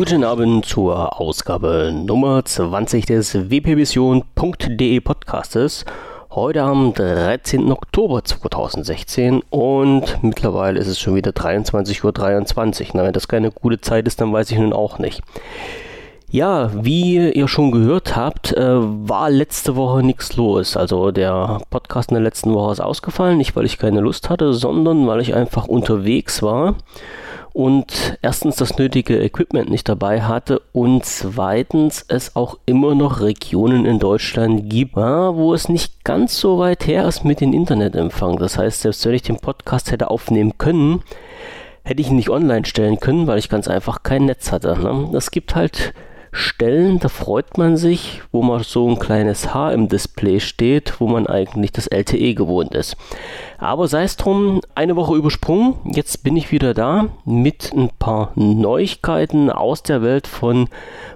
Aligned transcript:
Guten 0.00 0.24
Abend 0.24 0.64
zur 0.64 1.20
Ausgabe 1.20 1.92
Nummer 1.92 2.42
20 2.42 3.04
des 3.04 3.34
wpvision.de 3.34 4.98
Podcastes. 5.00 5.84
Heute 6.30 6.62
am 6.62 6.94
13. 6.94 7.70
Oktober 7.70 8.24
2016 8.24 9.42
und 9.50 10.22
mittlerweile 10.22 10.80
ist 10.80 10.86
es 10.86 10.98
schon 10.98 11.16
wieder 11.16 11.32
23.23 11.32 12.02
Uhr. 12.02 12.12
23. 12.12 12.94
Na, 12.94 13.04
wenn 13.04 13.12
das 13.12 13.28
keine 13.28 13.50
gute 13.50 13.82
Zeit 13.82 14.06
ist, 14.06 14.22
dann 14.22 14.32
weiß 14.32 14.50
ich 14.50 14.58
nun 14.58 14.72
auch 14.72 14.98
nicht. 14.98 15.20
Ja, 16.30 16.70
wie 16.82 17.32
ihr 17.32 17.48
schon 17.48 17.70
gehört 17.70 18.16
habt, 18.16 18.54
äh, 18.54 18.78
war 18.80 19.28
letzte 19.28 19.76
Woche 19.76 20.02
nichts 20.02 20.34
los. 20.34 20.78
Also 20.78 21.10
der 21.10 21.60
Podcast 21.68 22.10
in 22.10 22.14
der 22.14 22.24
letzten 22.24 22.54
Woche 22.54 22.72
ist 22.72 22.80
ausgefallen, 22.80 23.36
nicht 23.36 23.54
weil 23.54 23.66
ich 23.66 23.76
keine 23.76 24.00
Lust 24.00 24.30
hatte, 24.30 24.54
sondern 24.54 25.06
weil 25.06 25.20
ich 25.20 25.34
einfach 25.34 25.66
unterwegs 25.66 26.42
war 26.42 26.76
und 27.52 28.18
erstens 28.22 28.56
das 28.56 28.78
nötige 28.78 29.18
Equipment 29.18 29.70
nicht 29.70 29.88
dabei 29.88 30.22
hatte 30.22 30.60
und 30.72 31.04
zweitens 31.04 32.04
es 32.08 32.36
auch 32.36 32.58
immer 32.66 32.94
noch 32.94 33.20
Regionen 33.20 33.86
in 33.86 33.98
Deutschland 33.98 34.70
gibt, 34.70 34.96
wo 34.96 35.54
es 35.54 35.68
nicht 35.68 36.04
ganz 36.04 36.38
so 36.38 36.58
weit 36.58 36.86
her 36.86 37.06
ist 37.06 37.24
mit 37.24 37.40
dem 37.40 37.52
Internetempfang. 37.52 38.38
Das 38.38 38.58
heißt, 38.58 38.82
selbst 38.82 39.04
wenn 39.06 39.14
ich 39.14 39.22
den 39.22 39.38
Podcast 39.38 39.90
hätte 39.90 40.10
aufnehmen 40.10 40.58
können, 40.58 41.02
hätte 41.82 42.00
ich 42.00 42.10
ihn 42.10 42.16
nicht 42.16 42.30
online 42.30 42.64
stellen 42.64 43.00
können, 43.00 43.26
weil 43.26 43.38
ich 43.38 43.48
ganz 43.48 43.68
einfach 43.68 44.02
kein 44.02 44.26
Netz 44.26 44.52
hatte. 44.52 44.78
Ne? 44.78 45.10
Es 45.16 45.30
gibt 45.30 45.54
halt 45.54 45.94
Stellen, 46.32 47.00
da 47.00 47.08
freut 47.08 47.58
man 47.58 47.76
sich, 47.76 48.22
wo 48.30 48.42
man 48.42 48.62
so 48.62 48.88
ein 48.88 48.98
kleines 48.98 49.52
Haar 49.52 49.72
im 49.72 49.88
Display 49.88 50.38
steht, 50.38 51.00
wo 51.00 51.08
man 51.08 51.26
eigentlich 51.26 51.72
das 51.72 51.88
LTE 51.88 52.34
gewohnt 52.34 52.74
ist. 52.74 52.96
Aber 53.58 53.88
sei 53.88 54.04
es 54.04 54.16
drum, 54.16 54.60
eine 54.74 54.96
Woche 54.96 55.16
übersprungen, 55.16 55.74
jetzt 55.84 56.22
bin 56.22 56.36
ich 56.36 56.52
wieder 56.52 56.72
da 56.72 57.08
mit 57.24 57.72
ein 57.74 57.90
paar 57.98 58.32
Neuigkeiten 58.36 59.50
aus 59.50 59.82
der 59.82 60.02
Welt 60.02 60.26
von 60.26 60.68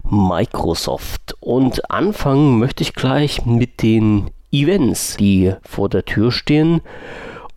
Microsoft. 0.02 1.36
Und 1.40 1.90
anfangen 1.90 2.58
möchte 2.58 2.82
ich 2.82 2.94
gleich 2.94 3.46
mit 3.46 3.82
den 3.82 4.30
Events, 4.50 5.16
die 5.16 5.54
vor 5.62 5.88
der 5.88 6.04
Tür 6.04 6.32
stehen. 6.32 6.80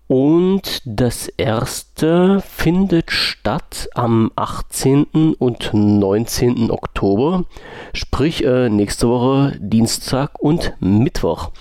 Und 0.07 0.81
das 0.85 1.27
erste 1.27 2.41
findet 2.41 3.11
statt 3.11 3.89
am 3.93 4.31
18. 4.37 5.35
und 5.37 5.71
19. 5.73 6.71
Oktober, 6.71 7.43
sprich 7.93 8.45
äh, 8.45 8.69
nächste 8.69 9.09
Woche 9.09 9.57
Dienstag 9.59 10.39
und 10.39 10.73
Mittwoch. 10.79 11.51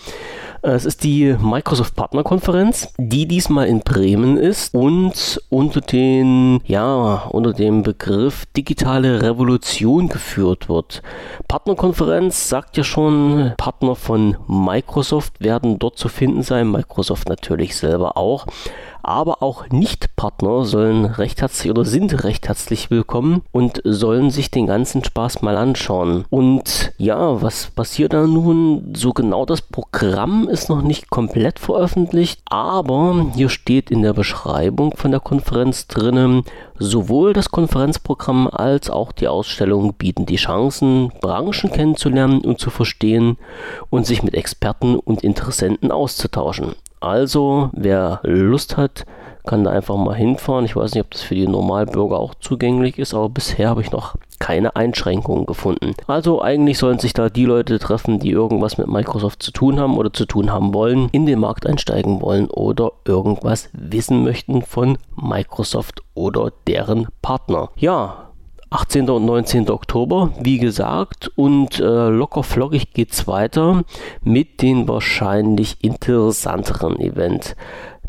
Es 0.69 0.85
ist 0.85 1.05
die 1.05 1.37
Microsoft 1.41 1.95
Partnerkonferenz, 1.95 2.93
die 2.99 3.29
diesmal 3.29 3.69
in 3.69 3.83
Bremen 3.83 4.37
ist 4.37 4.75
und 4.75 5.41
unter 5.49 5.81
den, 5.81 6.61
ja, 6.65 7.29
unter 7.31 7.53
dem 7.53 7.85
Begriff 7.85 8.47
digitale 8.47 9.23
Revolution 9.23 10.09
geführt 10.09 10.69
wird. 10.69 11.03
Partnerkonferenz 11.47 12.49
sagt 12.49 12.77
ja 12.77 12.83
schon, 12.83 13.53
Partner 13.57 13.95
von 13.95 14.39
Microsoft 14.49 15.41
werden 15.41 15.79
dort 15.79 15.99
zu 15.99 16.09
finden 16.09 16.43
sein, 16.43 16.69
Microsoft 16.69 17.29
natürlich 17.29 17.77
selber 17.77 18.17
auch 18.17 18.45
aber 19.07 19.43
auch 19.43 19.69
Nicht-Partner 19.71 20.65
sollen 20.65 21.05
recht 21.05 21.41
herzlich 21.41 21.71
oder 21.71 21.85
sind 21.85 22.25
recht 22.25 22.49
herzlich 22.49 22.91
willkommen 22.91 23.43
und 23.53 23.81
sollen 23.85 24.31
sich 24.31 24.51
den 24.51 24.67
ganzen 24.67 25.05
Spaß 25.05 25.43
mal 25.43 25.57
anschauen. 25.57 26.25
Und 26.29 26.93
ja, 26.99 27.41
was 27.41 27.69
passiert 27.71 28.13
da 28.13 28.27
nun? 28.27 28.93
So 28.97 29.13
genau 29.13 29.47
das 29.47 29.63
Programm 29.63 30.49
ist 30.49 30.69
noch 30.69 30.83
nicht 30.83 31.09
komplett 31.09 31.61
veröffentlicht, 31.61 32.41
aber 32.47 33.27
hier 33.35 33.49
steht 33.49 33.93
in 33.93 34.03
der 34.03 34.13
Beschreibung 34.13 34.97
von 34.97 35.13
der 35.13 35.21
Konferenz 35.21 35.87
drinnen, 35.87 36.43
sowohl 36.79 37.33
das 37.33 37.51
Konferenzprogramm 37.51 38.49
als 38.49 38.91
auch 38.91 39.13
die 39.13 39.29
Ausstellung 39.29 39.95
bieten 39.95 40.27
die 40.27 40.37
Chancen, 40.37 41.13
Branchen 41.21 41.71
kennenzulernen 41.71 42.41
und 42.41 42.59
zu 42.59 42.71
verstehen 42.71 43.39
und 43.89 44.05
sich 44.05 44.25
mit 44.25 44.35
Experten 44.35 44.97
und 44.97 45.23
Interessenten 45.23 45.93
auszutauschen. 45.93 46.75
Also, 47.07 47.71
wer 47.73 48.19
Lust 48.25 48.77
hat, 48.77 49.07
kann 49.47 49.63
da 49.63 49.71
einfach 49.71 49.97
mal 49.97 50.17
hinfahren. 50.17 50.65
Ich 50.65 50.75
weiß 50.75 50.95
nicht, 50.95 51.05
ob 51.05 51.11
das 51.13 51.23
für 51.23 51.37
die 51.37 51.47
Normalbürger 51.47 52.19
auch 52.19 52.35
zugänglich 52.35 52.99
ist, 52.99 53.15
aber 53.15 53.29
bisher 53.29 53.69
habe 53.69 53.81
ich 53.81 53.93
noch 53.93 54.17
keine 54.41 54.75
Einschränkungen 54.75 55.47
gefunden. 55.47 55.95
Also 56.09 56.43
eigentlich 56.43 56.79
sollen 56.79 56.99
sich 56.99 57.13
da 57.13 57.29
die 57.29 57.45
Leute 57.45 57.79
treffen, 57.79 58.19
die 58.19 58.31
irgendwas 58.31 58.77
mit 58.77 58.89
Microsoft 58.89 59.41
zu 59.41 59.53
tun 59.53 59.79
haben 59.79 59.97
oder 59.97 60.13
zu 60.13 60.27
tun 60.27 60.53
haben 60.53 60.75
wollen, 60.75 61.09
in 61.13 61.27
den 61.27 61.39
Markt 61.39 61.65
einsteigen 61.65 62.21
wollen 62.21 62.51
oder 62.51 62.91
irgendwas 63.05 63.71
wissen 63.73 64.25
möchten 64.25 64.63
von 64.63 64.99
Microsoft 65.15 66.03
oder 66.15 66.51
deren 66.67 67.07
Partner. 67.23 67.71
Ja, 67.77 68.26
18. 68.77 69.09
und 69.09 69.25
19. 69.25 69.71
Oktober, 69.71 70.33
wie 70.39 70.59
gesagt, 70.59 71.31
und 71.35 71.81
äh, 71.81 72.09
locker 72.11 72.43
flockig 72.43 72.93
geht's 72.93 73.27
weiter 73.27 73.85
mit 74.23 74.61
den 74.61 74.87
wahrscheinlich 74.87 75.79
interessanteren 75.83 77.01
Event 77.01 77.57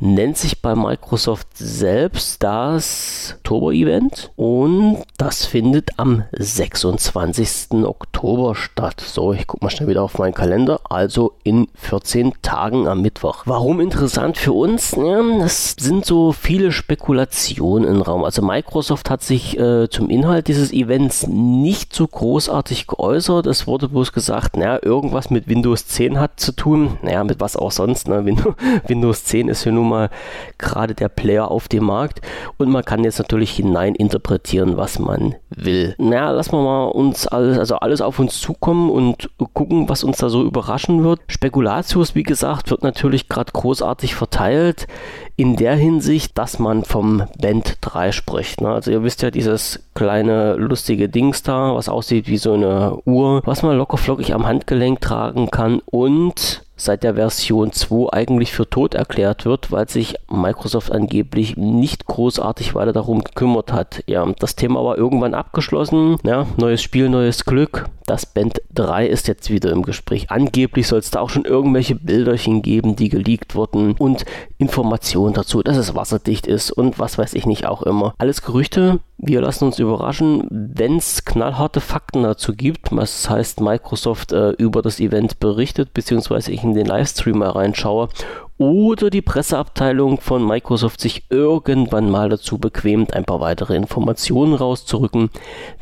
nennt 0.01 0.37
sich 0.37 0.61
bei 0.61 0.75
Microsoft 0.75 1.47
selbst 1.55 2.43
das 2.43 3.35
Turbo-Event 3.43 4.31
und 4.35 5.03
das 5.17 5.45
findet 5.45 5.97
am 5.97 6.23
26. 6.31 7.83
Oktober 7.83 8.55
statt. 8.55 9.01
So, 9.01 9.33
ich 9.33 9.47
gucke 9.47 9.65
mal 9.65 9.69
schnell 9.69 9.89
wieder 9.89 10.03
auf 10.03 10.17
meinen 10.17 10.33
Kalender, 10.33 10.79
also 10.89 11.33
in 11.43 11.67
14 11.75 12.33
Tagen 12.41 12.87
am 12.87 13.01
Mittwoch. 13.01 13.43
Warum 13.45 13.79
interessant 13.79 14.37
für 14.37 14.53
uns? 14.53 14.91
Ja, 14.91 15.19
es 15.43 15.75
sind 15.79 16.05
so 16.05 16.31
viele 16.31 16.71
Spekulationen 16.71 17.89
im 17.89 18.01
Raum. 18.01 18.23
Also 18.23 18.41
Microsoft 18.41 19.09
hat 19.09 19.23
sich 19.23 19.57
äh, 19.59 19.89
zum 19.89 20.09
Inhalt 20.09 20.47
dieses 20.47 20.71
Events 20.71 21.27
nicht 21.27 21.93
so 21.93 22.07
großartig 22.07 22.87
geäußert. 22.87 23.47
Es 23.47 23.67
wurde 23.67 23.89
bloß 23.89 24.13
gesagt, 24.13 24.57
naja, 24.57 24.79
irgendwas 24.81 25.29
mit 25.29 25.47
Windows 25.47 25.87
10 25.87 26.19
hat 26.19 26.39
zu 26.39 26.51
tun. 26.51 26.97
Naja, 27.01 27.23
mit 27.23 27.39
was 27.39 27.55
auch 27.55 27.71
sonst. 27.71 28.07
Ne? 28.07 28.25
Windows 28.87 29.23
10 29.25 29.47
ist 29.49 29.65
ja 29.65 29.71
nun 29.71 29.86
mal 29.87 30.09
gerade 30.57 30.93
der 30.93 31.09
Player 31.09 31.49
auf 31.49 31.67
dem 31.67 31.85
Markt 31.85 32.21
und 32.57 32.69
man 32.69 32.85
kann 32.85 33.03
jetzt 33.03 33.19
natürlich 33.19 33.51
hinein 33.51 33.95
interpretieren, 33.95 34.77
was 34.77 34.99
man 34.99 35.35
will. 35.49 35.95
Naja, 35.97 36.31
lassen 36.31 36.53
wir 36.53 36.63
mal 36.63 36.85
uns 36.85 37.27
alles, 37.27 37.57
also 37.57 37.75
alles 37.77 38.01
auf 38.01 38.19
uns 38.19 38.39
zukommen 38.39 38.89
und 38.89 39.29
gucken, 39.53 39.89
was 39.89 40.03
uns 40.03 40.17
da 40.17 40.29
so 40.29 40.43
überraschen 40.43 41.03
wird. 41.03 41.19
Spekulatius, 41.27 42.15
wie 42.15 42.23
gesagt, 42.23 42.69
wird 42.69 42.83
natürlich 42.83 43.29
gerade 43.29 43.51
großartig 43.51 44.15
verteilt 44.15 44.87
in 45.35 45.55
der 45.55 45.75
Hinsicht, 45.75 46.37
dass 46.37 46.59
man 46.59 46.83
vom 46.83 47.23
Band 47.39 47.77
3 47.81 48.11
spricht. 48.11 48.61
Ne? 48.61 48.69
Also 48.69 48.91
ihr 48.91 49.03
wisst 49.03 49.21
ja, 49.21 49.31
dieses 49.31 49.87
kleine 49.93 50.55
lustige 50.55 51.09
Dings 51.09 51.43
da, 51.43 51.75
was 51.75 51.89
aussieht 51.89 52.27
wie 52.27 52.37
so 52.37 52.53
eine 52.53 52.97
Uhr, 53.05 53.41
was 53.45 53.63
man 53.63 53.77
locker 53.77 53.97
flockig 53.97 54.33
am 54.33 54.47
Handgelenk 54.47 54.99
tragen 54.99 55.51
kann 55.51 55.81
und 55.85 56.63
seit 56.77 57.03
der 57.03 57.15
Version 57.15 57.71
2 57.71 58.13
eigentlich 58.13 58.53
für 58.53 58.69
tot 58.69 58.93
erklärt 58.93 59.45
wird, 59.45 59.71
weil 59.71 59.89
sich 59.89 60.15
Microsoft 60.29 60.91
angeblich 60.91 61.57
nicht 61.57 62.05
großartig 62.05 62.75
weiter 62.75 62.93
darum 62.93 63.23
gekümmert 63.23 63.73
hat. 63.73 64.03
Ja, 64.07 64.25
das 64.39 64.55
Thema 64.55 64.83
war 64.83 64.97
irgendwann 64.97 65.33
abgeschlossen. 65.33 66.17
Ja, 66.23 66.47
neues 66.57 66.81
Spiel, 66.81 67.09
neues 67.09 67.45
Glück. 67.45 67.89
Das 68.05 68.25
Band 68.25 68.61
3 68.73 69.07
ist 69.07 69.27
jetzt 69.27 69.49
wieder 69.49 69.71
im 69.71 69.81
Gespräch. 69.81 70.31
Angeblich 70.31 70.87
soll 70.87 70.99
es 70.99 71.11
da 71.11 71.19
auch 71.19 71.29
schon 71.29 71.43
irgendwelche 71.43 71.95
Bilderchen 71.95 72.61
geben, 72.61 72.95
die 72.95 73.09
geleakt 73.09 73.53
wurden 73.53 73.95
und 73.97 74.23
Informationen 74.57 75.33
dazu, 75.33 75.61
dass 75.61 75.75
es 75.75 75.93
wasserdicht 75.93 76.47
ist 76.47 76.71
und 76.71 76.99
was 76.99 77.17
weiß 77.17 77.33
ich 77.33 77.45
nicht 77.45 77.65
auch 77.65 77.83
immer. 77.83 78.13
Alles 78.17 78.43
Gerüchte, 78.43 79.01
wir 79.17 79.41
lassen 79.41 79.65
uns 79.65 79.79
überraschen, 79.79 80.47
wenn 80.49 80.97
es 80.97 81.25
knallharte 81.25 81.81
Fakten 81.81 82.23
dazu 82.23 82.53
gibt, 82.53 82.95
was 82.95 83.29
heißt 83.29 83.61
Microsoft 83.61 84.31
äh, 84.31 84.51
über 84.51 84.81
das 84.81 84.99
Event 84.99 85.39
berichtet, 85.39 85.93
beziehungsweise 85.93 86.51
ich 86.51 86.63
in 86.69 86.75
den 86.75 86.85
Livestream 86.85 87.39
mal 87.39 87.49
reinschaue 87.49 88.09
oder 88.57 89.09
die 89.09 89.21
Presseabteilung 89.21 90.19
von 90.19 90.45
Microsoft 90.45 90.99
sich 90.99 91.25
irgendwann 91.29 92.09
mal 92.09 92.29
dazu 92.29 92.57
bequemt, 92.57 93.13
ein 93.13 93.25
paar 93.25 93.39
weitere 93.39 93.75
Informationen 93.75 94.53
rauszurücken, 94.53 95.29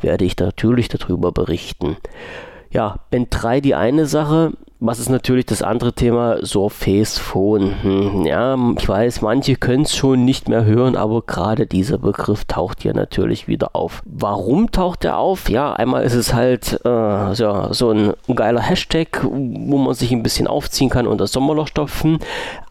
werde 0.00 0.24
ich 0.24 0.36
natürlich 0.38 0.88
darüber 0.88 1.32
berichten. 1.32 1.96
Ja, 2.70 3.00
Band 3.10 3.28
3 3.30 3.60
die 3.60 3.74
eine 3.74 4.06
Sache, 4.06 4.52
was 4.78 4.98
ist 4.98 5.08
natürlich 5.08 5.46
das 5.46 5.62
andere 5.62 5.92
Thema? 5.92 6.44
Surface 6.44 7.18
Phone. 7.18 7.82
Hm, 7.82 8.26
ja, 8.26 8.56
ich 8.78 8.88
weiß, 8.88 9.22
manche 9.22 9.56
können 9.56 9.84
es 9.84 9.96
schon 9.96 10.24
nicht 10.24 10.48
mehr 10.48 10.64
hören, 10.64 10.96
aber 10.96 11.22
gerade 11.22 11.66
dieser 11.66 11.98
Begriff 11.98 12.44
taucht 12.44 12.82
hier 12.82 12.92
natürlich 12.92 13.48
wieder 13.48 13.74
auf. 13.74 14.02
Warum 14.04 14.70
taucht 14.70 15.04
er 15.04 15.16
auf? 15.18 15.48
Ja, 15.48 15.72
einmal 15.72 16.04
ist 16.04 16.14
es 16.14 16.34
halt 16.34 16.80
äh, 16.84 17.34
so, 17.34 17.68
so 17.72 17.90
ein 17.90 18.12
geiler 18.34 18.60
Hashtag, 18.60 19.24
wo 19.24 19.78
man 19.78 19.94
sich 19.94 20.12
ein 20.12 20.22
bisschen 20.22 20.46
aufziehen 20.46 20.90
kann 20.90 21.06
und 21.06 21.20
das 21.20 21.32
Sommerloch 21.32 21.68
stopfen. 21.68 22.18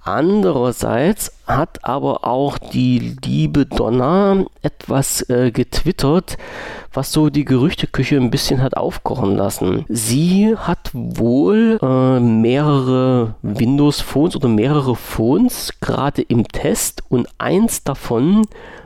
Andererseits 0.05 1.31
hat 1.47 1.83
aber 1.83 2.25
auch 2.25 2.59
die 2.59 3.17
liebe 3.25 3.65
Donna 3.65 4.45
etwas 4.61 5.27
äh, 5.31 5.49
getwittert, 5.49 6.37
was 6.93 7.11
so 7.11 7.31
die 7.31 7.43
Gerüchteküche 7.43 8.15
ein 8.15 8.29
bisschen 8.29 8.61
hat 8.61 8.77
aufkochen 8.77 9.35
lassen. 9.35 9.83
Sie 9.89 10.55
hat 10.55 10.91
wohl 10.93 11.79
äh, 11.81 12.19
mehrere 12.19 13.33
Windows 13.41 13.99
Phones 13.99 14.35
oder 14.35 14.47
mehrere 14.47 14.95
Phones 14.95 15.73
gerade 15.81 16.21
im 16.21 16.47
Test 16.47 17.01
und 17.09 17.27
eins 17.39 17.83
davon 17.83 18.43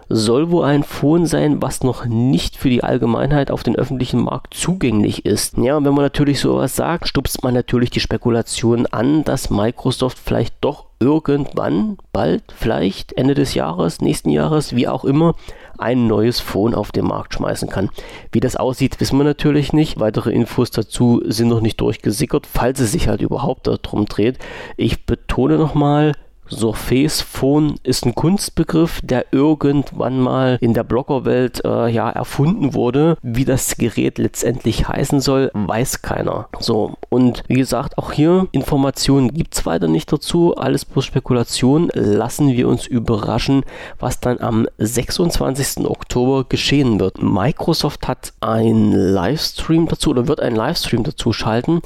soll 0.07 0.50
wohl 0.51 0.63
ein 0.63 0.83
Phone 0.83 1.25
sein, 1.25 1.62
was 1.62 1.83
noch 1.83 2.06
nicht 2.06 2.56
für 2.56 2.69
die 2.69 2.83
Allgemeinheit 2.83 3.51
auf 3.51 3.63
den 3.63 3.75
öffentlichen 3.75 4.21
Markt 4.21 4.54
zugänglich 4.54 5.25
ist. 5.25 5.57
Ja, 5.57 5.75
und 5.75 5.83
wenn 5.83 5.94
man 5.94 6.06
natürlich 6.06 6.39
sowas 6.39 6.77
sagt, 6.77 7.10
stupst 7.10 7.44
man 7.44 7.54
natürlich 7.54 7.89
die 7.89 8.00
Spekulation 8.00 8.86
an, 8.86 9.25
dass 9.25 9.50
Microsoft 9.50 10.18
vielleicht 10.18 10.56
doch 10.62 10.88
irgendwann, 10.99 11.97
bald, 12.11 12.43
vielleicht 12.55 13.13
Ende 13.13 13.33
des 13.33 13.53
Jahres, 13.53 14.01
nächsten 14.01 14.29
Jahres, 14.29 14.75
wie 14.75 14.87
auch 14.87 15.05
immer, 15.05 15.35
ein 15.77 16.07
neues 16.07 16.39
Phone 16.39 16.75
auf 16.75 16.91
den 16.91 17.05
Markt 17.05 17.33
schmeißen 17.33 17.69
kann. 17.69 17.89
Wie 18.31 18.41
das 18.41 18.57
aussieht, 18.57 18.99
wissen 18.99 19.17
wir 19.17 19.23
natürlich 19.23 19.71
nicht. 19.71 19.99
Weitere 19.99 20.31
Infos 20.31 20.71
dazu 20.71 21.21
sind 21.25 21.47
noch 21.47 21.61
nicht 21.61 21.79
durchgesickert, 21.79 22.45
falls 22.45 22.79
es 22.79 22.91
sich 22.91 23.07
halt 23.07 23.21
überhaupt 23.21 23.67
darum 23.67 24.05
dreht. 24.05 24.39
Ich 24.75 25.05
betone 25.05 25.57
nochmal, 25.57 26.13
Surface 26.49 27.21
Phone 27.21 27.75
ist 27.83 28.05
ein 28.05 28.15
Kunstbegriff, 28.15 28.99
der 29.03 29.25
irgendwann 29.31 30.19
mal 30.19 30.57
in 30.61 30.73
der 30.73 30.83
Bloggerwelt 30.83 31.63
äh, 31.63 31.87
ja 31.89 32.09
erfunden 32.09 32.73
wurde. 32.73 33.17
Wie 33.21 33.45
das 33.45 33.77
Gerät 33.77 34.17
letztendlich 34.17 34.87
heißen 34.87 35.19
soll, 35.19 35.51
weiß 35.53 36.01
keiner. 36.01 36.47
So, 36.59 36.93
und 37.09 37.43
wie 37.47 37.55
gesagt, 37.55 37.97
auch 37.97 38.11
hier 38.11 38.47
Informationen 38.51 39.33
gibt 39.33 39.55
es 39.55 39.65
weiter 39.65 39.87
nicht 39.87 40.11
dazu. 40.11 40.55
Alles 40.55 40.85
bloß 40.85 41.05
Spekulation. 41.05 41.89
Lassen 41.93 42.49
wir 42.53 42.67
uns 42.67 42.85
überraschen, 42.85 43.63
was 43.99 44.19
dann 44.19 44.39
am 44.39 44.67
26. 44.77 45.85
Oktober 45.85 46.45
geschehen 46.47 46.99
wird. 46.99 47.21
Microsoft 47.21 48.07
hat 48.07 48.33
einen 48.41 48.91
Livestream 48.91 49.87
dazu 49.87 50.11
oder 50.11 50.27
wird 50.27 50.39
einen 50.39 50.55
Livestream 50.55 51.03
dazu 51.03 51.33
schalten. 51.33 51.81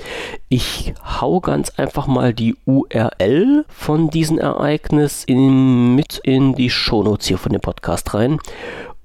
Ich 0.49 0.93
hau 1.19 1.39
ganz 1.39 1.71
einfach 1.77 2.07
mal 2.07 2.33
die 2.33 2.55
URL 2.65 3.65
von 3.67 4.09
diesen 4.09 4.39
Ereignis 4.53 5.23
in, 5.25 5.95
mit 5.95 6.19
in 6.23 6.55
die 6.55 6.69
Shownotes 6.69 7.27
hier 7.27 7.37
von 7.37 7.51
dem 7.51 7.61
Podcast 7.61 8.13
rein. 8.13 8.39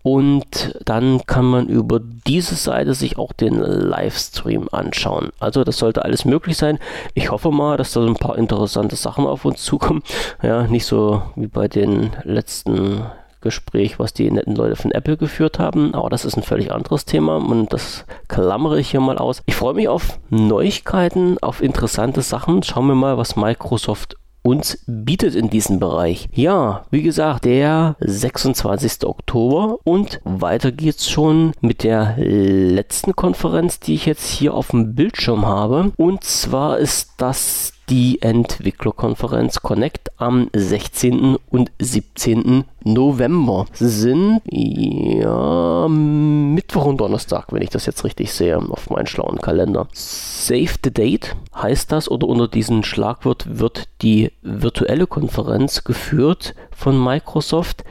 Und 0.02 0.78
dann 0.84 1.26
kann 1.26 1.44
man 1.44 1.66
über 1.66 2.00
diese 2.00 2.54
Seite 2.54 2.94
sich 2.94 3.18
auch 3.18 3.32
den 3.32 3.58
Livestream 3.58 4.68
anschauen. 4.72 5.30
Also 5.38 5.64
das 5.64 5.76
sollte 5.78 6.04
alles 6.04 6.24
möglich 6.24 6.56
sein. 6.56 6.78
Ich 7.14 7.30
hoffe 7.30 7.50
mal, 7.50 7.76
dass 7.76 7.92
da 7.92 8.00
so 8.00 8.06
ein 8.06 8.14
paar 8.14 8.38
interessante 8.38 8.96
Sachen 8.96 9.26
auf 9.26 9.44
uns 9.44 9.62
zukommen. 9.62 10.02
Ja, 10.42 10.62
nicht 10.62 10.86
so 10.86 11.22
wie 11.36 11.48
bei 11.48 11.68
den 11.68 12.10
letzten 12.24 13.02
Gespräch, 13.40 13.98
was 13.98 14.12
die 14.12 14.30
netten 14.30 14.56
Leute 14.56 14.76
von 14.76 14.90
Apple 14.90 15.16
geführt 15.16 15.58
haben. 15.58 15.94
Aber 15.94 16.10
das 16.10 16.24
ist 16.24 16.36
ein 16.36 16.42
völlig 16.42 16.72
anderes 16.72 17.04
Thema 17.04 17.36
und 17.36 17.72
das 17.72 18.04
klammere 18.28 18.80
ich 18.80 18.90
hier 18.90 19.00
mal 19.00 19.18
aus. 19.18 19.42
Ich 19.46 19.56
freue 19.56 19.74
mich 19.74 19.88
auf 19.88 20.18
Neuigkeiten, 20.30 21.38
auf 21.40 21.62
interessante 21.62 22.22
Sachen. 22.22 22.62
Schauen 22.62 22.86
wir 22.86 22.94
mal, 22.94 23.18
was 23.18 23.36
Microsoft 23.36 24.16
uns 24.42 24.82
bietet 24.86 25.34
in 25.34 25.50
diesem 25.50 25.78
Bereich. 25.78 26.28
Ja, 26.32 26.84
wie 26.90 27.02
gesagt, 27.02 27.44
der 27.44 27.96
26. 28.00 29.04
Oktober 29.04 29.78
und 29.84 30.20
weiter 30.24 30.72
geht's 30.72 31.08
schon 31.08 31.52
mit 31.60 31.82
der 31.82 32.16
letzten 32.18 33.14
Konferenz, 33.14 33.80
die 33.80 33.94
ich 33.94 34.06
jetzt 34.06 34.28
hier 34.28 34.54
auf 34.54 34.68
dem 34.68 34.94
Bildschirm 34.94 35.46
habe. 35.46 35.92
Und 35.96 36.24
zwar 36.24 36.78
ist 36.78 37.12
das 37.18 37.72
die 37.88 38.20
Entwicklerkonferenz 38.20 39.62
Connect 39.62 40.10
am 40.18 40.50
16. 40.54 41.36
und 41.50 41.72
17. 41.78 42.64
November. 42.84 43.66
Sind 43.72 44.42
ja 44.50 45.88
Mittwoch 45.88 46.86
und 46.86 46.98
Donnerstag, 47.00 47.46
wenn 47.52 47.62
ich 47.62 47.70
das 47.70 47.86
jetzt 47.86 48.04
richtig 48.04 48.32
sehe, 48.32 48.58
auf 48.58 48.90
meinen 48.90 49.06
schlauen 49.06 49.38
Kalender. 49.38 49.88
Save 49.92 50.70
the 50.84 50.92
Date 50.92 51.36
heißt 51.54 51.90
das 51.92 52.10
oder 52.10 52.26
unter 52.26 52.48
diesem 52.48 52.82
Schlagwort 52.82 53.58
wird 53.58 53.88
die 54.02 54.32
virtuelle 54.42 55.06
Konferenz 55.06 55.84
geführt 55.84 56.54
von 56.70 57.02
Microsoft 57.02 57.84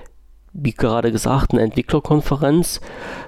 wie 0.58 0.74
gerade 0.74 1.12
gesagt, 1.12 1.52
eine 1.52 1.62
Entwicklerkonferenz. 1.62 2.82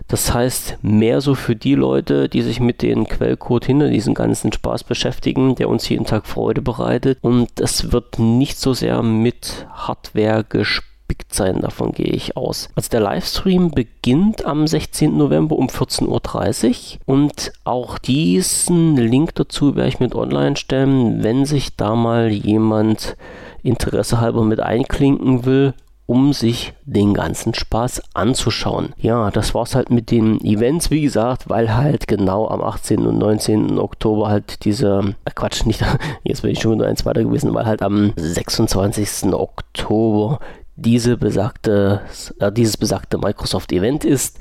Das 0.07 0.33
heißt, 0.33 0.79
mehr 0.81 1.21
so 1.21 1.35
für 1.35 1.55
die 1.55 1.75
Leute, 1.75 2.27
die 2.27 2.41
sich 2.41 2.59
mit 2.59 2.81
dem 2.81 3.07
Quellcode 3.07 3.65
hinter 3.65 3.89
diesem 3.89 4.15
ganzen 4.15 4.51
Spaß 4.51 4.83
beschäftigen, 4.83 5.55
der 5.55 5.69
uns 5.69 5.87
jeden 5.87 6.05
Tag 6.05 6.25
Freude 6.25 6.61
bereitet. 6.61 7.19
Und 7.21 7.59
es 7.59 7.91
wird 7.91 8.17
nicht 8.17 8.59
so 8.59 8.73
sehr 8.73 9.03
mit 9.03 9.67
Hardware 9.71 10.43
gespickt 10.43 11.33
sein, 11.33 11.61
davon 11.61 11.91
gehe 11.91 12.11
ich 12.11 12.35
aus. 12.35 12.69
Also 12.75 12.89
der 12.89 13.01
Livestream 13.01 13.71
beginnt 13.71 14.45
am 14.45 14.65
16. 14.65 15.15
November 15.15 15.55
um 15.55 15.67
14.30 15.67 16.95
Uhr 16.95 16.99
und 17.05 17.51
auch 17.63 17.99
diesen 17.99 18.97
Link 18.97 19.35
dazu 19.35 19.75
werde 19.75 19.89
ich 19.89 19.99
mit 19.99 20.15
online 20.15 20.55
stellen, 20.55 21.23
wenn 21.23 21.45
sich 21.45 21.75
da 21.75 21.95
mal 21.95 22.29
jemand 22.29 23.15
Interesse 23.61 24.19
halber 24.19 24.43
mit 24.43 24.59
einklinken 24.59 25.45
will 25.45 25.73
um 26.09 26.33
sich 26.33 26.73
den 26.85 27.13
ganzen 27.13 27.53
Spaß 27.53 28.01
anzuschauen. 28.15 28.95
Ja, 28.97 29.29
das 29.29 29.53
war's 29.53 29.75
halt 29.75 29.91
mit 29.91 30.09
den 30.09 30.43
Events, 30.43 30.89
wie 30.89 31.01
gesagt, 31.01 31.49
weil 31.49 31.75
halt 31.75 32.07
genau 32.07 32.47
am 32.47 32.63
18. 32.63 33.05
und 33.05 33.19
19. 33.19 33.77
Oktober 33.77 34.27
halt 34.27 34.65
diese, 34.65 35.15
äh 35.25 35.31
Quatsch, 35.35 35.67
nicht, 35.67 35.85
jetzt 36.23 36.41
bin 36.41 36.49
ich 36.49 36.61
schon 36.61 36.73
wieder 36.73 36.87
eins 36.87 37.05
weiter 37.05 37.23
gewesen, 37.23 37.53
weil 37.53 37.67
halt 37.67 37.83
am 37.83 38.13
26. 38.15 39.31
Oktober 39.33 40.39
diese 40.75 41.15
besagte, 41.15 42.01
äh, 42.39 42.51
dieses 42.51 42.77
besagte 42.77 43.19
Microsoft-Event 43.19 44.03
ist, 44.03 44.39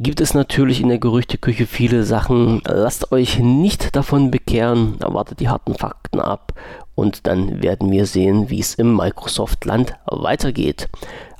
gibt 0.00 0.20
es 0.20 0.34
natürlich 0.34 0.80
in 0.80 0.88
der 0.88 0.98
Gerüchteküche 0.98 1.66
viele 1.66 2.02
Sachen. 2.02 2.60
Lasst 2.66 3.12
euch 3.12 3.38
nicht 3.38 3.94
davon 3.94 4.32
bekehren, 4.32 5.00
erwartet 5.00 5.38
die 5.38 5.48
harten 5.48 5.74
Fakten 5.74 6.18
ab 6.18 6.54
und 6.94 7.26
dann 7.26 7.62
werden 7.62 7.90
wir 7.90 8.06
sehen, 8.06 8.50
wie 8.50 8.60
es 8.60 8.74
im 8.74 8.96
Microsoft-Land 8.96 9.94
weitergeht. 10.06 10.88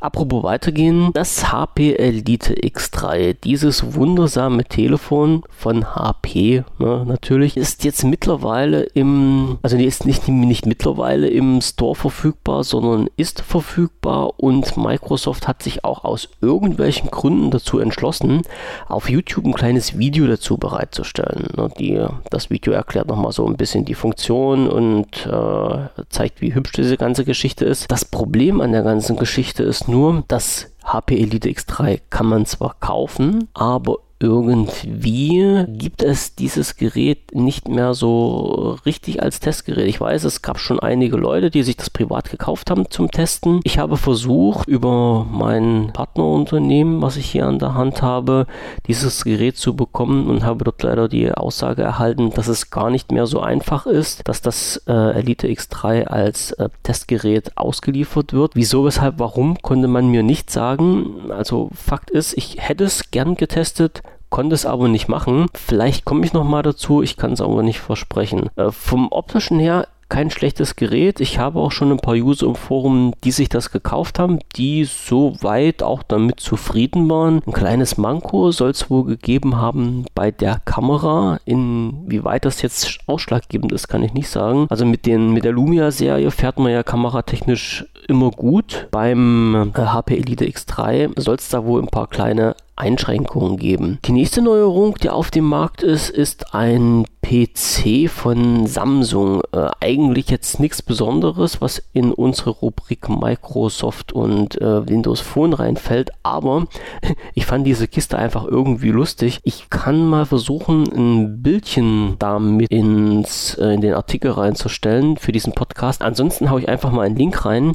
Apropos 0.05 0.43
weitergehen, 0.43 1.13
das 1.15 1.51
HP 1.51 1.95
Elite 1.95 2.53
X3, 2.53 3.39
dieses 3.43 3.95
wundersame 3.95 4.65
Telefon 4.65 5.45
von 5.49 5.97
HP, 5.97 6.63
ne, 6.79 7.07
natürlich, 7.07 7.57
ist 7.57 7.85
jetzt 7.85 8.05
mittlerweile 8.05 8.83
im, 8.83 9.57
also 9.63 9.79
ist 9.79 10.05
nicht, 10.05 10.29
nicht 10.29 10.67
mittlerweile 10.67 11.29
im 11.29 11.63
Store 11.63 11.95
verfügbar, 11.95 12.65
sondern 12.65 13.09
ist 13.17 13.41
verfügbar 13.41 14.39
und 14.39 14.77
Microsoft 14.77 15.49
hat 15.49 15.63
sich 15.63 15.87
auch 15.87 16.05
aus 16.05 16.29
irgendwelchen 16.43 17.11
Gründen 17.11 17.51
dazu 17.51 17.79
entschlossen, 17.79 18.43
auf 18.87 19.09
YouTube 19.09 19.47
ein 19.47 19.55
kleines 19.55 19.97
Video 19.97 20.27
dazu 20.27 20.59
bereitzustellen. 20.59 21.47
Ne, 21.57 21.71
die, 21.79 22.05
das 22.29 22.51
Video 22.51 22.75
erklärt 22.75 23.09
nochmal 23.09 23.33
so 23.33 23.47
ein 23.47 23.57
bisschen 23.57 23.87
die 23.87 23.95
Funktion 23.95 24.69
und 24.69 25.25
äh, 25.25 26.03
zeigt, 26.11 26.43
wie 26.43 26.55
hübsch 26.55 26.73
diese 26.73 26.99
ganze 26.99 27.25
Geschichte 27.25 27.65
ist. 27.65 27.91
Das 27.91 28.05
Problem 28.05 28.61
an 28.61 28.73
der 28.73 28.83
ganzen 28.83 29.17
Geschichte 29.17 29.63
ist 29.63 29.89
nur, 29.89 29.94
dass 30.29 30.73
HP 30.85 31.21
Elite 31.21 31.49
X3 31.49 32.01
kann 32.11 32.27
man 32.27 32.47
zwar 32.47 32.75
kaufen, 32.81 33.49
aber 33.55 33.99
irgendwie 34.21 35.65
gibt 35.69 36.03
es 36.03 36.35
dieses 36.35 36.77
Gerät 36.77 37.35
nicht 37.35 37.69
mehr 37.69 37.95
so 37.95 38.79
richtig 38.87 39.23
als 39.23 39.41
Testgerät. 39.41 39.87
Ich 39.89 40.01
weiß, 40.01 40.25
es 40.25 40.43
gab 40.43 40.59
schon 40.59 40.81
einige 40.81 41.17
Leute, 41.17 41.51
die 41.51 41.63
sich 41.63 41.77
das 41.77 41.91
privat 41.91 42.31
gekauft 42.31 42.71
haben 42.71 42.91
zum 42.91 43.11
Testen. 43.11 43.61
Ich 43.65 43.79
habe 43.79 43.97
versucht, 43.97 44.69
über 44.69 45.27
mein 45.31 45.91
Partnerunternehmen, 45.93 47.03
was 47.03 47.17
ich 47.17 47.31
hier 47.31 47.47
an 47.47 47.59
der 47.59 47.75
Hand 47.75 48.03
habe, 48.03 48.47
dieses 48.87 49.25
Gerät 49.25 49.57
zu 49.57 49.75
bekommen 49.75 50.29
und 50.29 50.45
habe 50.45 50.65
dort 50.65 50.83
leider 50.83 51.09
die 51.09 51.31
Aussage 51.33 51.83
erhalten, 51.83 52.31
dass 52.31 52.49
es 52.49 52.71
gar 52.71 52.91
nicht 52.91 53.13
mehr 53.13 53.27
so 53.27 53.41
einfach 53.41 53.87
ist, 53.87 54.27
dass 54.29 54.41
das 54.41 54.83
äh, 54.87 55.19
Elite 55.19 55.49
X3 55.49 56.05
als 56.05 56.53
äh, 56.53 56.69
Testgerät 56.83 57.57
ausgeliefert 57.57 58.33
wird. 58.33 58.53
Wieso, 58.55 58.85
weshalb, 58.85 59.19
warum, 59.19 59.61
konnte 59.61 59.89
man 59.89 60.09
mir 60.09 60.23
nicht 60.23 60.51
sagen. 60.51 61.31
Also 61.31 61.71
Fakt 61.75 62.11
ist, 62.11 62.37
ich 62.37 62.57
hätte 62.59 62.85
es 62.85 63.11
gern 63.11 63.35
getestet, 63.35 64.03
konnte 64.35 64.57
es 64.57 64.67
aber 64.67 64.89
nicht 64.89 65.07
machen. 65.07 65.47
Vielleicht 65.55 66.05
komme 66.05 66.27
ich 66.27 66.33
noch 66.33 66.43
mal 66.43 66.65
dazu, 66.65 67.03
ich 67.03 67.17
kann 67.17 67.35
es 67.35 67.41
aber 67.41 67.63
nicht 67.63 67.79
versprechen. 67.79 68.51
Äh, 68.57 68.73
vom 68.73 69.13
optischen 69.13 69.61
her 69.61 69.87
kein 70.09 70.29
schlechtes 70.31 70.75
Gerät. 70.75 71.21
Ich 71.21 71.39
habe 71.39 71.61
auch 71.61 71.71
schon 71.71 71.93
ein 71.93 71.99
paar 71.99 72.15
User 72.15 72.49
im 72.49 72.57
Forum, 72.57 73.15
die 73.23 73.31
sich 73.31 73.49
das 73.49 73.71
gekauft 73.71 74.19
haben, 74.19 74.41
die 74.57 74.85
soweit 74.87 75.85
auch 75.85 76.03
damit 76.03 76.41
zufrieden 76.41 77.09
waren. 77.09 77.43
Ein 77.47 77.53
kleines 77.53 77.97
Manko 77.97 78.51
soll 78.51 78.71
es 78.71 78.91
wohl 78.91 79.05
gegeben 79.05 79.57
haben 79.57 80.05
bei 80.17 80.33
der 80.33 80.61
Kamera. 80.65 81.39
Inwieweit 81.45 82.45
das 82.45 82.61
jetzt 82.61 82.99
ausschlaggebend 83.07 83.71
ist, 83.71 83.87
kann 83.87 84.03
ich 84.03 84.15
nicht 84.15 84.29
sagen. 84.29 84.67
Also 84.69 84.85
mit, 84.85 85.07
den, 85.07 85.33
mit 85.33 85.45
der 85.45 85.53
Lumia-Serie 85.53 86.33
fährt 86.33 86.59
man 86.59 86.73
ja 86.73 86.83
kameratechnisch 86.83 87.87
immer 88.09 88.31
gut. 88.31 88.89
Beim 88.91 89.73
HP 89.77 90.15
äh, 90.15 90.19
Elite 90.19 90.45
X3 90.45 91.21
soll 91.21 91.37
es 91.37 91.49
da 91.49 91.65
wohl 91.65 91.81
ein 91.81 91.89
paar 91.89 92.09
kleine 92.09 92.57
Einschränkungen 92.77 93.57
geben. 93.57 93.99
Die 94.05 94.13
nächste 94.13 94.43
Neuerung, 94.43 94.95
die 95.03 95.11
auf 95.11 95.31
dem 95.31 95.45
Markt 95.45 95.83
ist, 95.83 96.11
ist 96.11 96.55
ein 96.55 97.05
PC 97.23 98.11
von 98.11 98.67
Samsung. 98.67 99.43
Äh, 99.53 99.69
eigentlich 99.81 100.29
jetzt 100.29 100.61
nichts 100.61 100.83
Besonderes, 100.83 101.61
was 101.61 101.83
in 101.93 102.13
unsere 102.13 102.51
Rubrik 102.51 103.09
Microsoft 103.09 104.13
und 104.13 104.61
äh, 104.61 104.89
Windows 104.89 105.21
Phone 105.21 105.53
reinfällt, 105.53 106.11
aber 106.23 106.67
ich 107.35 107.47
fand 107.47 107.67
diese 107.67 107.89
Kiste 107.89 108.19
einfach 108.19 108.45
irgendwie 108.45 108.91
lustig. 108.91 109.41
Ich 109.45 109.71
kann 109.71 110.07
mal 110.07 110.27
versuchen, 110.27 110.85
ein 110.93 111.43
Bildchen 111.43 112.17
damit 112.19 112.71
ins, 112.71 113.55
äh, 113.55 113.75
in 113.75 113.81
den 113.81 113.95
Artikel 113.95 114.33
reinzustellen 114.33 115.17
für 115.17 115.33
diesen 115.33 115.55
Podcast. 115.55 116.03
Ansonsten 116.03 116.51
haue 116.51 116.61
ich 116.61 116.69
einfach 116.69 116.91
mal 116.91 117.07
einen 117.07 117.17
Link 117.17 117.45
rein. 117.45 117.73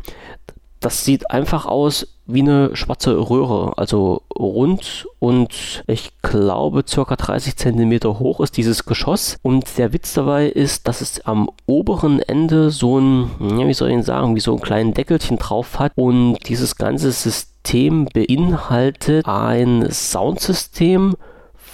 Das 0.80 1.04
sieht 1.04 1.30
einfach 1.32 1.66
aus 1.66 2.08
wie 2.26 2.42
eine 2.42 2.76
schwarze 2.76 3.18
Röhre, 3.18 3.74
also 3.78 4.22
rund 4.38 5.08
und 5.18 5.84
ich 5.88 6.12
glaube 6.22 6.84
circa 6.88 7.16
30 7.16 7.56
Zentimeter 7.56 8.20
hoch 8.20 8.40
ist 8.40 8.56
dieses 8.56 8.86
Geschoss. 8.86 9.38
Und 9.42 9.78
der 9.78 9.94
Witz 9.94 10.14
dabei 10.14 10.46
ist, 10.48 10.88
dass 10.88 11.02
es 11.02 11.26
am 11.26 11.50
oberen 11.66 12.20
Ende 12.20 12.70
so 12.70 13.00
ein, 13.00 13.32
wie 13.40 13.74
soll 13.74 13.90
ich 13.90 14.06
sagen, 14.06 14.36
wie 14.36 14.42
so 14.42 14.54
ein 14.54 14.62
kleinen 14.62 14.94
Deckelchen 14.94 15.38
drauf 15.38 15.80
hat 15.80 15.92
und 15.96 16.38
dieses 16.48 16.76
ganze 16.76 17.12
System 17.12 18.06
beinhaltet 18.06 19.26
ein 19.26 19.90
Soundsystem 19.92 21.16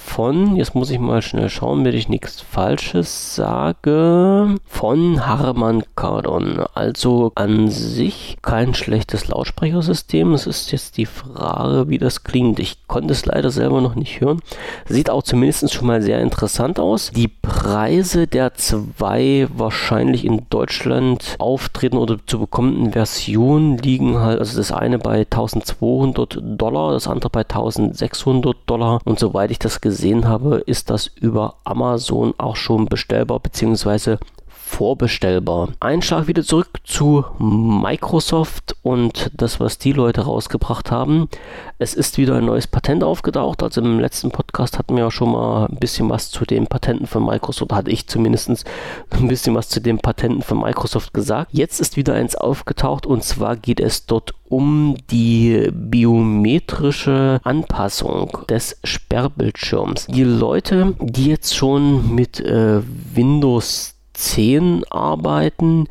von, 0.05 0.55
jetzt 0.55 0.75
muss 0.75 0.91
ich 0.91 0.99
mal 0.99 1.21
schnell 1.21 1.49
schauen, 1.49 1.79
damit 1.79 1.95
ich 1.95 2.07
nichts 2.07 2.39
Falsches 2.39 3.35
sage, 3.35 4.55
von 4.65 5.25
Harman 5.25 5.83
Kardon. 5.95 6.63
Also 6.73 7.31
an 7.35 7.69
sich 7.69 8.37
kein 8.41 8.73
schlechtes 8.73 9.27
Lautsprechersystem. 9.27 10.33
Es 10.33 10.47
ist 10.47 10.71
jetzt 10.71 10.97
die 10.97 11.05
Frage, 11.05 11.89
wie 11.89 11.97
das 11.97 12.23
klingt. 12.23 12.59
Ich 12.59 12.87
konnte 12.87 13.11
es 13.11 13.25
leider 13.25 13.49
selber 13.49 13.81
noch 13.81 13.95
nicht 13.95 14.21
hören. 14.21 14.39
Sieht 14.87 15.09
auch 15.09 15.23
zumindest 15.23 15.73
schon 15.73 15.87
mal 15.87 16.01
sehr 16.01 16.21
interessant 16.21 16.79
aus. 16.79 17.11
Die 17.13 17.27
Preise 17.27 18.27
der 18.27 18.53
zwei 18.53 19.47
wahrscheinlich 19.53 20.23
in 20.23 20.45
Deutschland 20.49 21.35
auftreten 21.39 21.97
oder 21.97 22.17
zu 22.25 22.39
bekommenden 22.39 22.93
Versionen 22.93 23.77
liegen 23.79 24.19
halt, 24.19 24.39
also 24.39 24.55
das 24.57 24.71
eine 24.71 24.99
bei 24.99 25.21
1200 25.21 26.39
Dollar, 26.41 26.93
das 26.93 27.07
andere 27.07 27.29
bei 27.29 27.41
1600 27.41 28.55
Dollar 28.65 28.99
und 29.03 29.19
soweit 29.19 29.51
ich 29.51 29.59
das 29.59 29.81
gesehen 29.81 29.94
gesehen 29.95 30.27
habe, 30.27 30.57
ist 30.57 30.89
das 30.89 31.07
über 31.07 31.55
Amazon 31.63 32.33
auch 32.37 32.57
schon 32.57 32.87
bestellbar 32.87 33.39
bzw 33.39 34.17
vorbestellbar. 34.65 35.69
Ein 35.79 36.01
Schlag 36.01 36.27
wieder 36.27 36.43
zurück 36.43 36.69
zu 36.83 37.23
Microsoft 37.39 38.75
und 38.81 39.31
das, 39.33 39.59
was 39.59 39.77
die 39.77 39.93
Leute 39.93 40.21
rausgebracht 40.21 40.91
haben. 40.91 41.29
Es 41.77 41.93
ist 41.93 42.17
wieder 42.17 42.35
ein 42.35 42.45
neues 42.45 42.67
Patent 42.67 43.03
aufgetaucht. 43.03 43.63
Also 43.63 43.79
im 43.81 43.99
letzten 43.99 44.31
Podcast 44.31 44.77
hatten 44.77 44.95
wir 44.95 45.03
ja 45.03 45.11
schon 45.11 45.31
mal 45.31 45.67
ein 45.67 45.77
bisschen 45.77 46.09
was 46.09 46.29
zu 46.29 46.45
den 46.45 46.67
Patenten 46.67 47.05
von 47.05 47.25
Microsoft, 47.25 47.71
hatte 47.71 47.91
ich 47.91 48.07
zumindest 48.07 48.65
ein 49.11 49.27
bisschen 49.27 49.55
was 49.55 49.69
zu 49.69 49.79
den 49.79 49.99
Patenten 49.99 50.41
von 50.41 50.59
Microsoft 50.59 51.13
gesagt. 51.13 51.51
Jetzt 51.53 51.79
ist 51.79 51.95
wieder 51.95 52.15
eins 52.15 52.35
aufgetaucht 52.35 53.05
und 53.05 53.23
zwar 53.23 53.55
geht 53.55 53.79
es 53.79 54.07
dort 54.07 54.33
um 54.49 54.95
die 55.09 55.69
biometrische 55.71 57.39
Anpassung 57.43 58.45
des 58.49 58.77
Sperrbildschirms. 58.83 60.07
Die 60.07 60.23
Leute, 60.23 60.95
die 60.99 61.27
jetzt 61.27 61.55
schon 61.55 62.13
mit 62.13 62.39
äh, 62.39 62.81
Windows 63.13 63.94
10 64.15 64.83
arbeiten, 64.89 65.87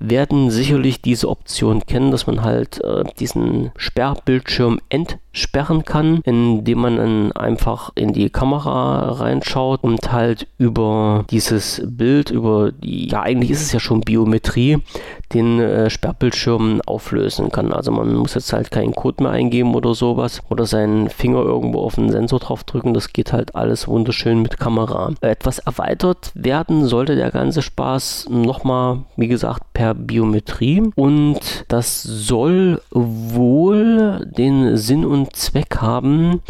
werden 0.00 0.50
sicherlich 0.50 1.02
diese 1.02 1.28
Option 1.28 1.84
kennen, 1.86 2.10
dass 2.10 2.26
man 2.26 2.42
halt 2.42 2.82
äh, 2.82 3.04
diesen 3.18 3.72
Sperrbildschirm 3.76 4.80
entsperren 4.88 5.84
kann, 5.84 6.20
indem 6.24 6.78
man 6.78 6.96
dann 6.96 7.32
einfach 7.32 7.90
in 7.94 8.12
die 8.12 8.30
Kamera 8.30 9.12
reinschaut 9.12 9.82
und 9.82 10.12
halt 10.12 10.46
über 10.58 11.24
dieses 11.30 11.82
Bild, 11.86 12.30
über 12.30 12.72
die, 12.72 13.08
ja 13.08 13.22
eigentlich 13.22 13.50
ist 13.50 13.62
es 13.62 13.72
ja 13.72 13.80
schon 13.80 14.00
Biometrie, 14.00 14.78
den 15.32 15.60
äh, 15.60 15.90
Sperrbildschirm 15.90 16.80
auflösen 16.86 17.50
kann. 17.50 17.72
Also 17.72 17.90
man 17.90 18.14
muss 18.14 18.34
jetzt 18.34 18.52
halt 18.52 18.70
keinen 18.70 18.92
Code 18.94 19.22
mehr 19.22 19.32
eingeben 19.32 19.74
oder 19.74 19.94
sowas 19.94 20.40
oder 20.48 20.64
seinen 20.66 21.10
Finger 21.10 21.40
irgendwo 21.42 21.80
auf 21.80 21.96
den 21.96 22.10
Sensor 22.10 22.38
drauf 22.38 22.64
drücken. 22.64 22.94
Das 22.94 23.12
geht 23.12 23.32
halt 23.32 23.54
alles 23.54 23.88
wunderschön 23.88 24.42
mit 24.42 24.58
Kamera. 24.58 25.12
Etwas 25.20 25.58
erweitert 25.58 26.32
werden 26.34 26.86
sollte 26.86 27.16
der 27.16 27.30
ganze 27.30 27.62
Spaß 27.62 28.28
nochmal, 28.30 29.00
wie 29.16 29.28
gesagt, 29.28 29.62
per 29.72 29.87
der 29.88 29.94
Biometrie. 29.94 30.90
Und 30.94 31.64
das 31.68 32.02
soll 32.02 32.80
wohl 32.90 34.26
den 34.36 34.76
Sinn 34.76 35.04
und 35.04 35.34
Zweck 35.36 35.78
haben, 35.80 36.40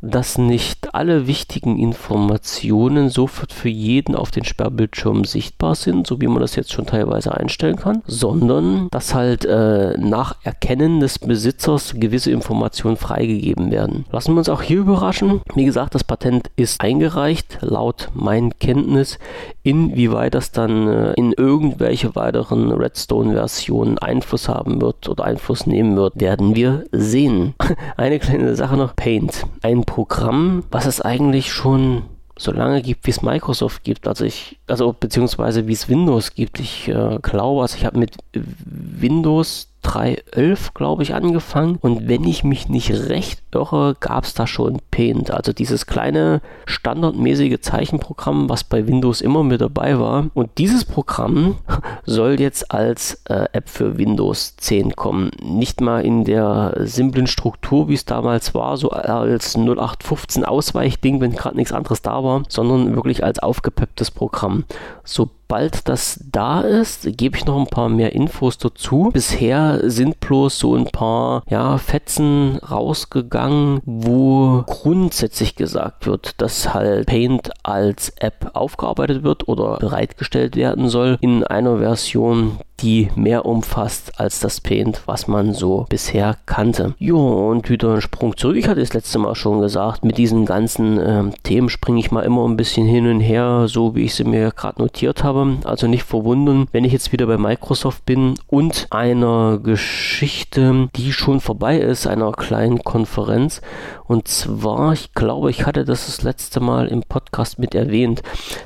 dass 0.00 0.38
nicht 0.38 0.94
alle 0.94 1.26
wichtigen 1.26 1.78
Informationen 1.78 3.08
sofort 3.08 3.52
für 3.52 3.68
jeden 3.68 4.14
auf 4.14 4.30
den 4.30 4.44
Sperrbildschirm 4.44 5.24
sichtbar 5.24 5.74
sind, 5.74 6.06
so 6.06 6.20
wie 6.20 6.26
man 6.26 6.40
das 6.40 6.56
jetzt 6.56 6.72
schon 6.72 6.86
teilweise 6.86 7.34
einstellen 7.34 7.76
kann, 7.76 8.02
sondern 8.06 8.88
dass 8.90 9.14
halt 9.14 9.44
äh, 9.44 9.96
nach 9.98 10.36
Erkennen 10.42 11.00
des 11.00 11.18
Besitzers 11.18 11.94
gewisse 11.96 12.30
Informationen 12.30 12.96
freigegeben 12.96 13.70
werden. 13.70 14.04
Lassen 14.12 14.34
wir 14.34 14.38
uns 14.38 14.48
auch 14.48 14.62
hier 14.62 14.78
überraschen. 14.78 15.40
Wie 15.54 15.64
gesagt, 15.64 15.94
das 15.94 16.04
Patent 16.04 16.50
ist 16.56 16.80
eingereicht, 16.80 17.58
laut 17.60 18.08
meinen 18.14 18.58
Kenntnis. 18.58 19.18
Inwieweit 19.62 20.34
das 20.34 20.52
dann 20.52 20.88
äh, 20.88 21.12
in 21.14 21.32
irgendwelche 21.32 22.14
weiteren 22.14 22.70
Redstone-Versionen 22.70 23.98
Einfluss 23.98 24.48
haben 24.48 24.80
wird 24.80 25.08
oder 25.08 25.24
Einfluss 25.24 25.66
nehmen 25.66 25.96
wird, 25.96 26.20
werden 26.20 26.54
wir 26.54 26.84
sehen. 26.92 27.54
Eine 27.96 28.18
kleine 28.18 28.54
Sache 28.54 28.76
noch: 28.76 28.94
Paint. 28.94 29.46
Ein 29.62 29.84
Programm, 29.96 30.62
was 30.70 30.84
es 30.84 31.00
eigentlich 31.00 31.50
schon 31.50 32.02
so 32.38 32.52
lange 32.52 32.82
gibt, 32.82 33.06
wie 33.06 33.12
es 33.12 33.22
Microsoft 33.22 33.82
gibt. 33.82 34.06
Also 34.06 34.26
ich, 34.26 34.58
also 34.66 34.92
beziehungsweise 34.92 35.68
wie 35.68 35.72
es 35.72 35.88
Windows 35.88 36.34
gibt. 36.34 36.60
Ich 36.60 36.86
äh, 36.88 37.18
glaube, 37.22 37.62
also 37.62 37.78
ich 37.78 37.86
habe 37.86 37.98
mit 37.98 38.18
Windows 38.34 39.72
3.11, 39.86 40.74
glaube 40.74 41.04
ich, 41.04 41.14
angefangen. 41.14 41.78
Und 41.80 42.08
wenn 42.08 42.24
ich 42.24 42.42
mich 42.42 42.68
nicht 42.68 42.90
recht 42.90 43.42
irre, 43.52 43.94
gab 44.00 44.24
es 44.24 44.34
da 44.34 44.46
schon 44.46 44.80
Paint. 44.90 45.30
Also 45.30 45.52
dieses 45.52 45.86
kleine 45.86 46.40
standardmäßige 46.66 47.60
Zeichenprogramm, 47.60 48.48
was 48.48 48.64
bei 48.64 48.86
Windows 48.86 49.20
immer 49.20 49.44
mit 49.44 49.60
dabei 49.60 49.98
war. 50.00 50.26
Und 50.34 50.50
dieses 50.58 50.84
Programm 50.84 51.56
soll 52.04 52.40
jetzt 52.40 52.72
als 52.72 53.22
äh, 53.28 53.46
App 53.52 53.68
für 53.68 53.96
Windows 53.96 54.56
10 54.56 54.96
kommen. 54.96 55.30
Nicht 55.40 55.80
mal 55.80 56.04
in 56.04 56.24
der 56.24 56.74
simplen 56.80 57.28
Struktur, 57.28 57.88
wie 57.88 57.94
es 57.94 58.04
damals 58.04 58.54
war, 58.54 58.76
so 58.76 58.90
als 58.90 59.56
0815 59.56 60.44
Ausweichding, 60.44 61.20
wenn 61.20 61.32
gerade 61.32 61.56
nichts 61.56 61.72
anderes 61.72 62.02
da 62.02 62.24
war, 62.24 62.42
sondern 62.48 62.94
wirklich 62.96 63.22
als 63.22 63.38
aufgepepptes 63.38 64.10
Programm. 64.10 64.64
So 65.04 65.30
sobald 65.48 65.88
das 65.88 66.18
da 66.32 66.60
ist, 66.60 67.16
gebe 67.16 67.36
ich 67.36 67.46
noch 67.46 67.56
ein 67.56 67.68
paar 67.68 67.88
mehr 67.88 68.14
Infos 68.14 68.58
dazu. 68.58 69.10
Bisher 69.12 69.78
sind 69.88 70.18
bloß 70.18 70.58
so 70.58 70.74
ein 70.74 70.86
paar 70.86 71.44
ja, 71.48 71.78
Fetzen 71.78 72.58
rausgegangen, 72.68 73.80
wo 73.84 74.64
grundsätzlich 74.66 75.54
gesagt 75.54 76.06
wird, 76.06 76.40
dass 76.40 76.74
halt 76.74 77.06
Paint 77.06 77.50
als 77.62 78.12
App 78.18 78.50
aufgearbeitet 78.54 79.22
wird 79.22 79.46
oder 79.46 79.76
bereitgestellt 79.76 80.56
werden 80.56 80.88
soll 80.88 81.16
in 81.20 81.44
einer 81.44 81.78
Version, 81.78 82.58
die 82.80 83.08
mehr 83.14 83.46
umfasst 83.46 84.20
als 84.20 84.40
das 84.40 84.60
Paint, 84.60 85.02
was 85.06 85.28
man 85.28 85.54
so 85.54 85.86
bisher 85.88 86.36
kannte. 86.46 86.94
Jo, 86.98 87.48
und 87.50 87.70
wieder 87.70 87.94
ein 87.94 88.00
Sprung 88.00 88.36
zurück. 88.36 88.56
Ich 88.56 88.68
hatte 88.68 88.80
es 88.80 88.92
letzte 88.92 89.18
Mal 89.18 89.34
schon 89.34 89.60
gesagt, 89.60 90.04
mit 90.04 90.18
diesen 90.18 90.44
ganzen 90.44 90.98
äh, 90.98 91.24
Themen 91.42 91.68
springe 91.68 92.00
ich 92.00 92.10
mal 92.10 92.22
immer 92.22 92.46
ein 92.46 92.56
bisschen 92.56 92.86
hin 92.86 93.06
und 93.06 93.20
her, 93.20 93.64
so 93.66 93.94
wie 93.94 94.04
ich 94.04 94.14
sie 94.14 94.24
mir 94.24 94.50
gerade 94.50 94.82
notiert 94.82 95.24
habe. 95.24 95.35
Also 95.64 95.86
nicht 95.86 96.04
verwundern, 96.04 96.66
wenn 96.72 96.84
ich 96.84 96.92
jetzt 96.92 97.12
wieder 97.12 97.26
bei 97.26 97.38
Microsoft 97.38 98.04
bin 98.06 98.34
und 98.46 98.86
einer 98.90 99.58
Geschichte, 99.58 100.88
die 100.96 101.12
schon 101.12 101.40
vorbei 101.40 101.78
ist, 101.78 102.06
einer 102.06 102.32
kleinen 102.32 102.82
Konferenz. 102.82 103.60
Und 104.06 104.28
zwar, 104.28 104.92
ich 104.92 105.12
glaube, 105.14 105.50
ich 105.50 105.66
hatte 105.66 105.84
das 105.84 106.06
das 106.06 106.22
letzte 106.22 106.60
Mal 106.60 106.86
im 106.88 107.02
Podcast 107.02 107.58
mit 107.58 107.74
erwähnt, 107.74 108.22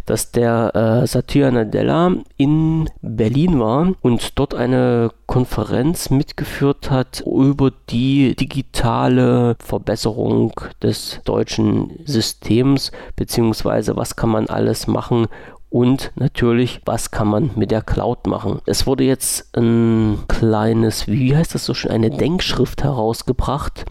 dass 0.06 0.32
der 0.32 0.74
äh, 1.02 1.06
Satya 1.06 1.50
Nadella 1.50 2.12
in 2.36 2.88
Berlin 3.00 3.58
war 3.58 3.92
und 4.02 4.38
dort 4.38 4.54
eine 4.54 5.10
Konferenz 5.26 6.10
mitgeführt 6.10 6.90
hat 6.90 7.22
über 7.24 7.70
die 7.88 8.34
digitale 8.34 9.56
Verbesserung 9.60 10.52
des 10.82 11.20
deutschen 11.24 12.00
Systems, 12.04 12.90
beziehungsweise 13.16 13.96
was 13.96 14.16
kann 14.16 14.30
man 14.30 14.48
alles 14.48 14.86
machen, 14.86 15.28
und 15.70 16.10
natürlich, 16.16 16.80
was 16.84 17.12
kann 17.12 17.28
man 17.28 17.52
mit 17.54 17.70
der 17.70 17.80
Cloud 17.80 18.26
machen. 18.26 18.60
Es 18.66 18.86
wurde 18.86 19.04
jetzt 19.04 19.56
ein 19.56 20.18
kleines, 20.26 21.06
wie 21.06 21.36
heißt 21.36 21.54
das 21.54 21.64
so 21.64 21.74
schön, 21.74 21.92
eine 21.92 22.10
Denkschrift 22.10 22.82
herausgebracht 22.82 23.84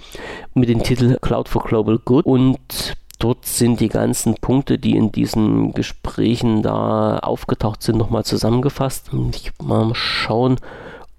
mit 0.54 0.70
dem 0.70 0.84
Titel 0.84 1.18
Cloud 1.22 1.48
for 1.48 1.64
Global 1.64 1.98
Good 1.98 2.26
und 2.26 2.96
dort 3.18 3.46
sind 3.46 3.80
die 3.80 3.90
ganzen 3.90 4.36
Punkte, 4.36 4.78
die 4.78 4.98
in 4.98 5.12
diesen 5.12 5.74
Gesprächen 5.74 6.64
da 6.64 7.20
aufgetaucht 7.20 7.82
sind, 7.82 7.98
nochmal 7.98 8.26
zusammengefasst. 8.26 9.12
Ich 9.32 9.52
mal 9.62 9.94
schauen, 9.94 10.58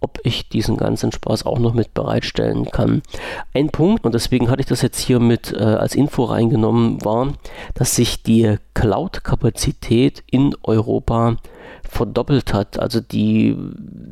ob 0.01 0.19
ich 0.25 0.49
diesen 0.49 0.77
ganzen 0.77 1.13
Spaß 1.13 1.47
auch 1.47 1.59
noch 1.59 1.75
mit 1.75 1.95
bereitstellen 1.95 2.67
kann. 2.67 3.03
Ein 3.55 3.69
Punkt, 3.69 4.05
und 4.05 4.15
deswegen 4.15 4.51
hatte 4.51 4.61
ich 4.61 4.67
das 4.67 4.83
jetzt 4.83 4.99
hier 4.99 5.21
mit 5.21 5.53
äh, 5.53 5.59
als 5.59 5.95
Info 5.95 6.25
reingenommen, 6.25 7.05
war, 7.05 7.35
dass 7.75 7.97
sich 7.97 8.23
die 8.23 8.57
Cloud-Kapazität 8.75 10.23
in 10.31 10.55
Europa 10.63 11.37
verdoppelt 11.91 12.55
hat. 12.55 12.79
Also 12.79 13.01
die 13.01 13.57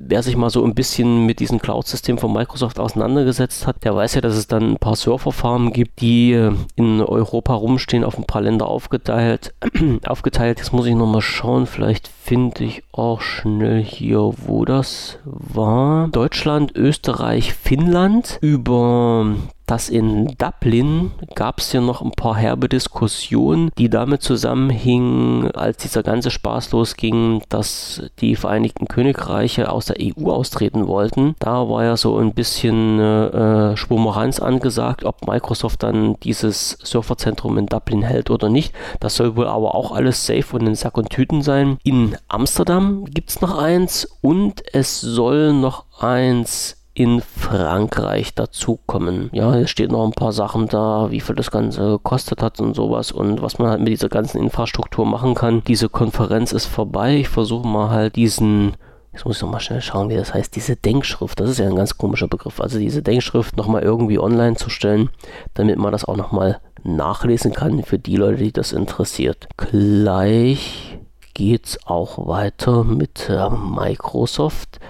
wer 0.08 0.22
sich 0.22 0.36
mal 0.36 0.50
so 0.50 0.64
ein 0.64 0.74
bisschen 0.74 1.26
mit 1.26 1.38
diesem 1.38 1.60
Cloud-System 1.60 2.18
von 2.18 2.32
Microsoft 2.32 2.80
auseinandergesetzt 2.80 3.66
hat, 3.66 3.84
der 3.84 3.94
weiß 3.94 4.14
ja, 4.14 4.20
dass 4.20 4.36
es 4.36 4.46
dann 4.46 4.72
ein 4.72 4.78
paar 4.78 4.96
Serverfarmen 4.96 5.72
gibt, 5.72 6.00
die 6.00 6.32
äh, 6.32 6.52
in 6.76 7.00
Europa 7.02 7.54
rumstehen, 7.54 8.04
auf 8.04 8.16
ein 8.16 8.24
paar 8.24 8.40
Länder 8.42 8.66
aufgeteilt. 8.66 9.54
aufgeteilt. 10.06 10.58
Jetzt 10.58 10.72
muss 10.72 10.86
ich 10.86 10.94
nochmal 10.94 11.20
schauen, 11.20 11.66
vielleicht 11.66 12.08
finde 12.08 12.64
ich 12.64 12.82
auch 12.92 13.20
schnell 13.20 13.82
hier, 13.82 14.32
wo 14.46 14.64
das 14.64 15.18
war. 15.24 16.08
Deutschland, 16.08 16.74
Österreich, 16.74 17.54
Finnland. 17.54 18.38
Über 18.40 19.34
dass 19.68 19.90
in 19.90 20.34
Dublin 20.38 21.12
gab 21.34 21.58
es 21.58 21.72
ja 21.72 21.80
noch 21.80 22.00
ein 22.00 22.12
paar 22.12 22.36
herbe 22.36 22.68
Diskussionen, 22.68 23.70
die 23.76 23.90
damit 23.90 24.22
zusammenhingen, 24.22 25.50
als 25.52 25.76
dieser 25.76 26.02
ganze 26.02 26.30
Spaß 26.30 26.72
losging, 26.72 27.42
dass 27.50 28.02
die 28.20 28.34
Vereinigten 28.34 28.88
Königreiche 28.88 29.70
aus 29.70 29.86
der 29.86 29.96
EU 30.00 30.30
austreten 30.30 30.86
wollten. 30.86 31.36
Da 31.38 31.68
war 31.68 31.84
ja 31.84 31.96
so 31.98 32.16
ein 32.16 32.32
bisschen 32.32 32.98
äh, 32.98 33.76
Schwummeranz 33.76 34.40
angesagt, 34.40 35.04
ob 35.04 35.26
Microsoft 35.26 35.82
dann 35.82 36.16
dieses 36.22 36.78
Surferzentrum 36.82 37.58
in 37.58 37.66
Dublin 37.66 38.02
hält 38.02 38.30
oder 38.30 38.48
nicht. 38.48 38.74
Das 39.00 39.16
soll 39.16 39.36
wohl 39.36 39.46
aber 39.46 39.74
auch 39.74 39.92
alles 39.92 40.24
safe 40.24 40.56
und 40.56 40.66
in 40.66 40.74
Sack 40.74 40.96
und 40.96 41.10
Tüten 41.10 41.42
sein. 41.42 41.76
In 41.84 42.16
Amsterdam 42.28 43.04
gibt 43.04 43.28
es 43.28 43.42
noch 43.42 43.58
eins 43.58 44.08
und 44.22 44.62
es 44.72 45.02
soll 45.02 45.52
noch 45.52 45.84
eins 46.00 46.78
in 46.98 47.20
Frankreich 47.20 48.34
dazukommen. 48.34 49.30
Ja, 49.32 49.54
es 49.54 49.70
steht 49.70 49.92
noch 49.92 50.04
ein 50.04 50.10
paar 50.10 50.32
Sachen 50.32 50.66
da, 50.66 51.12
wie 51.12 51.20
viel 51.20 51.36
das 51.36 51.52
Ganze 51.52 51.90
gekostet 51.90 52.42
hat 52.42 52.58
und 52.58 52.74
sowas 52.74 53.12
und 53.12 53.40
was 53.40 53.60
man 53.60 53.70
halt 53.70 53.78
mit 53.78 53.90
dieser 53.90 54.08
ganzen 54.08 54.38
Infrastruktur 54.42 55.06
machen 55.06 55.36
kann. 55.36 55.62
Diese 55.68 55.88
Konferenz 55.88 56.50
ist 56.50 56.66
vorbei. 56.66 57.18
Ich 57.18 57.28
versuche 57.28 57.68
mal 57.68 57.90
halt 57.90 58.16
diesen 58.16 58.76
Jetzt 59.12 59.24
muss 59.24 59.36
ich 59.36 59.42
nochmal 59.42 59.60
schnell 59.60 59.80
schauen, 59.80 60.10
wie 60.10 60.16
das 60.16 60.34
heißt. 60.34 60.54
Diese 60.54 60.76
Denkschrift, 60.76 61.38
das 61.38 61.50
ist 61.50 61.58
ja 61.58 61.66
ein 61.66 61.76
ganz 61.76 61.96
komischer 61.96 62.28
Begriff. 62.28 62.60
Also 62.60 62.78
diese 62.78 63.02
Denkschrift 63.02 63.56
nochmal 63.56 63.82
irgendwie 63.82 64.18
online 64.18 64.56
zu 64.56 64.68
stellen, 64.68 65.08
damit 65.54 65.78
man 65.78 65.92
das 65.92 66.04
auch 66.04 66.16
nochmal 66.16 66.60
nachlesen 66.82 67.52
kann 67.52 67.82
für 67.84 67.98
die 67.98 68.16
Leute, 68.16 68.42
die 68.42 68.52
das 68.52 68.72
interessiert. 68.72 69.48
Gleich 69.56 70.98
geht 71.34 71.66
es 71.66 71.86
auch 71.86 72.26
weiter 72.26 72.82
mit 72.82 73.28
äh, 73.28 73.48
Microsoft 73.50 74.80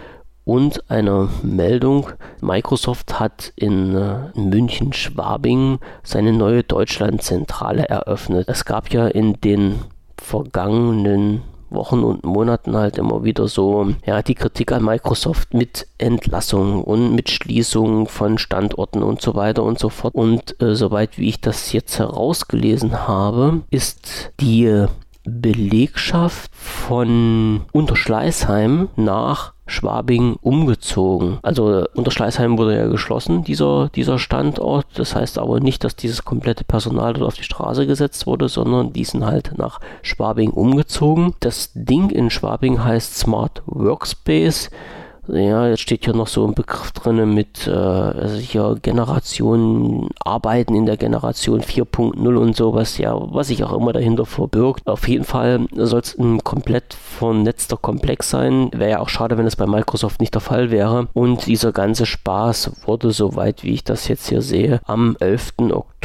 und 0.48 0.90
eine 0.90 1.28
Meldung. 1.42 2.08
Microsoft 2.40 3.20
hat 3.20 3.52
in 3.54 3.94
äh, 3.94 4.30
München-Schwabing 4.34 5.78
seine 6.02 6.32
neue 6.32 6.62
Deutschlandzentrale 6.62 7.86
eröffnet. 7.86 8.48
Es 8.48 8.64
gab 8.64 8.90
ja 8.90 9.08
in 9.08 9.38
den 9.42 9.74
vergangenen 10.16 11.42
Wochen 11.68 12.02
und 12.02 12.24
Monaten 12.24 12.74
halt 12.74 12.96
immer 12.96 13.24
wieder 13.24 13.46
so, 13.46 13.88
ja, 14.06 14.22
die 14.22 14.34
Kritik 14.34 14.72
an 14.72 14.86
Microsoft 14.86 15.52
mit 15.52 15.86
Entlassungen 15.98 16.82
und 16.82 17.14
mit 17.14 17.28
Schließungen 17.28 18.06
von 18.06 18.38
Standorten 18.38 19.02
und 19.02 19.20
so 19.20 19.34
weiter 19.34 19.64
und 19.64 19.78
so 19.78 19.90
fort. 19.90 20.14
Und 20.14 20.58
äh, 20.62 20.74
soweit 20.74 21.18
wie 21.18 21.28
ich 21.28 21.42
das 21.42 21.74
jetzt 21.74 21.98
herausgelesen 21.98 23.06
habe, 23.06 23.60
ist 23.68 24.32
die 24.40 24.86
Belegschaft 25.24 26.50
von 26.54 27.66
Unterschleißheim 27.72 28.88
nach 28.96 29.52
Schwabing 29.68 30.36
umgezogen. 30.40 31.38
Also 31.42 31.84
Unterschleißheim 31.94 32.58
wurde 32.58 32.76
ja 32.76 32.86
geschlossen, 32.88 33.44
dieser, 33.44 33.90
dieser 33.94 34.18
Standort. 34.18 34.86
Das 34.94 35.14
heißt 35.14 35.38
aber 35.38 35.60
nicht, 35.60 35.84
dass 35.84 35.94
dieses 35.94 36.24
komplette 36.24 36.64
Personal 36.64 37.12
dort 37.12 37.28
auf 37.28 37.34
die 37.34 37.44
Straße 37.44 37.86
gesetzt 37.86 38.26
wurde, 38.26 38.48
sondern 38.48 38.92
die 38.92 39.04
sind 39.04 39.24
halt 39.24 39.52
nach 39.56 39.80
Schwabing 40.02 40.50
umgezogen. 40.50 41.34
Das 41.40 41.70
Ding 41.74 42.10
in 42.10 42.30
Schwabing 42.30 42.82
heißt 42.82 43.16
Smart 43.18 43.62
Workspace. 43.66 44.70
Ja, 45.28 45.68
jetzt 45.68 45.80
steht 45.80 46.04
hier 46.04 46.14
noch 46.14 46.26
so 46.26 46.46
ein 46.46 46.54
Begriff 46.54 46.92
drin 46.92 47.34
mit 47.34 47.66
äh, 47.66 47.70
also 47.70 48.36
hier 48.36 48.76
Generation, 48.80 50.08
Arbeiten 50.24 50.74
in 50.74 50.86
der 50.86 50.96
Generation 50.96 51.60
4.0 51.60 52.36
und 52.36 52.56
sowas, 52.56 52.96
ja, 52.96 53.14
was 53.14 53.48
sich 53.48 53.62
auch 53.62 53.74
immer 53.74 53.92
dahinter 53.92 54.24
verbirgt. 54.24 54.88
Auf 54.88 55.06
jeden 55.06 55.24
Fall 55.24 55.66
soll 55.74 56.00
es 56.00 56.18
ein 56.18 56.42
komplett 56.42 56.94
vernetzter 56.94 57.76
Komplex 57.76 58.30
sein. 58.30 58.70
Wäre 58.72 58.90
ja 58.90 58.98
auch 59.00 59.10
schade, 59.10 59.36
wenn 59.36 59.46
es 59.46 59.56
bei 59.56 59.66
Microsoft 59.66 60.20
nicht 60.20 60.34
der 60.34 60.40
Fall 60.40 60.70
wäre. 60.70 61.08
Und 61.12 61.46
dieser 61.46 61.72
ganze 61.72 62.06
Spaß 62.06 62.86
wurde, 62.86 63.10
soweit 63.10 63.64
wie 63.64 63.74
ich 63.74 63.84
das 63.84 64.08
jetzt 64.08 64.28
hier 64.28 64.40
sehe, 64.40 64.80
am 64.84 65.16
11. 65.20 65.54
Oktober, 65.70 65.97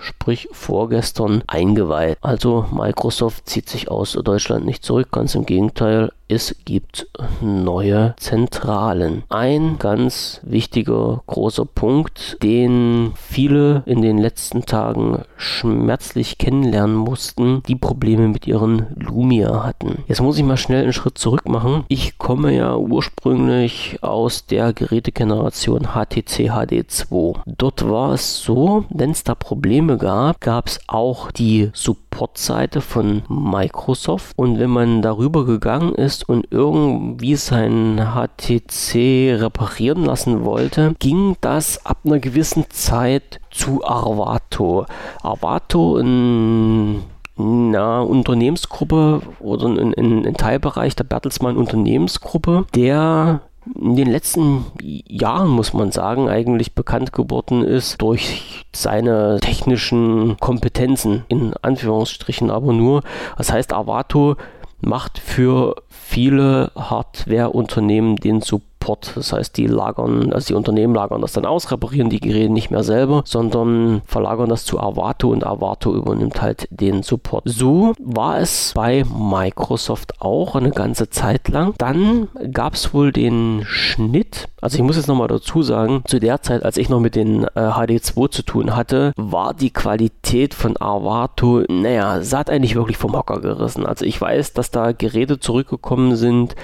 sprich 0.00 0.48
vorgestern, 0.52 1.42
eingeweiht. 1.46 2.16
Also 2.20 2.66
Microsoft 2.72 3.48
zieht 3.48 3.68
sich 3.68 3.90
aus 3.90 4.12
Deutschland 4.12 4.64
nicht 4.64 4.84
zurück, 4.84 5.08
ganz 5.12 5.34
im 5.34 5.44
Gegenteil 5.44 6.10
es 6.32 6.56
gibt 6.64 7.08
neue 7.42 8.14
Zentralen. 8.16 9.22
Ein 9.28 9.76
ganz 9.78 10.40
wichtiger 10.42 11.22
großer 11.26 11.66
Punkt, 11.66 12.38
den 12.42 13.12
viele 13.16 13.82
in 13.84 14.00
den 14.00 14.16
letzten 14.16 14.64
Tagen 14.64 15.24
schmerzlich 15.36 16.38
kennenlernen 16.38 16.96
mussten, 16.96 17.62
die 17.68 17.76
Probleme 17.76 18.28
mit 18.28 18.46
ihren 18.46 18.86
Lumia 18.96 19.62
hatten. 19.62 20.04
Jetzt 20.08 20.22
muss 20.22 20.38
ich 20.38 20.44
mal 20.44 20.56
schnell 20.56 20.84
einen 20.84 20.94
Schritt 20.94 21.18
zurück 21.18 21.46
machen. 21.46 21.84
Ich 21.88 22.16
komme 22.16 22.54
ja 22.56 22.76
ursprünglich 22.76 23.98
aus 24.00 24.46
der 24.46 24.72
Gerätegeneration 24.72 25.88
HTC 25.88 26.50
HD2. 26.50 27.40
Dort 27.44 27.86
war 27.86 28.14
es 28.14 28.38
so, 28.38 28.86
wenn 28.88 29.10
es 29.10 29.22
da 29.22 29.31
Probleme 29.34 29.98
gab, 29.98 30.40
gab 30.40 30.68
es 30.68 30.80
auch 30.86 31.30
die 31.30 31.70
Supportseite 31.72 32.80
von 32.80 33.22
Microsoft 33.28 34.32
und 34.36 34.58
wenn 34.58 34.70
man 34.70 35.02
darüber 35.02 35.44
gegangen 35.44 35.94
ist 35.94 36.28
und 36.28 36.46
irgendwie 36.50 37.36
sein 37.36 38.00
HTC 38.14 39.40
reparieren 39.40 40.04
lassen 40.04 40.44
wollte, 40.44 40.94
ging 40.98 41.36
das 41.40 41.84
ab 41.86 41.98
einer 42.04 42.18
gewissen 42.18 42.64
Zeit 42.70 43.40
zu 43.50 43.84
Arvato. 43.84 44.86
Arvato 45.22 45.98
in 45.98 47.02
einer 47.38 48.06
Unternehmensgruppe 48.06 49.22
oder 49.40 49.66
ein, 49.66 49.94
ein 49.96 50.34
Teilbereich 50.34 50.96
der 50.96 51.04
Bertelsmann 51.04 51.56
Unternehmensgruppe, 51.56 52.66
der 52.74 53.40
in 53.80 53.96
den 53.96 54.10
letzten 54.10 54.64
Jahren, 54.80 55.48
muss 55.48 55.72
man 55.72 55.92
sagen, 55.92 56.28
eigentlich 56.28 56.74
bekannt 56.74 57.12
geworden 57.12 57.62
ist 57.62 58.02
durch 58.02 58.64
seine 58.74 59.38
technischen 59.40 60.36
Kompetenzen, 60.40 61.24
in 61.28 61.54
Anführungsstrichen 61.62 62.50
aber 62.50 62.72
nur. 62.72 63.02
Das 63.36 63.52
heißt, 63.52 63.72
Avato 63.72 64.36
macht 64.80 65.18
für 65.18 65.76
viele 65.88 66.72
Hardware-Unternehmen 66.76 68.16
den 68.16 68.40
Support 68.40 68.71
Support. 68.82 69.12
Das 69.14 69.32
heißt, 69.32 69.56
die 69.56 69.66
lagern, 69.66 70.32
also 70.32 70.48
die 70.48 70.54
Unternehmen 70.54 70.94
lagern 70.94 71.20
das 71.20 71.32
dann 71.32 71.46
aus, 71.46 71.70
reparieren 71.70 72.10
die 72.10 72.18
Geräte 72.18 72.52
nicht 72.52 72.70
mehr 72.70 72.82
selber, 72.82 73.22
sondern 73.24 74.02
verlagern 74.06 74.48
das 74.48 74.64
zu 74.64 74.80
Avato 74.80 75.30
und 75.30 75.46
Avato 75.46 75.94
übernimmt 75.94 76.42
halt 76.42 76.66
den 76.70 77.04
Support. 77.04 77.44
So 77.46 77.92
war 78.00 78.40
es 78.40 78.72
bei 78.74 79.04
Microsoft 79.04 80.20
auch 80.20 80.56
eine 80.56 80.70
ganze 80.70 81.10
Zeit 81.10 81.48
lang. 81.48 81.74
Dann 81.78 82.28
gab 82.52 82.74
es 82.74 82.92
wohl 82.92 83.12
den 83.12 83.62
Schnitt, 83.66 84.48
also 84.60 84.76
ich 84.76 84.82
muss 84.82 84.96
jetzt 84.96 85.08
nochmal 85.08 85.28
dazu 85.28 85.62
sagen, 85.62 86.02
zu 86.06 86.18
der 86.18 86.42
Zeit, 86.42 86.64
als 86.64 86.76
ich 86.76 86.88
noch 86.88 87.00
mit 87.00 87.14
den 87.14 87.44
äh, 87.44 87.48
HD2 87.60 88.30
zu 88.30 88.42
tun 88.42 88.74
hatte, 88.74 89.12
war 89.16 89.54
die 89.54 89.70
Qualität 89.70 90.54
von 90.54 90.76
Avato, 90.80 91.62
naja, 91.68 92.20
hat 92.32 92.50
eigentlich 92.50 92.74
wirklich 92.74 92.96
vom 92.96 93.14
Hocker 93.14 93.40
gerissen. 93.40 93.86
Also 93.86 94.04
ich 94.04 94.20
weiß, 94.20 94.54
dass 94.54 94.70
da 94.70 94.92
Geräte 94.92 95.38
zurückgekommen 95.38 96.16
sind, 96.16 96.56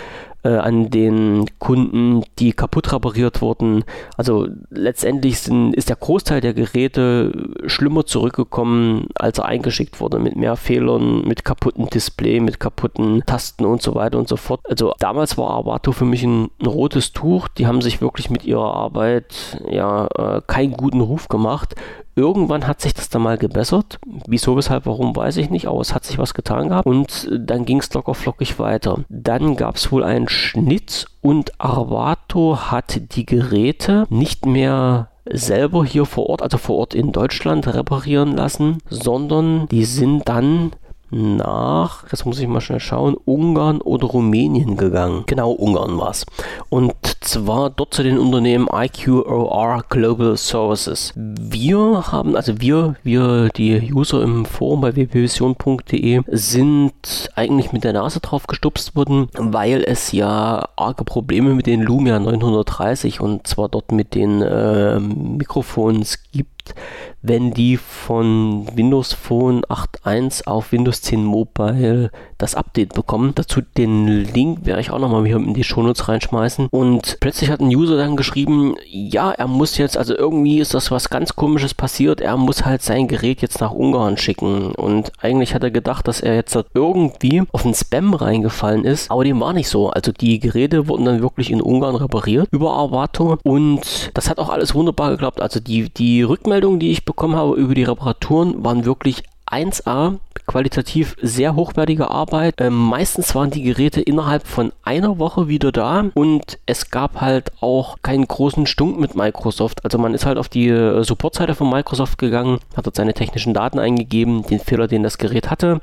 äh, 0.45 0.51
an 0.51 0.91
den 0.91 1.47
Kunden, 1.59 2.23
die 2.39 2.53
kaputt 2.53 2.93
repariert 2.93 3.43
wurden. 3.43 3.85
Also 4.17 4.47
letztendlich 4.71 5.41
sind, 5.41 5.75
ist 5.75 5.89
der 5.89 5.97
Großteil 5.97 6.41
der 6.41 6.55
Geräte 6.55 7.33
schlimmer 7.67 8.07
zurückgekommen, 8.07 9.09
als 9.15 9.39
er 9.39 9.47
eingeschickt 9.47 10.01
wurde, 10.01 10.19
mit 10.19 10.37
mehr 10.37 10.57
Fehlern, 10.57 11.27
mit 11.27 11.45
kaputten 11.45 11.87
Display, 11.87 12.41
mit 12.41 12.61
kaputten 12.61 13.23
Tasten 13.27 13.65
und 13.65 13.83
so 13.83 13.95
weiter 13.95 14.19
und 14.19 14.29
so 14.29 14.37
fort. 14.37 14.61
Also 14.69 14.95
damals 14.99 15.37
war 15.37 15.51
Avato 15.51 15.93
für 15.93 16.05
mich 16.05 16.23
ein, 16.23 16.51
ein 16.61 16.67
rotes 16.67 17.13
Tuch. 17.13 17.49
Die 17.49 17.67
haben 17.67 17.81
sich 17.81 18.01
wirklich 18.01 18.31
mit 18.31 18.45
ihrer 18.45 18.75
Arbeit 18.75 19.61
ja 19.69 20.07
äh, 20.17 20.41
keinen 20.47 20.73
guten 20.73 21.01
Ruf 21.01 21.29
gemacht. 21.29 21.75
Irgendwann 22.19 22.67
hat 22.67 22.81
sich 22.81 22.95
das 22.95 23.11
dann 23.11 23.23
mal 23.23 23.39
gebessert. 23.39 24.01
Wieso, 24.27 24.57
weshalb, 24.57 24.87
warum, 24.87 25.15
weiß 25.15 25.37
ich 25.37 25.51
nicht, 25.51 25.69
aber 25.69 25.81
es 25.81 25.95
hat 25.95 26.05
sich 26.05 26.19
was 26.19 26.35
getan 26.35 26.71
gehabt 26.71 26.85
und 26.85 27.29
dann 27.31 27.65
ging 27.65 27.79
es 27.79 27.95
locker 27.95 28.13
flockig 28.13 28.59
weiter. 28.59 29.05
Dann 29.09 29.55
gab 29.55 29.77
es 29.77 29.93
wohl 29.93 30.03
einen 30.03 30.29
Schnitt 30.29 31.07
und 31.21 31.61
Arvato 31.61 32.59
hat 32.73 33.15
die 33.15 33.25
Geräte 33.25 34.05
nicht 34.11 34.47
mehr 34.47 35.11
selber 35.31 35.85
hier 35.85 36.07
vor 36.07 36.29
Ort, 36.29 36.43
also 36.43 36.59
vor 36.59 36.79
Ort 36.79 36.93
in 36.93 37.13
Deutschland 37.13 37.69
reparieren 37.69 38.37
lassen, 38.37 38.79
sondern 38.91 39.69
die 39.69 39.85
sind 39.85 40.29
dann 40.29 40.73
nach, 41.11 42.05
jetzt 42.11 42.27
muss 42.27 42.39
ich 42.39 42.49
mal 42.49 42.61
schnell 42.61 42.81
schauen, 42.81 43.17
Ungarn 43.25 43.81
oder 43.81 44.07
Rumänien 44.07 44.77
gegangen. 44.77 45.25
Genau, 45.27 45.53
Ungarn 45.53 45.99
war 45.99 46.11
es. 46.11 46.27
Und 46.69 46.93
zwar 47.21 47.71
dort 47.71 47.95
zu 47.95 48.03
den 48.03 48.19
Unternehmen 48.19 48.69
IQOR 48.73 49.85
Global 49.89 50.37
Services. 50.37 51.13
Wir 51.17 51.79
haben, 52.13 52.37
also 52.37 52.61
wir, 52.61 52.97
wir, 53.03 53.49
die 53.57 53.93
User 53.93 54.23
im 54.23 54.45
Forum 54.45 54.83
bei 54.83 54.95
wpvision.de 54.95 56.23
sind 56.29 57.31
eigentlich 57.35 57.73
mit 57.73 57.85
der 57.85 57.93
Nase 57.95 58.21
drauf 58.21 58.47
gestupst 58.47 58.97
worden, 58.97 59.29
weil 59.37 59.83
es 59.85 60.13
ja 60.13 60.69
arge 60.77 61.05
Probleme 61.05 61.55
mit 61.55 61.67
den 61.67 61.83
Lumia 61.83 62.19
930 62.19 63.21
und 63.21 63.47
zwar 63.47 63.69
dort 63.69 63.93
mit 63.93 64.15
den 64.15 64.43
äh, 64.43 65.01
Mikrofons 65.01 66.19
gibt, 66.33 66.75
wenn 67.23 67.53
die 67.53 67.77
von 67.77 68.67
Windows 68.75 69.13
Phone 69.13 69.63
8.1 69.65 70.47
auf 70.47 70.73
Windows 70.73 71.03
10 71.03 71.25
Mobile 71.25 72.11
das 72.39 72.55
Update 72.55 72.95
bekommen. 72.95 73.33
Dazu 73.35 73.61
den 73.77 74.07
Link 74.33 74.65
werde 74.65 74.81
ich 74.81 74.91
auch 74.91 74.99
nochmal 74.99 75.27
hier 75.27 75.37
in 75.37 75.55
die 75.55 75.65
Shownotes 75.65 76.09
reinschmeißen. 76.09 76.69
Und 76.71 77.19
plötzlich 77.21 77.51
hat 77.51 77.61
ein 77.61 77.75
User 77.75 77.97
dann 77.97 78.17
geschrieben, 78.17 78.77
ja, 78.87 79.33
er 79.33 79.49
muss 79.49 79.77
jetzt, 79.77 79.99
also 79.99 80.17
irgendwie 80.17 80.61
ist 80.61 80.75
das 80.75 80.91
was 80.91 81.11
ganz 81.11 81.35
komisches 81.35 81.75
passiert, 81.75 82.21
er 82.21 82.37
muss 82.37 82.65
halt 82.65 82.83
sein 82.83 83.09
Gerät 83.09 83.43
jetzt 83.43 83.61
nach 83.61 83.73
Ungarn 83.73 84.17
schicken. 84.17 84.73
Und 84.73 85.13
eigentlich 85.21 85.55
hat 85.55 85.65
er 85.65 85.71
gedacht, 85.71 86.07
dass 86.09 86.21
er 86.21 86.35
jetzt 86.35 86.57
irgendwie 86.75 87.43
auf 87.53 87.63
den 87.63 87.75
Spam 87.75 88.15
reingefallen 88.15 88.85
ist, 88.85 89.11
aber 89.11 89.25
dem 89.25 89.41
war 89.41 89.53
nicht 89.53 89.69
so. 89.69 89.91
Also 89.91 90.13
die 90.13 90.39
Geräte 90.39 90.89
wurden 90.89 91.05
dann 91.05 91.23
wirklich 91.23 91.51
in 91.51 91.61
Ungarn 91.61 91.97
repariert 91.97 92.49
über 92.53 92.77
Avato 92.77 93.39
und 93.43 94.11
das 94.15 94.31
hat 94.31 94.39
auch 94.39 94.49
alles 94.49 94.75
wunderbar 94.75 95.11
geklappt. 95.11 95.41
Also 95.41 95.61
die, 95.61 95.91
die 95.91 96.23
Rückmeldung, 96.23 96.79
die 96.79 96.91
ich 96.91 97.05
bekommen 97.05 97.18
habe 97.23 97.57
über 97.57 97.75
die 97.75 97.85
Reparaturen, 97.85 98.65
waren 98.65 98.85
wirklich 98.85 99.23
1A, 99.51 100.19
qualitativ 100.47 101.17
sehr 101.21 101.55
hochwertige 101.55 102.11
Arbeit. 102.11 102.55
Ähm, 102.59 102.75
meistens 102.75 103.35
waren 103.35 103.51
die 103.51 103.63
Geräte 103.63 104.01
innerhalb 104.01 104.47
von 104.47 104.73
einer 104.83 105.19
Woche 105.19 105.49
wieder 105.49 105.73
da 105.73 106.07
und 106.15 106.59
es 106.67 106.91
gab 106.91 107.21
halt 107.21 107.53
auch 107.61 107.99
keinen 108.03 108.27
großen 108.27 108.67
Stunk 108.67 108.99
mit 108.99 109.15
Microsoft. 109.15 109.85
Also 109.85 109.99
man 109.99 110.15
ist 110.15 110.27
halt 110.27 110.39
auf 110.39 110.49
die 110.49 110.69
äh, 110.69 111.03
Supportseite 111.03 111.55
von 111.55 111.71
Microsoft 111.71 112.19
gegangen, 112.19 112.59
hat 112.77 112.87
dort 112.87 112.97
seine 112.97 113.15
technischen 113.15 113.55
Daten 113.55 113.79
eingegeben, 113.79 114.43
den 114.43 114.61
Fehler, 114.61 114.89
den 114.89 115.03
das 115.03 115.19
Gerät 115.19 115.51
hatte, 115.51 115.81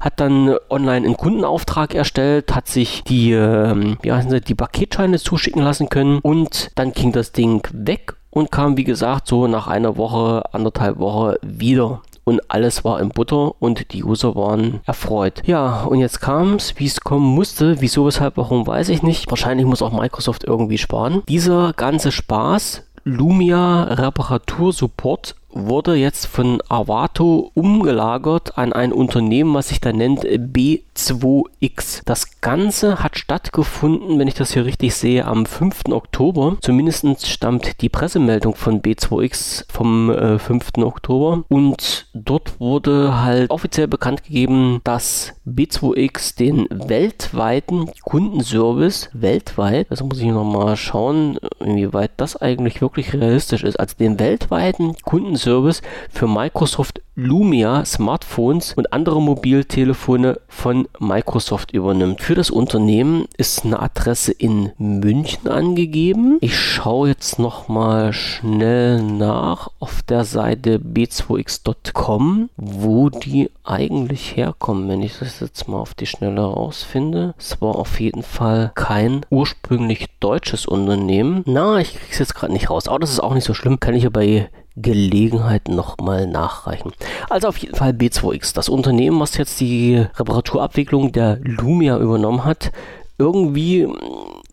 hat 0.00 0.20
dann 0.20 0.56
online 0.70 1.06
einen 1.06 1.16
Kundenauftrag 1.16 1.94
erstellt, 1.94 2.54
hat 2.54 2.68
sich 2.68 3.04
die, 3.04 3.32
äh, 3.32 3.96
ja, 4.02 4.22
die 4.22 4.54
Paketscheine 4.54 5.18
zuschicken 5.18 5.62
lassen 5.62 5.88
können 5.88 6.18
und 6.20 6.70
dann 6.74 6.92
ging 6.92 7.12
das 7.12 7.32
Ding 7.32 7.66
weg 7.72 8.14
und 8.36 8.52
kam, 8.52 8.76
wie 8.76 8.84
gesagt, 8.84 9.28
so 9.28 9.46
nach 9.46 9.66
einer 9.66 9.96
Woche, 9.96 10.42
anderthalb 10.52 10.98
Woche 10.98 11.38
wieder 11.40 12.02
und 12.24 12.42
alles 12.48 12.84
war 12.84 13.00
in 13.00 13.08
Butter 13.08 13.52
und 13.62 13.94
die 13.94 14.04
User 14.04 14.36
waren 14.36 14.80
erfreut. 14.84 15.42
Ja, 15.46 15.84
und 15.84 16.00
jetzt 16.00 16.20
kam 16.20 16.56
es, 16.56 16.78
wie 16.78 16.84
es 16.84 17.00
kommen 17.00 17.24
musste. 17.24 17.80
Wieso, 17.80 18.04
weshalb, 18.04 18.36
warum, 18.36 18.66
weiß 18.66 18.90
ich 18.90 19.02
nicht. 19.02 19.30
Wahrscheinlich 19.30 19.64
muss 19.64 19.80
auch 19.80 19.90
Microsoft 19.90 20.44
irgendwie 20.44 20.76
sparen. 20.76 21.22
Dieser 21.30 21.72
ganze 21.72 22.12
Spaß 22.12 22.82
Lumia 23.04 23.84
Reparatur 23.84 24.74
Support 24.74 25.36
wurde 25.64 25.94
jetzt 25.94 26.26
von 26.26 26.60
Avato 26.68 27.50
umgelagert 27.54 28.58
an 28.58 28.72
ein 28.72 28.92
Unternehmen, 28.92 29.54
was 29.54 29.68
sich 29.68 29.80
da 29.80 29.92
nennt 29.92 30.24
B2X. 30.24 32.02
Das 32.04 32.40
Ganze 32.40 33.02
hat 33.02 33.18
stattgefunden, 33.18 34.18
wenn 34.18 34.28
ich 34.28 34.34
das 34.34 34.52
hier 34.52 34.64
richtig 34.64 34.94
sehe, 34.94 35.24
am 35.24 35.46
5. 35.46 35.86
Oktober. 35.90 36.56
Zumindest 36.60 37.26
stammt 37.26 37.80
die 37.80 37.88
Pressemeldung 37.88 38.54
von 38.54 38.82
B2X 38.82 39.64
vom 39.70 40.10
äh, 40.10 40.38
5. 40.38 40.78
Oktober. 40.78 41.44
Und 41.48 42.08
dort 42.14 42.60
wurde 42.60 43.22
halt 43.22 43.50
offiziell 43.50 43.88
bekannt 43.88 44.24
gegeben, 44.24 44.80
dass 44.84 45.34
B2X 45.46 46.36
den 46.36 46.66
weltweiten 46.70 47.90
Kundenservice 48.02 49.10
weltweit, 49.12 49.86
also 49.90 50.04
muss 50.04 50.20
ich 50.20 50.26
nochmal 50.26 50.76
schauen, 50.76 51.38
inwieweit 51.60 52.12
das 52.16 52.36
eigentlich 52.36 52.80
wirklich 52.80 53.14
realistisch 53.14 53.64
ist, 53.64 53.78
also 53.78 53.94
den 53.96 54.18
weltweiten 54.18 54.94
Kundenservice 55.04 55.45
Service 55.46 55.80
für 56.10 56.26
Microsoft 56.26 57.02
Lumia 57.18 57.82
Smartphones 57.86 58.74
und 58.74 58.92
andere 58.92 59.22
Mobiltelefone 59.22 60.38
von 60.48 60.86
Microsoft 60.98 61.72
übernimmt. 61.72 62.20
Für 62.20 62.34
das 62.34 62.50
Unternehmen 62.50 63.24
ist 63.38 63.64
eine 63.64 63.80
Adresse 63.80 64.32
in 64.32 64.72
München 64.76 65.48
angegeben. 65.48 66.36
Ich 66.42 66.58
schaue 66.58 67.08
jetzt 67.08 67.38
noch 67.38 67.68
mal 67.68 68.12
schnell 68.12 69.00
nach 69.00 69.70
auf 69.78 70.02
der 70.02 70.24
Seite 70.24 70.78
b2x.com, 70.78 72.50
wo 72.58 73.08
die 73.08 73.50
eigentlich 73.64 74.36
herkommen, 74.36 74.88
wenn 74.90 75.00
ich 75.00 75.18
das 75.18 75.40
jetzt 75.40 75.68
mal 75.68 75.78
auf 75.78 75.94
die 75.94 76.06
Schnelle 76.06 76.42
rausfinde. 76.42 77.34
Es 77.38 77.62
war 77.62 77.76
auf 77.76 77.98
jeden 77.98 78.24
Fall 78.24 78.72
kein 78.74 79.24
ursprünglich 79.30 80.08
deutsches 80.20 80.66
Unternehmen. 80.66 81.44
Na, 81.46 81.78
ich 81.78 81.92
kriege 81.92 82.12
es 82.12 82.18
jetzt 82.18 82.34
gerade 82.34 82.52
nicht 82.52 82.68
raus, 82.68 82.88
aber 82.88 82.98
das 82.98 83.12
ist 83.12 83.20
auch 83.20 83.32
nicht 83.32 83.44
so 83.44 83.54
schlimm. 83.54 83.80
Kann 83.80 83.94
ich 83.94 84.02
ja 84.02 84.10
bei 84.10 84.50
Gelegenheit 84.76 85.68
nochmal 85.68 86.26
nachreichen. 86.26 86.92
Also 87.30 87.48
auf 87.48 87.56
jeden 87.58 87.74
Fall 87.74 87.90
B2X, 87.90 88.54
das 88.54 88.68
Unternehmen, 88.68 89.18
was 89.20 89.36
jetzt 89.36 89.58
die 89.60 90.06
Reparaturabwicklung 90.14 91.12
der 91.12 91.38
Lumia 91.42 91.98
übernommen 91.98 92.44
hat. 92.44 92.72
Irgendwie 93.18 93.88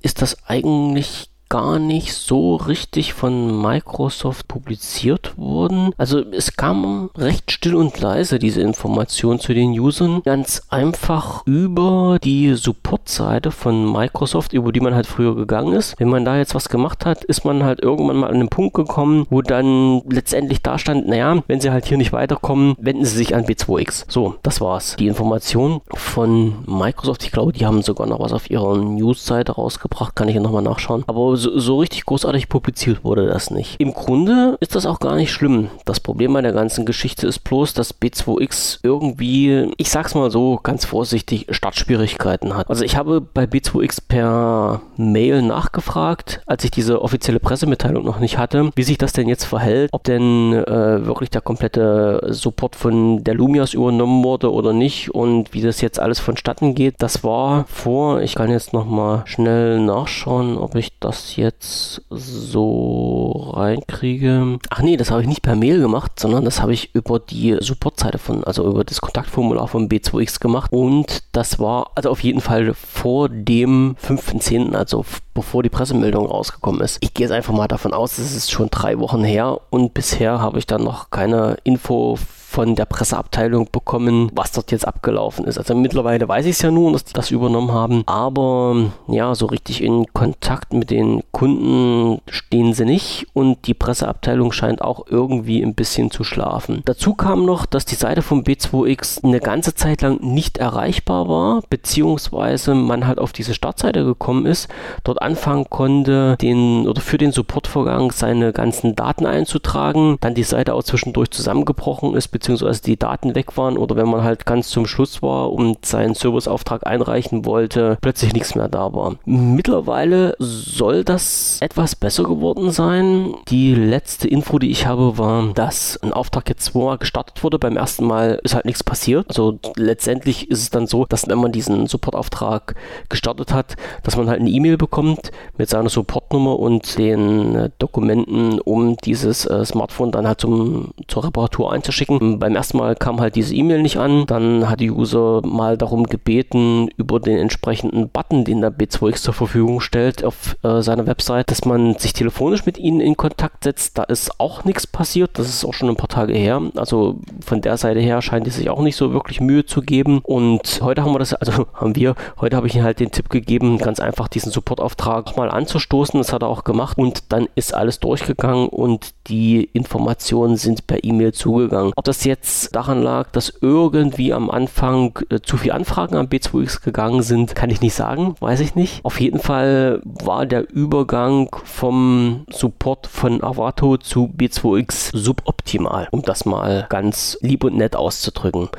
ist 0.02 0.22
das 0.22 0.38
eigentlich 0.48 1.30
gar 1.54 1.78
nicht 1.78 2.16
so 2.16 2.56
richtig 2.56 3.14
von 3.14 3.62
Microsoft 3.62 4.48
publiziert 4.48 5.38
wurden. 5.38 5.92
Also 6.00 6.24
es 6.32 6.56
kam 6.56 7.12
recht 7.16 7.52
still 7.52 7.76
und 7.76 8.00
leise 8.00 8.40
diese 8.40 8.62
Information 8.62 9.40
zu 9.40 9.54
den 9.54 9.80
Usern. 9.80 10.24
Ganz 10.24 10.64
einfach 10.70 11.46
über 11.46 12.18
die 12.24 12.56
Support-Seite 12.56 13.52
von 13.52 13.92
Microsoft, 13.92 14.54
über 14.54 14.72
die 14.72 14.80
man 14.80 14.96
halt 14.96 15.06
früher 15.06 15.36
gegangen 15.36 15.74
ist. 15.74 15.94
Wenn 16.00 16.10
man 16.10 16.26
da 16.26 16.38
jetzt 16.38 16.56
was 16.56 16.70
gemacht 16.70 17.06
hat, 17.06 17.24
ist 17.24 17.46
man 17.46 17.64
halt 17.64 17.84
irgendwann 17.84 18.18
mal 18.18 18.32
an 18.32 18.40
den 18.40 18.50
Punkt 18.50 18.74
gekommen, 18.74 19.28
wo 19.30 19.44
dann 19.44 20.02
letztendlich 20.10 20.64
da 20.64 20.80
stand, 20.80 21.08
naja, 21.08 21.44
wenn 21.46 21.62
sie 21.62 21.70
halt 21.70 21.86
hier 21.86 22.00
nicht 22.00 22.14
weiterkommen, 22.14 22.74
wenden 22.80 23.06
sie 23.06 23.16
sich 23.16 23.36
an 23.36 23.46
B2X. 23.46 24.06
So, 24.08 24.38
das 24.42 24.60
war's. 24.60 24.96
Die 24.98 25.06
Information 25.06 25.82
von 25.94 26.56
Microsoft, 26.66 27.24
ich 27.24 27.32
glaube, 27.32 27.54
die 27.54 27.68
haben 27.68 27.84
sogar 27.84 28.08
noch 28.08 28.22
was 28.22 28.34
auf 28.34 28.50
ihrer 28.50 28.76
News-Seite 28.76 29.52
rausgebracht, 29.52 30.16
kann 30.16 30.30
ich 30.30 30.36
nochmal 30.38 30.64
nachschauen. 30.64 31.04
Aber 31.06 31.43
so, 31.44 31.60
so 31.60 31.78
richtig 31.80 32.06
großartig 32.06 32.50
publiziert 32.50 33.04
wurde 33.04 33.28
das 33.28 33.52
nicht. 33.52 33.76
Im 33.80 33.94
Grunde 33.94 34.58
ist 34.60 34.76
das 34.76 34.86
auch 34.86 35.00
gar 35.00 35.16
nicht 35.16 35.32
schlimm. 35.32 35.70
Das 35.86 36.00
Problem 36.00 36.34
bei 36.34 36.42
der 36.42 36.54
ganzen 36.54 36.86
Geschichte 36.86 37.28
ist 37.28 37.40
bloß, 37.40 37.74
dass 37.74 38.00
B2X 38.00 38.80
irgendwie, 38.82 39.72
ich 39.78 39.90
sag's 39.90 40.16
mal 40.16 40.32
so 40.32 40.60
ganz 40.64 40.86
vorsichtig, 40.86 41.48
Startschwierigkeiten 41.50 42.56
hat. 42.56 42.70
Also 42.70 42.84
ich 42.84 42.96
habe 42.96 43.22
bei 43.22 43.44
B2X 43.44 44.00
per 44.08 44.82
Mail 44.98 45.42
nachgefragt, 45.42 46.42
als 46.46 46.64
ich 46.64 46.72
diese 46.72 47.02
offizielle 47.02 47.40
Pressemitteilung 47.40 48.06
noch 48.06 48.20
nicht 48.20 48.38
hatte, 48.38 48.72
wie 48.76 48.84
sich 48.84 48.98
das 48.98 49.14
denn 49.14 49.28
jetzt 49.28 49.46
verhält, 49.46 49.90
ob 49.92 50.04
denn 50.04 50.54
äh, 50.54 51.06
wirklich 51.06 51.30
der 51.30 51.42
komplette 51.42 52.22
Support 52.30 52.76
von 52.76 53.24
der 53.24 53.34
Lumias 53.34 53.74
übernommen 53.74 54.24
wurde 54.24 54.52
oder 54.52 54.74
nicht 54.74 55.14
und 55.14 55.54
wie 55.54 55.62
das 55.62 55.82
jetzt 55.82 56.00
alles 56.00 56.20
vonstatten 56.20 56.74
geht. 56.76 56.96
Das 57.00 57.24
war 57.24 57.66
vor, 57.68 58.22
ich 58.22 58.36
kann 58.36 58.50
jetzt 58.50 58.74
nochmal 58.74 59.24
schnell 59.26 59.80
nachschauen, 59.80 60.58
ob 60.58 60.76
ich 60.76 60.98
das 61.00 61.28
jetzt 61.38 62.02
so 62.10 63.52
reinkriege. 63.54 64.60
Ach 64.70 64.82
nee, 64.82 64.98
das 64.98 65.12
habe 65.12 65.22
ich 65.22 65.28
nicht 65.28 65.42
per 65.42 65.56
Mail 65.56 65.80
gemacht, 65.80 66.20
sondern 66.20 66.46
das 66.46 66.62
habe 66.62 66.74
ich 66.74 66.94
über 66.94 67.20
die 67.20 67.58
Supportseite 67.60 68.18
von, 68.18 68.44
also 68.44 68.66
über 68.68 68.84
das 68.84 69.02
Kontaktformular 69.02 69.68
von 69.68 69.90
B2X 69.90 70.40
gemacht. 70.40 70.72
Und 70.72 71.24
das 71.32 71.60
war 71.60 71.92
also 71.96 72.10
auf 72.10 72.24
jeden 72.24 72.42
Fall 72.42 72.74
vor 72.74 73.30
dem 73.30 73.96
5.10., 74.06 74.74
also 74.76 75.06
bevor 75.34 75.64
die 75.64 75.70
Pressemeldung 75.70 76.26
rausgekommen 76.26 76.82
ist. 76.82 76.98
Ich 77.02 77.14
gehe 77.14 77.26
jetzt 77.26 77.34
einfach 77.34 77.54
mal 77.54 77.68
davon 77.68 77.94
aus, 77.94 78.18
es 78.18 78.36
ist 78.36 78.52
schon 78.52 78.70
drei 78.70 79.00
Wochen 79.00 79.24
her 79.24 79.60
und 79.70 79.94
bisher 79.94 80.40
habe 80.40 80.60
ich 80.60 80.68
dann 80.68 80.84
noch 80.84 81.10
keine 81.10 81.58
Info 81.64 82.18
von 82.54 82.76
der 82.76 82.86
Presseabteilung 82.86 83.70
bekommen, 83.72 84.30
was 84.36 84.52
dort 84.52 84.72
jetzt 84.72 84.88
abgelaufen 84.88 85.46
ist. 85.46 85.58
Also 85.58 85.74
mittlerweile 85.74 86.28
weiß 86.28 86.46
ich 86.46 86.52
es 86.52 86.62
ja 86.62 86.70
nur, 86.70 86.92
dass 86.92 87.04
die 87.04 87.14
das 87.14 87.32
übernommen 87.32 87.72
haben, 87.72 88.04
aber 88.06 88.92
ja, 89.08 89.34
so 89.34 89.48
richtig 89.48 89.82
in 89.82 90.06
Kontakt 90.14 90.72
mit 90.72 90.92
den 90.92 91.24
Kunden 91.32 92.22
stehen 92.30 92.76
sie 92.76 92.86
nicht 92.86 93.26
und 93.34 93.66
die 93.66 93.74
Presseabteilung 93.74 94.52
scheint 94.52 94.84
auch 94.84 95.08
irgendwie 95.10 95.64
ein 95.64 95.74
bisschen 95.74 96.12
zu 96.12 96.24
schlafen. 96.24 96.84
Dazu 96.86 97.16
kam 97.16 97.44
noch, 97.44 97.66
dass 97.66 97.86
die 97.86 97.96
Seite 97.96 98.22
von 98.22 98.44
B2X 98.44 99.24
eine 99.24 99.40
ganze 99.40 99.74
Zeit 99.74 100.04
lang 100.04 100.20
nicht 100.22 100.60
erreichbar 100.60 101.28
war, 101.28 101.64
beziehungsweise 101.72 102.76
man 102.76 103.08
halt 103.08 103.18
auf 103.18 103.34
diese 103.34 103.56
Startseite 103.56 104.06
gekommen 104.06 104.46
ist, 104.46 104.68
dort 105.04 105.24
anfangen 105.24 105.66
konnte, 105.72 106.38
den 106.40 106.88
oder 106.88 107.02
für 107.02 107.18
den 107.18 107.32
Supportvorgang 107.32 108.12
seine 108.12 108.54
ganzen 108.54 108.94
Daten 108.94 109.26
einzutragen, 109.26 110.18
dann 110.22 110.36
die 110.36 110.44
Seite 110.44 110.76
auch 110.76 110.84
zwischendurch 110.84 111.32
zusammengebrochen 111.32 112.14
ist, 112.14 112.28
beziehungsweise 112.44 112.82
die 112.82 112.98
Daten 112.98 113.36
weg 113.36 113.56
waren 113.56 113.78
oder 113.78 113.96
wenn 113.96 114.10
man 114.10 114.24
halt 114.24 114.46
ganz 114.46 114.68
zum 114.68 114.86
Schluss 114.86 115.22
war 115.22 115.54
und 115.54 115.86
seinen 115.86 116.14
Serviceauftrag 116.14 116.86
einreichen 116.86 117.46
wollte, 117.46 117.98
plötzlich 118.02 118.34
nichts 118.34 118.54
mehr 118.54 118.68
da 118.68 118.94
war. 118.94 119.16
Mittlerweile 119.24 120.36
soll 120.40 121.06
das 121.06 121.58
etwas 121.62 121.96
besser 121.96 122.26
geworden 122.26 122.72
sein. 122.72 123.34
Die 123.48 123.74
letzte 123.74 124.28
Info, 124.28 124.60
die 124.60 124.72
ich 124.72 124.86
habe, 124.86 125.18
war, 125.18 125.54
dass 125.54 125.98
ein 126.04 126.12
Auftrag 126.12 126.50
jetzt 126.50 126.66
zweimal 126.66 126.98
gestartet 126.98 127.42
wurde. 127.46 127.60
Beim 127.60 127.78
ersten 127.78 128.04
Mal 128.04 128.42
ist 128.44 128.56
halt 128.56 128.66
nichts 128.66 128.84
passiert. 128.84 129.28
Also 129.30 129.58
letztendlich 129.78 130.52
ist 130.52 130.64
es 130.64 130.70
dann 130.70 130.86
so, 130.86 131.06
dass 131.06 131.30
wenn 131.30 131.40
man 131.40 131.54
diesen 131.54 131.88
Supportauftrag 131.88 132.76
gestartet 133.08 133.54
hat, 133.54 133.78
dass 134.04 134.18
man 134.18 134.28
halt 134.28 134.42
eine 134.42 134.50
E-Mail 134.50 134.76
bekommt 134.76 135.32
mit 135.58 135.70
seiner 135.70 135.88
Supportnummer 135.88 136.60
und 136.60 136.98
den 136.98 137.72
Dokumenten, 137.80 138.60
um 138.60 138.98
dieses 138.98 139.46
äh, 139.46 139.64
Smartphone 139.64 140.12
dann 140.12 140.28
halt 140.28 140.42
zum, 140.42 140.92
zur 141.08 141.24
Reparatur 141.24 141.72
einzuschicken. 141.72 142.33
Beim 142.40 142.56
ersten 142.56 142.78
Mal 142.78 142.96
kam 142.96 143.20
halt 143.20 143.36
diese 143.36 143.56
E-Mail 143.56 143.82
nicht 143.82 143.98
an. 143.98 144.26
Dann 144.26 144.70
hat 144.70 144.80
die 144.80 144.92
User 144.92 145.42
mal 145.46 145.78
darum 145.78 146.06
gebeten, 146.06 146.90
über 146.98 147.20
den 147.20 147.38
entsprechenden 147.38 148.10
Button, 148.10 148.46
den 148.46 148.62
der 148.62 148.72
B2X 148.72 149.22
zur 149.22 149.34
Verfügung 149.34 149.82
stellt 149.82 150.24
auf 150.24 150.58
äh, 150.64 150.82
seiner 150.82 151.08
Website, 151.08 151.52
dass 151.52 151.66
man 151.66 151.96
sich 151.96 152.14
telefonisch 152.14 152.66
mit 152.66 152.78
ihnen 152.78 153.00
in 153.00 153.18
Kontakt 153.18 153.64
setzt. 153.64 153.98
Da 153.98 154.04
ist 154.04 154.40
auch 154.40 154.64
nichts 154.66 154.88
passiert. 154.88 155.38
Das 155.40 155.50
ist 155.50 155.66
auch 155.66 155.74
schon 155.74 155.90
ein 155.90 155.96
paar 155.96 156.10
Tage 156.10 156.34
her. 156.34 156.62
Also 156.76 157.20
von 157.46 157.62
der 157.62 157.78
Seite 157.78 158.00
her 158.00 158.22
scheint 158.22 158.48
es 158.48 158.56
sich 158.56 158.70
auch 158.70 158.82
nicht 158.82 158.96
so 158.96 159.14
wirklich 159.14 159.42
Mühe 159.42 159.66
zu 159.66 159.82
geben. 159.82 160.20
Und 160.24 160.82
heute 160.82 161.04
haben 161.04 161.14
wir 161.14 161.20
das, 161.20 161.34
also 161.34 161.66
haben 161.74 161.96
wir, 161.96 162.16
heute 162.40 162.56
habe 162.56 162.68
ich 162.68 162.76
ihnen 162.76 162.84
halt 162.84 163.00
den 163.00 163.12
Tipp 163.12 163.30
gegeben, 163.30 163.78
ganz 163.78 164.00
einfach 164.00 164.28
diesen 164.28 164.52
Supportauftrag 164.52 165.36
mal 165.38 165.50
anzustoßen. 165.50 166.20
Das 166.20 166.34
hat 166.34 166.44
er 166.44 166.48
auch 166.48 166.64
gemacht 166.64 166.98
und 166.98 167.32
dann 167.32 167.48
ist 167.56 167.74
alles 167.74 168.00
durchgegangen 168.00 168.68
und 168.68 169.14
die 169.28 169.70
Informationen 169.74 170.58
sind 170.58 170.88
per 170.88 171.04
E-Mail 171.04 171.34
zugegangen. 171.34 171.94
Ob 171.96 172.06
das 172.06 172.20
jetzt 172.26 172.76
daran 172.76 173.02
lag, 173.02 173.32
dass 173.32 173.54
irgendwie 173.62 174.34
am 174.34 174.50
Anfang 174.50 175.20
äh, 175.30 175.40
zu 175.42 175.58
viele 175.58 175.74
Anfragen 175.74 176.16
am 176.16 176.28
B2X 176.28 176.84
gegangen 176.84 177.24
sind, 177.24 177.56
kann 177.56 177.70
ich 177.70 177.82
nicht 177.82 177.94
sagen, 177.94 178.36
weiß 178.40 178.60
ich 178.60 178.76
nicht. 178.76 179.04
Auf 179.04 179.20
jeden 179.20 179.40
Fall 179.40 180.02
war 180.04 180.46
der 180.46 180.70
Übergang 180.70 181.50
vom 181.64 182.46
Support 182.50 183.08
von 183.08 183.44
Avato 183.44 183.98
zu 183.98 184.32
B2X 184.38 185.16
suboptimal, 185.16 186.08
um 186.12 186.22
das 186.22 186.46
mal 186.46 186.88
ganz 186.90 187.38
lieb 187.42 187.64
und 187.64 187.78
nett 187.78 187.96
auszudrücken. 187.96 188.70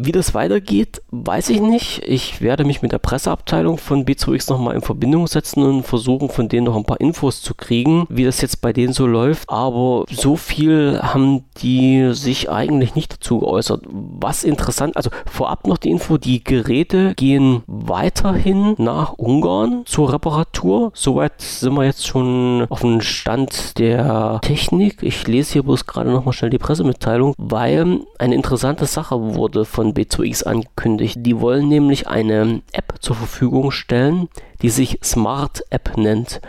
Wie 0.00 0.12
das 0.12 0.32
weitergeht, 0.32 1.02
weiß 1.10 1.48
ich 1.48 1.60
nicht. 1.60 2.02
Ich 2.06 2.40
werde 2.40 2.64
mich 2.64 2.82
mit 2.82 2.92
der 2.92 2.98
Presseabteilung 2.98 3.78
von 3.78 4.04
B2X 4.04 4.48
nochmal 4.48 4.76
in 4.76 4.80
Verbindung 4.80 5.26
setzen 5.26 5.62
und 5.64 5.82
versuchen, 5.82 6.28
von 6.28 6.48
denen 6.48 6.66
noch 6.66 6.76
ein 6.76 6.84
paar 6.84 7.00
Infos 7.00 7.42
zu 7.42 7.54
kriegen, 7.54 8.06
wie 8.08 8.24
das 8.24 8.40
jetzt 8.40 8.60
bei 8.60 8.72
denen 8.72 8.92
so 8.92 9.08
läuft. 9.08 9.48
Aber 9.48 10.04
so 10.08 10.36
viel 10.36 11.00
haben 11.02 11.44
die 11.60 12.10
sich 12.12 12.48
eigentlich 12.48 12.87
nicht 12.94 13.14
dazu 13.14 13.40
geäußert. 13.40 13.82
Was 13.88 14.44
interessant, 14.44 14.96
also 14.96 15.10
vorab 15.26 15.66
noch 15.66 15.78
die 15.78 15.90
Info, 15.90 16.18
die 16.18 16.42
Geräte 16.42 17.14
gehen 17.14 17.62
weiterhin 17.66 18.74
nach 18.78 19.14
Ungarn 19.14 19.82
zur 19.86 20.12
Reparatur. 20.12 20.90
Soweit 20.94 21.40
sind 21.40 21.74
wir 21.74 21.84
jetzt 21.84 22.06
schon 22.06 22.66
auf 22.68 22.80
dem 22.80 23.00
Stand 23.00 23.78
der 23.78 24.40
Technik. 24.42 25.02
Ich 25.02 25.26
lese 25.26 25.54
hier 25.54 25.62
bloß 25.62 25.86
gerade 25.86 26.10
nochmal 26.10 26.32
schnell 26.32 26.50
die 26.50 26.58
Pressemitteilung, 26.58 27.34
weil 27.38 28.00
eine 28.18 28.34
interessante 28.34 28.86
Sache 28.86 29.34
wurde 29.34 29.64
von 29.64 29.94
B2X 29.94 30.44
angekündigt. 30.44 31.16
Die 31.18 31.40
wollen 31.40 31.68
nämlich 31.68 32.08
eine 32.08 32.62
App 32.72 32.94
zur 33.00 33.16
Verfügung 33.16 33.70
stellen, 33.70 34.28
die 34.62 34.70
sich 34.70 34.98
Smart 35.02 35.62
App 35.70 35.96
nennt. 35.96 36.40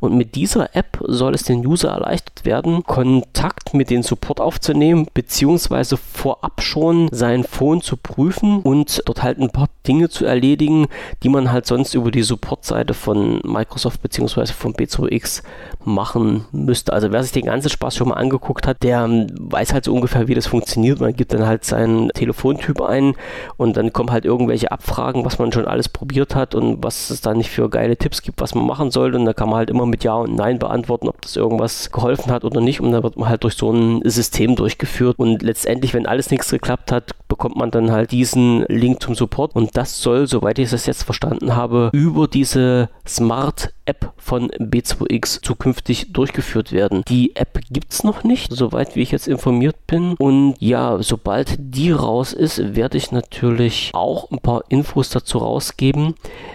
Und 0.00 0.16
mit 0.16 0.34
dieser 0.34 0.74
App 0.76 0.98
soll 1.06 1.34
es 1.34 1.42
den 1.42 1.66
User 1.66 1.90
erleichtert 1.90 2.44
werden, 2.44 2.84
Kontakt 2.84 3.74
mit 3.74 3.90
dem 3.90 4.02
Support 4.02 4.40
aufzunehmen, 4.40 5.06
beziehungsweise 5.12 5.96
vorab 5.96 6.62
schon 6.62 7.08
sein 7.12 7.44
Phone 7.44 7.82
zu 7.82 7.96
prüfen 7.96 8.60
und 8.60 9.02
dort 9.06 9.22
halt 9.22 9.38
ein 9.38 9.50
paar 9.50 9.68
Dinge 9.88 10.08
zu 10.08 10.26
erledigen, 10.26 10.86
die 11.22 11.28
man 11.28 11.50
halt 11.50 11.66
sonst 11.66 11.94
über 11.94 12.10
die 12.10 12.22
Supportseite 12.22 12.94
von 12.94 13.40
Microsoft 13.44 14.02
beziehungsweise 14.02 14.52
von 14.52 14.74
B2X 14.74 15.42
machen 15.84 16.44
müsste. 16.52 16.92
Also 16.92 17.10
wer 17.10 17.22
sich 17.22 17.32
den 17.32 17.46
ganzen 17.46 17.70
Spaß 17.70 17.96
schon 17.96 18.08
mal 18.08 18.14
angeguckt 18.14 18.66
hat, 18.66 18.82
der 18.82 19.04
ähm, 19.04 19.26
weiß 19.38 19.72
halt 19.72 19.84
so 19.84 19.94
ungefähr, 19.94 20.28
wie 20.28 20.34
das 20.34 20.46
funktioniert. 20.46 21.00
Man 21.00 21.14
gibt 21.14 21.32
dann 21.32 21.46
halt 21.46 21.64
seinen 21.64 22.10
Telefontyp 22.10 22.80
ein 22.82 23.14
und 23.56 23.76
dann 23.76 23.92
kommen 23.92 24.10
halt 24.10 24.24
irgendwelche 24.24 24.70
Abfragen, 24.70 25.24
was 25.24 25.38
man 25.38 25.50
schon 25.52 25.64
alles 25.66 25.88
probiert 25.88 26.34
hat 26.34 26.54
und 26.54 26.82
was 26.84 27.10
es 27.10 27.20
da 27.20 27.34
nicht 27.34 27.50
für 27.50 27.70
geile 27.70 27.96
Tipps 27.96 28.22
gibt, 28.22 28.40
was 28.40 28.54
man 28.54 28.66
machen 28.66 28.90
sollte. 28.90 29.18
Und 29.18 29.24
da 29.24 29.32
kann 29.32 29.48
man 29.48 29.58
halt 29.58 29.70
immer 29.70 29.86
mit 29.86 30.04
Ja 30.04 30.14
und 30.14 30.34
Nein 30.34 30.58
beantworten, 30.58 31.08
ob 31.08 31.22
das 31.22 31.36
irgendwas 31.36 31.90
geholfen 31.90 32.30
hat 32.30 32.44
oder 32.44 32.60
nicht. 32.60 32.80
Und 32.80 32.92
dann 32.92 33.02
wird 33.02 33.16
man 33.16 33.28
halt 33.28 33.44
durch 33.44 33.54
so 33.54 33.72
ein 33.72 34.02
System 34.04 34.54
durchgeführt. 34.54 35.18
Und 35.18 35.42
letztendlich, 35.42 35.94
wenn 35.94 36.06
alles 36.06 36.30
nichts 36.30 36.50
geklappt 36.50 36.92
hat, 36.92 37.12
bekommt 37.28 37.56
man 37.56 37.70
dann 37.70 37.90
halt 37.90 38.12
diesen 38.12 38.64
Link 38.68 39.02
zum 39.02 39.14
Support. 39.14 39.54
Und 39.54 39.76
das 39.78 40.02
soll, 40.02 40.26
soweit 40.26 40.58
ich 40.58 40.70
das 40.70 40.86
jetzt 40.86 41.04
verstanden 41.04 41.54
habe, 41.54 41.90
über 41.92 42.26
diese 42.26 42.88
Smart 43.06 43.72
App 43.88 44.12
von 44.18 44.50
B2X 44.50 45.42
zukünftig 45.42 46.12
durchgeführt 46.12 46.72
werden. 46.72 47.02
Die 47.08 47.34
App 47.34 47.58
gibt 47.70 47.92
es 47.92 48.04
noch 48.04 48.22
nicht, 48.22 48.52
soweit 48.52 48.94
wie 48.94 49.02
ich 49.02 49.10
jetzt 49.10 49.26
informiert 49.26 49.86
bin. 49.86 50.14
Und 50.18 50.56
ja, 50.60 50.98
sobald 51.00 51.56
die 51.58 51.90
raus 51.90 52.32
ist, 52.32 52.76
werde 52.76 52.98
ich 52.98 53.10
natürlich 53.10 53.90
auch 53.94 54.30
ein 54.30 54.40
paar 54.40 54.64
Infos 54.68 55.08
dazu 55.08 55.38
rausgeben. 55.38 56.14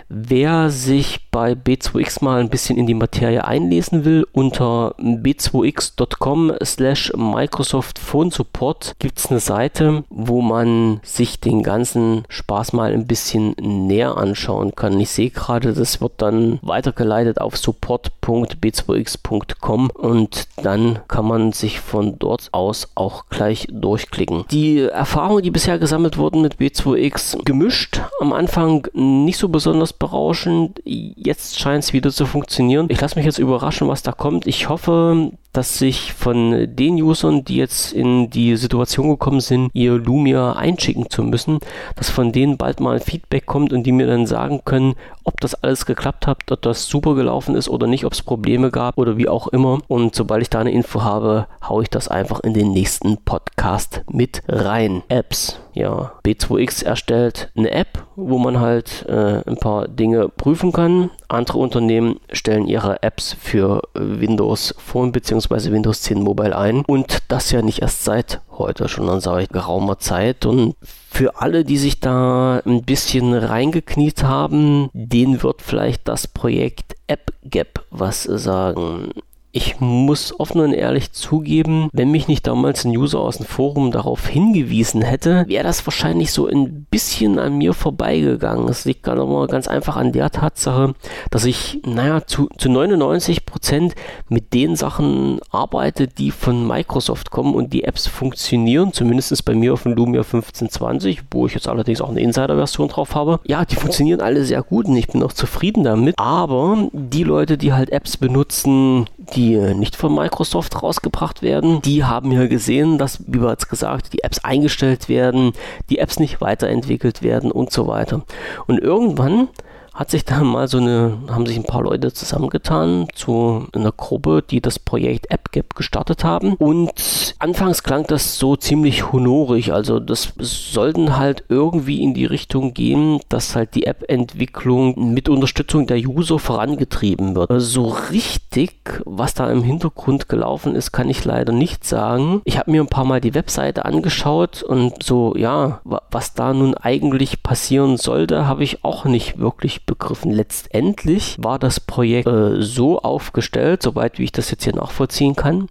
Wer 0.10 0.70
sich 0.70 1.32
bei 1.32 1.54
B2X 1.54 2.24
mal 2.24 2.40
ein 2.40 2.50
bisschen 2.50 2.78
in 2.78 2.86
die 2.86 2.94
Materie 2.94 3.44
einlesen 3.44 4.06
will, 4.06 4.28
unter 4.32 4.94
b2x.com 5.00 6.54
slash 6.64 7.12
Microsoft 7.16 7.98
Phone 7.98 8.30
Support 8.30 8.94
gibt 9.00 9.18
es 9.18 9.32
eine 9.32 9.40
Seite, 9.40 10.04
wo 10.10 10.42
man 10.42 11.00
sich 11.04 11.40
den 11.40 11.64
ganzen 11.64 12.26
Spaß 12.30 12.74
mal 12.74 12.94
ein 12.94 13.08
bisschen 13.08 13.56
näher 13.60 14.18
anschauen 14.18 14.76
kann. 14.76 15.00
Ich 15.00 15.10
sehe 15.10 15.32
gerade, 15.32 15.74
das 15.74 16.00
wird 16.00 16.22
dann 16.22 16.60
weitergeleitet 16.62 17.23
auf 17.40 17.58
support.b2x.com 17.58 19.90
und 19.90 20.48
dann 20.62 21.00
kann 21.08 21.26
man 21.26 21.54
sich 21.54 21.80
von 21.80 22.20
dort 22.20 22.50
aus 22.52 22.90
auch 22.96 23.30
gleich 23.30 23.68
durchklicken. 23.72 24.44
Die 24.52 24.80
Erfahrungen, 24.80 25.44
die 25.44 25.52
bisher 25.52 25.80
gesammelt 25.80 26.18
wurden 26.18 26.42
mit 26.42 26.56
B2X, 26.56 27.44
gemischt. 27.44 28.02
Am 28.20 28.34
Anfang 28.34 28.88
nicht 28.94 29.38
so 29.38 29.48
besonders 29.50 29.94
berauschend. 29.94 30.82
Jetzt 30.86 31.60
scheint 31.60 31.84
es 31.84 31.94
wieder 31.94 32.12
zu 32.12 32.26
funktionieren. 32.26 32.88
Ich 32.90 33.02
lasse 33.02 33.16
mich 33.16 33.26
jetzt 33.26 33.40
überraschen, 33.40 33.88
was 33.88 34.04
da 34.04 34.12
kommt. 34.12 34.48
Ich 34.48 34.70
hoffe, 34.70 35.32
dass 35.54 35.78
sich 35.78 36.14
von 36.14 36.76
den 36.76 37.02
Usern, 37.02 37.46
die 37.46 37.58
jetzt 37.58 37.94
in 37.94 38.30
die 38.30 38.56
Situation 38.58 39.10
gekommen 39.10 39.40
sind, 39.40 39.70
ihr 39.74 39.94
Lumia 39.94 40.54
einschicken 40.54 41.10
zu 41.10 41.24
müssen, 41.24 41.60
dass 41.96 42.10
von 42.10 42.32
denen 42.32 42.58
bald 42.58 42.80
mal 42.80 43.00
Feedback 43.00 43.46
kommt 43.46 43.72
und 43.72 43.84
die 43.84 43.92
mir 43.92 44.08
dann 44.08 44.26
sagen 44.26 44.62
können, 44.66 44.96
ob 45.24 45.40
das 45.40 45.54
alles 45.56 45.86
geklappt 45.86 46.28
hat, 46.28 46.52
ob 46.52 46.62
das 46.62 46.88
super 46.88 47.16
gelaufen 47.16 47.56
ist 47.56 47.70
oder 47.70 47.88
nicht, 47.88 48.06
ob 48.06 48.14
es 48.14 48.22
Probleme 48.22 48.72
gab 48.72 48.98
oder 48.98 49.18
wie 49.18 49.30
auch 49.30 49.48
immer. 49.48 49.80
Und 49.88 50.16
sobald 50.16 50.42
ich 50.42 50.50
da 50.50 50.60
eine 50.60 50.72
Info 50.72 51.04
habe, 51.04 51.48
haue 51.68 51.84
ich 51.84 51.90
das 51.90 52.08
einfach 52.08 52.40
in 52.42 52.54
den 52.54 52.72
nächsten 52.74 53.18
Podcast 53.18 54.02
mit 54.12 54.42
rein. 54.48 55.04
Apps. 55.08 55.63
Ja, 55.74 56.14
B2X 56.24 56.86
erstellt 56.86 57.50
eine 57.56 57.72
App, 57.72 58.06
wo 58.16 58.38
man 58.38 58.60
halt 58.60 59.06
äh, 59.08 59.42
ein 59.48 59.58
paar 59.58 59.88
Dinge 59.88 60.30
prüfen 60.30 60.72
kann. 60.72 61.10
Andere 61.28 61.58
Unternehmen 61.58 62.20
stellen 62.32 62.68
ihre 62.68 63.02
Apps 63.02 63.36
für 63.40 63.82
Windows 63.94 64.76
Phone 64.78 65.12
bzw. 65.12 65.72
Windows 65.72 66.04
10 66.04 66.22
Mobile 66.22 66.56
ein 66.56 66.86
und 66.86 67.24
das 67.28 67.52
ja 67.52 67.62
nicht 67.62 67.82
erst 67.82 68.04
seit 68.04 68.42
heute, 68.52 68.88
schon 68.88 69.20
seit 69.20 69.52
geraumer 69.52 69.98
Zeit 69.98 70.46
und 70.46 70.76
für 70.82 71.42
alle, 71.42 71.64
die 71.64 71.78
sich 71.78 72.00
da 72.00 72.62
ein 72.66 72.84
bisschen 72.84 73.34
reingekniet 73.34 74.24
haben, 74.24 74.90
denen 74.94 75.42
wird 75.44 75.62
vielleicht 75.62 76.08
das 76.08 76.28
Projekt 76.28 76.96
AppGap 77.08 77.84
was 77.90 78.24
sagen. 78.24 79.12
Ich 79.56 79.80
muss 79.80 80.40
offen 80.40 80.62
und 80.62 80.74
ehrlich 80.74 81.12
zugeben, 81.12 81.88
wenn 81.94 82.10
mich 82.10 82.28
nicht 82.28 82.48
damals 82.48 82.86
ein 82.86 82.98
User 82.98 83.20
aus 83.20 83.38
dem 83.38 83.46
Forum 83.46 83.92
darauf 83.92 84.28
hingewiesen 84.28 85.04
hätte, 85.04 85.46
wäre 85.48 85.64
das 85.64 85.86
wahrscheinlich 85.86 86.32
so 86.32 86.48
ein 86.48 86.88
bisschen 86.90 87.38
an 87.38 87.60
mir 87.60 87.76
vorbeigegangen. 87.76 88.68
Es 88.68 88.86
liegt 88.86 89.08
aber 89.08 89.46
ganz 89.46 89.68
einfach 89.68 89.96
an 89.96 90.12
der 90.12 90.32
Tatsache, 90.32 90.96
dass 91.30 91.46
ich, 91.46 91.80
naja, 91.86 92.26
zu, 92.26 92.50
zu 92.58 92.68
99 92.68 93.46
Prozent 93.46 93.94
mit 94.28 94.56
den 94.56 94.76
Sachen 94.76 95.40
arbeite, 95.52 96.08
die 96.08 96.32
von 96.32 96.66
Microsoft 96.66 97.30
kommen 97.30 97.54
und 97.54 97.74
die 97.74 97.84
Apps 97.84 98.08
funktionieren, 98.08 98.92
zumindest 98.92 99.46
bei 99.46 99.54
mir 99.54 99.74
auf 99.74 99.84
dem 99.84 99.94
Lumia 99.94 100.22
1520, 100.22 101.26
wo 101.30 101.46
ich 101.46 101.54
jetzt 101.54 101.68
allerdings 101.68 102.02
auch 102.02 102.10
eine 102.10 102.22
Insider-Version 102.22 102.88
drauf 102.88 103.14
habe. 103.14 103.40
Ja, 103.46 103.66
die 103.66 103.76
funktionieren 103.76 104.22
alle 104.22 104.46
sehr 104.46 104.64
gut 104.64 104.88
und 104.88 104.98
ich 104.98 105.10
bin 105.10 105.22
auch 105.22 105.34
zufrieden 105.34 105.84
damit. 105.84 106.18
Aber 106.18 106.90
die 106.92 107.24
Leute, 107.24 107.60
die 107.60 107.72
halt 107.72 107.92
Apps 107.92 108.18
benutzen, 108.18 109.06
die 109.36 109.44
die 109.44 109.74
nicht 109.74 109.96
von 109.96 110.14
Microsoft 110.14 110.82
rausgebracht 110.82 111.42
werden, 111.42 111.82
die 111.82 112.04
haben 112.04 112.32
ja 112.32 112.48
gesehen, 112.48 112.98
dass, 112.98 113.24
wie 113.28 113.40
bereits 113.40 113.68
gesagt, 113.68 114.14
die 114.14 114.24
Apps 114.24 114.40
eingestellt 114.40 115.10
werden, 115.10 115.54
die 115.90 116.00
Apps 116.00 116.20
nicht 116.20 116.42
weiterentwickelt 116.42 117.22
werden 117.22 117.52
und 117.52 117.72
so 117.72 117.88
weiter. 117.88 118.24
Und 118.68 118.80
irgendwann 118.80 119.50
hat 119.94 120.10
sich 120.10 120.26
da 120.26 120.44
mal 120.44 120.68
so 120.68 120.80
eine, 120.80 121.18
haben 121.30 121.46
sich 121.46 121.56
ein 121.56 121.66
paar 121.66 121.84
Leute 121.84 122.12
zusammengetan 122.12 123.08
zu 123.14 123.68
einer 123.74 123.92
Gruppe, 123.92 124.44
die 124.48 124.60
das 124.60 124.80
Projekt 124.80 125.32
AppGap 125.32 125.76
gestartet 125.76 126.24
haben. 126.24 126.56
Und 126.56 127.36
anfangs 127.40 127.84
klang 127.84 128.06
das 128.08 128.38
so 128.40 128.56
ziemlich 128.56 129.12
honorig. 129.12 129.72
Also 129.72 130.00
das 130.00 130.34
sollten 130.40 131.18
halt 131.18 131.44
irgendwie 131.50 132.02
in 132.02 132.16
die 132.16 132.26
Richtung 132.26 132.74
gehen, 132.74 133.20
dass 133.30 133.56
halt 133.56 133.76
die 133.76 133.86
App-Entwicklung 133.86 135.14
mit 135.14 135.30
Unterstützung 135.30 135.86
der 135.86 135.98
User 135.98 136.40
vorangetrieben 136.40 137.36
wird. 137.36 137.52
Also 137.52 137.84
so 137.84 137.96
richtig, 138.12 139.02
was 139.06 139.36
da 139.36 139.52
im 139.52 139.64
Hintergrund 139.64 140.28
gelaufen 140.28 140.76
ist, 140.76 140.92
kann 140.92 141.10
ich 141.10 141.24
leider 141.24 141.54
nicht 141.54 141.86
sagen. 141.86 142.42
Ich 142.46 142.58
habe 142.58 142.72
mir 142.72 142.82
ein 142.82 142.88
paar 142.88 143.06
Mal 143.06 143.22
die 143.22 143.36
Webseite 143.36 143.86
angeschaut 143.86 144.64
und 144.64 145.04
so, 145.04 145.36
ja, 145.36 145.82
was 145.84 146.34
da 146.34 146.54
nun 146.54 146.74
eigentlich 146.74 147.44
passieren 147.44 147.98
sollte, 147.98 148.48
habe 148.48 148.64
ich 148.64 148.84
auch 148.84 149.06
nicht 149.06 149.38
wirklich 149.38 149.83
begriffen. 149.86 150.32
Letztendlich 150.32 151.38
war 151.40 151.60
das 151.60 151.80
Projekt 151.80 152.28
äh, 152.28 152.62
so 152.62 153.00
aufgestellt, 153.00 153.84
soweit 153.84 154.20
wie 154.20 154.26
ich 154.26 154.32
das 154.32 154.52
jetzt 154.52 154.64
hier 154.64 154.76
nachvollziehen 154.76 155.36
kann, 155.36 155.68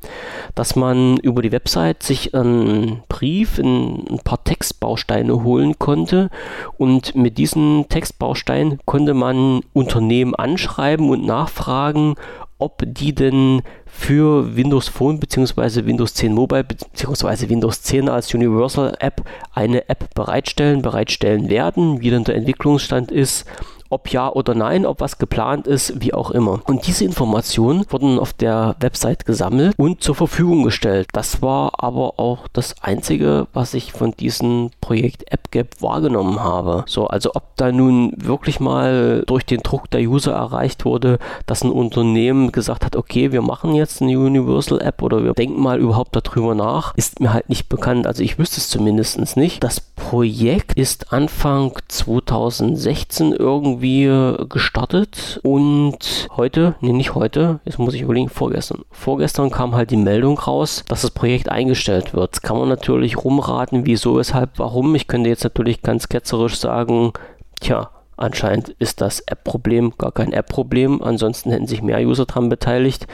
dass 0.54 0.76
man 0.76 1.16
über 1.18 1.42
die 1.42 1.52
Website 1.52 2.02
sich 2.02 2.34
einen 2.34 3.02
Brief 3.08 3.58
in 3.58 4.04
ein 4.10 4.20
paar 4.24 4.42
Textbausteine 4.44 5.42
holen 5.42 5.78
konnte 5.78 6.30
und 6.78 7.14
mit 7.14 7.38
diesen 7.38 7.88
Textbausteinen 7.88 8.80
konnte 8.84 9.14
man 9.14 9.60
Unternehmen 9.72 10.34
anschreiben 10.34 11.10
und 11.10 11.24
nachfragen, 11.24 12.14
ob 12.62 12.84
die 12.86 13.12
denn 13.12 13.62
für 13.86 14.56
Windows 14.56 14.88
Phone 14.88 15.18
bzw. 15.18 15.84
Windows 15.84 16.14
10 16.14 16.32
Mobile 16.32 16.64
bzw. 16.64 17.48
Windows 17.48 17.82
10 17.82 18.08
als 18.08 18.32
Universal 18.32 18.96
App 19.00 19.22
eine 19.52 19.88
App 19.88 20.14
bereitstellen, 20.14 20.80
bereitstellen 20.80 21.50
werden, 21.50 22.00
wie 22.00 22.10
denn 22.10 22.24
der 22.24 22.36
Entwicklungsstand 22.36 23.10
ist 23.10 23.46
ob 23.92 24.08
ja 24.10 24.30
oder 24.30 24.54
nein, 24.54 24.86
ob 24.86 25.00
was 25.00 25.18
geplant 25.18 25.66
ist, 25.66 26.00
wie 26.00 26.14
auch 26.14 26.30
immer. 26.30 26.60
Und 26.66 26.86
diese 26.86 27.04
Informationen 27.04 27.84
wurden 27.90 28.18
auf 28.18 28.32
der 28.32 28.76
Website 28.80 29.26
gesammelt 29.26 29.74
und 29.76 30.02
zur 30.02 30.14
Verfügung 30.14 30.62
gestellt. 30.62 31.08
Das 31.12 31.42
war 31.42 31.72
aber 31.82 32.18
auch 32.18 32.48
das 32.52 32.74
Einzige, 32.82 33.46
was 33.52 33.74
ich 33.74 33.92
von 33.92 34.12
diesem 34.12 34.70
Projekt 34.80 35.30
AppGap 35.32 35.80
wahrgenommen 35.80 36.42
habe. 36.42 36.84
So, 36.86 37.06
also 37.06 37.32
ob 37.34 37.56
da 37.56 37.70
nun 37.70 38.14
wirklich 38.16 38.60
mal 38.60 39.24
durch 39.26 39.44
den 39.44 39.60
Druck 39.60 39.90
der 39.90 40.00
User 40.00 40.32
erreicht 40.32 40.84
wurde, 40.84 41.18
dass 41.46 41.62
ein 41.62 41.70
Unternehmen 41.70 42.52
gesagt 42.52 42.84
hat, 42.84 42.96
okay, 42.96 43.32
wir 43.32 43.42
machen 43.42 43.74
jetzt 43.74 44.00
eine 44.00 44.18
Universal 44.18 44.80
App 44.80 45.02
oder 45.02 45.22
wir 45.22 45.34
denken 45.34 45.60
mal 45.60 45.78
überhaupt 45.78 46.16
darüber 46.16 46.54
nach, 46.54 46.94
ist 46.96 47.20
mir 47.20 47.32
halt 47.32 47.48
nicht 47.48 47.68
bekannt. 47.68 48.06
Also 48.06 48.22
ich 48.22 48.38
wüsste 48.38 48.58
es 48.58 48.68
zumindest 48.68 49.36
nicht. 49.36 49.62
Das 49.62 49.80
Projekt 49.80 50.78
ist 50.78 51.12
Anfang 51.12 51.72
2016 51.88 53.32
irgendwie 53.32 53.81
irgendwie 53.82 54.46
gestartet 54.48 55.40
und 55.42 56.28
heute, 56.36 56.74
nee, 56.80 56.92
nicht 56.92 57.14
heute, 57.14 57.60
jetzt 57.64 57.78
muss 57.78 57.94
ich 57.94 58.02
überlegen, 58.02 58.28
vorgestern. 58.28 58.84
Vorgestern 58.90 59.50
kam 59.50 59.74
halt 59.74 59.90
die 59.90 59.96
Meldung 59.96 60.38
raus, 60.38 60.84
dass 60.88 61.02
das 61.02 61.10
Projekt 61.10 61.48
eingestellt 61.50 62.14
wird. 62.14 62.42
Kann 62.42 62.58
man 62.58 62.68
natürlich 62.68 63.16
rumraten, 63.16 63.86
wieso, 63.86 64.16
weshalb, 64.16 64.58
warum. 64.58 64.94
Ich 64.94 65.08
könnte 65.08 65.30
jetzt 65.30 65.44
natürlich 65.44 65.82
ganz 65.82 66.08
ketzerisch 66.08 66.56
sagen, 66.56 67.12
tja, 67.60 67.90
Anscheinend 68.22 68.68
ist 68.78 69.00
das 69.00 69.18
App-Problem 69.18 69.94
gar 69.98 70.12
kein 70.12 70.32
App-Problem. 70.32 71.02
Ansonsten 71.02 71.50
hätten 71.50 71.66
sich 71.66 71.82
mehr 71.82 71.98
User 72.06 72.24
daran 72.24 72.48
beteiligt. 72.48 73.08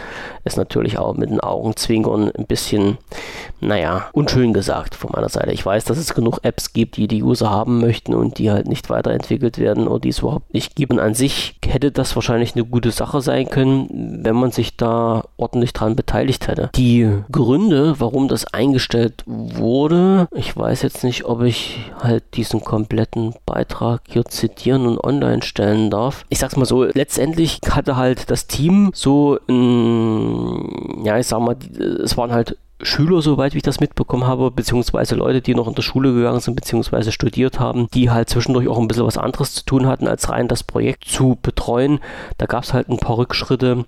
Ist 0.44 0.58
natürlich 0.58 0.98
auch 0.98 1.14
mit 1.14 1.30
den 1.30 1.40
Augenzwinkern 1.40 2.30
ein 2.36 2.44
bisschen, 2.44 2.98
naja, 3.58 4.10
unschön 4.12 4.52
gesagt 4.52 4.94
von 4.94 5.10
meiner 5.10 5.30
Seite. 5.30 5.52
Ich 5.52 5.64
weiß, 5.64 5.84
dass 5.84 5.96
es 5.96 6.12
genug 6.12 6.40
Apps 6.42 6.74
gibt, 6.74 6.98
die 6.98 7.08
die 7.08 7.22
User 7.22 7.48
haben 7.48 7.80
möchten 7.80 8.12
und 8.12 8.36
die 8.36 8.50
halt 8.50 8.68
nicht 8.68 8.90
weiterentwickelt 8.90 9.56
werden 9.56 9.88
oder 9.88 10.00
die 10.00 10.10
es 10.10 10.18
überhaupt 10.18 10.52
nicht 10.52 10.76
gibt. 10.76 10.92
Und 10.92 10.98
an 11.00 11.14
sich 11.14 11.56
hätte 11.64 11.90
das 11.90 12.14
wahrscheinlich 12.14 12.54
eine 12.54 12.66
gute 12.66 12.90
Sache 12.90 13.22
sein 13.22 13.48
können, 13.48 14.20
wenn 14.22 14.36
man 14.36 14.50
sich 14.50 14.76
da 14.76 15.24
ordentlich 15.38 15.72
dran 15.72 15.96
beteiligt 15.96 16.48
hätte. 16.48 16.68
Die 16.74 17.10
Gründe, 17.32 17.94
warum 17.98 18.28
das 18.28 18.52
eingestellt 18.52 19.22
wurde, 19.24 20.28
ich 20.34 20.54
weiß 20.54 20.82
jetzt 20.82 21.02
nicht, 21.02 21.24
ob 21.24 21.40
ich 21.40 21.78
halt 21.98 22.24
diesen 22.34 22.60
kompletten 22.60 23.34
Beitrag 23.46 24.02
hier 24.06 24.26
zitieren 24.26 24.86
und 24.86 24.97
online 25.04 25.42
stellen 25.42 25.90
darf. 25.90 26.24
Ich 26.28 26.38
sag's 26.38 26.56
mal 26.56 26.64
so, 26.64 26.84
letztendlich 26.84 27.60
hatte 27.70 27.96
halt 27.96 28.30
das 28.30 28.46
Team 28.46 28.90
so 28.94 29.38
ein, 29.48 31.04
ja, 31.04 31.18
ich 31.18 31.26
sag 31.26 31.40
mal, 31.40 31.56
es 32.02 32.16
waren 32.16 32.32
halt 32.32 32.56
Schüler, 32.80 33.22
soweit 33.22 33.56
ich 33.56 33.62
das 33.62 33.80
mitbekommen 33.80 34.26
habe, 34.26 34.52
beziehungsweise 34.52 35.16
Leute, 35.16 35.40
die 35.40 35.54
noch 35.54 35.66
in 35.66 35.74
der 35.74 35.82
Schule 35.82 36.14
gegangen 36.14 36.38
sind, 36.38 36.54
beziehungsweise 36.54 37.10
studiert 37.10 37.58
haben, 37.58 37.88
die 37.92 38.10
halt 38.10 38.28
zwischendurch 38.28 38.68
auch 38.68 38.78
ein 38.78 38.86
bisschen 38.86 39.06
was 39.06 39.18
anderes 39.18 39.52
zu 39.54 39.64
tun 39.64 39.86
hatten, 39.86 40.06
als 40.06 40.28
rein 40.28 40.46
das 40.46 40.62
Projekt 40.62 41.04
zu 41.06 41.36
betreuen. 41.42 41.98
Da 42.36 42.46
gab 42.46 42.62
es 42.62 42.72
halt 42.72 42.88
ein 42.88 42.98
paar 42.98 43.18
Rückschritte 43.18 43.84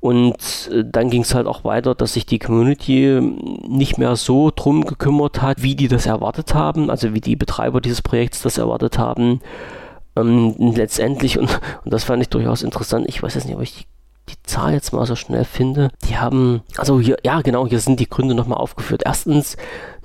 und 0.00 0.70
äh, 0.70 0.84
dann 0.84 1.08
ging 1.08 1.22
es 1.22 1.34
halt 1.34 1.46
auch 1.46 1.64
weiter, 1.64 1.94
dass 1.94 2.12
sich 2.12 2.26
die 2.26 2.38
Community 2.38 3.18
nicht 3.66 3.96
mehr 3.96 4.14
so 4.14 4.52
drum 4.54 4.84
gekümmert 4.84 5.40
hat, 5.40 5.62
wie 5.62 5.74
die 5.74 5.88
das 5.88 6.04
erwartet 6.04 6.54
haben, 6.54 6.90
also 6.90 7.14
wie 7.14 7.22
die 7.22 7.36
Betreiber 7.36 7.80
dieses 7.80 8.02
Projekts 8.02 8.42
das 8.42 8.58
erwartet 8.58 8.98
haben. 8.98 9.40
Ähm, 10.16 10.54
letztendlich, 10.58 11.38
und, 11.38 11.60
und 11.84 11.92
das 11.92 12.04
fand 12.04 12.22
ich 12.22 12.28
durchaus 12.28 12.62
interessant, 12.62 13.06
ich 13.08 13.22
weiß 13.22 13.34
jetzt 13.34 13.46
nicht, 13.46 13.56
ob 13.56 13.62
ich 13.62 13.74
die 13.74 13.86
die 14.28 14.42
Zahl 14.42 14.72
jetzt 14.72 14.92
mal 14.92 15.06
so 15.06 15.16
schnell 15.16 15.44
finde. 15.44 15.90
Die 16.08 16.16
haben, 16.16 16.62
also 16.76 17.00
hier, 17.00 17.16
ja 17.24 17.42
genau, 17.42 17.66
hier 17.66 17.80
sind 17.80 18.00
die 18.00 18.08
Gründe 18.08 18.34
nochmal 18.34 18.58
aufgeführt. 18.58 19.02
Erstens, 19.04 19.56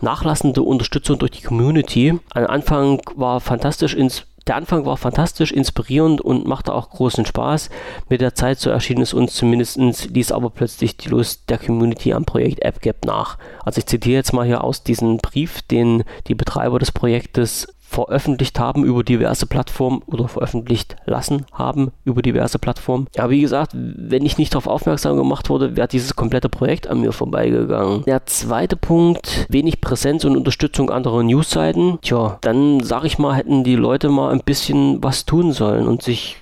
nachlassende 0.02 0.62
Unterstützung 0.62 1.20
durch 1.20 1.32
die 1.32 1.44
Community. 1.44 2.20
Am 2.34 2.46
Anfang 2.48 3.02
war 3.16 3.40
fantastisch 3.40 3.94
ins 3.94 4.26
der 4.48 4.56
Anfang 4.56 4.84
war 4.84 4.98
fantastisch, 4.98 5.52
inspirierend 5.52 6.22
und 6.22 6.48
machte 6.48 6.74
auch 6.74 6.90
großen 6.90 7.24
Spaß. 7.24 7.70
Mit 8.10 8.22
der 8.22 8.34
Zeit, 8.34 8.58
so 8.58 8.72
erschien 8.72 9.00
es 9.00 9.14
uns 9.14 9.36
zumindest, 9.36 9.78
ließ 9.78 10.32
aber 10.32 10.50
plötzlich 10.50 10.98
die 10.98 11.10
Lust 11.10 11.48
der 11.52 11.60
Community 11.60 12.14
am 12.14 12.26
Projekt 12.26 12.66
AppGap 12.66 13.06
nach. 13.06 13.38
Also 13.64 13.78
ich 13.78 13.86
zitiere 13.86 14.16
jetzt 14.16 14.34
mal 14.34 14.48
hier 14.48 14.64
aus 14.64 14.82
diesem 14.82 15.18
Brief, 15.18 15.62
den 15.62 16.04
die 16.26 16.34
Betreiber 16.34 16.80
des 16.80 16.92
Projektes 16.92 17.68
veröffentlicht 17.90 18.60
haben 18.60 18.84
über 18.84 19.04
diverse 19.04 19.48
Plattformen 19.48 20.04
oder 20.06 20.28
veröffentlicht 20.28 20.96
lassen 21.06 21.46
haben 21.52 21.92
über 22.06 22.22
diverse 22.22 22.60
Plattformen. 22.60 23.08
Ja, 23.16 23.32
wie 23.32 23.42
gesagt, 23.42 23.72
wenn 23.74 24.26
ich 24.26 24.38
nicht 24.38 24.54
darauf 24.54 24.68
aufmerksam 24.68 25.18
gemacht 25.18 25.50
wurde, 25.50 25.76
wäre 25.76 25.88
dieses 25.88 26.16
komplette 26.16 26.50
Projekt 26.50 26.88
an 26.88 27.02
mir 27.02 27.12
vorbeigegangen. 27.12 28.04
Der 28.06 28.28
zweite 28.28 28.76
Punkt, 28.76 29.48
wenig 29.50 29.82
Präsenz 29.82 30.24
und 30.24 30.38
Unterstützung 30.38 30.92
anderer 30.92 31.24
Newsseiten. 31.24 31.98
Tja, 32.04 32.38
dann 32.42 32.80
sage 32.82 33.08
ich 33.08 33.18
mal, 33.18 33.34
hätten 33.34 33.64
die 33.64 33.76
Leute 33.76 34.10
mal 34.10 34.32
ein 34.32 34.42
bisschen 34.46 35.04
was 35.04 35.26
tun 35.26 35.52
sollen 35.52 35.88
und 35.88 36.04
sich, 36.04 36.38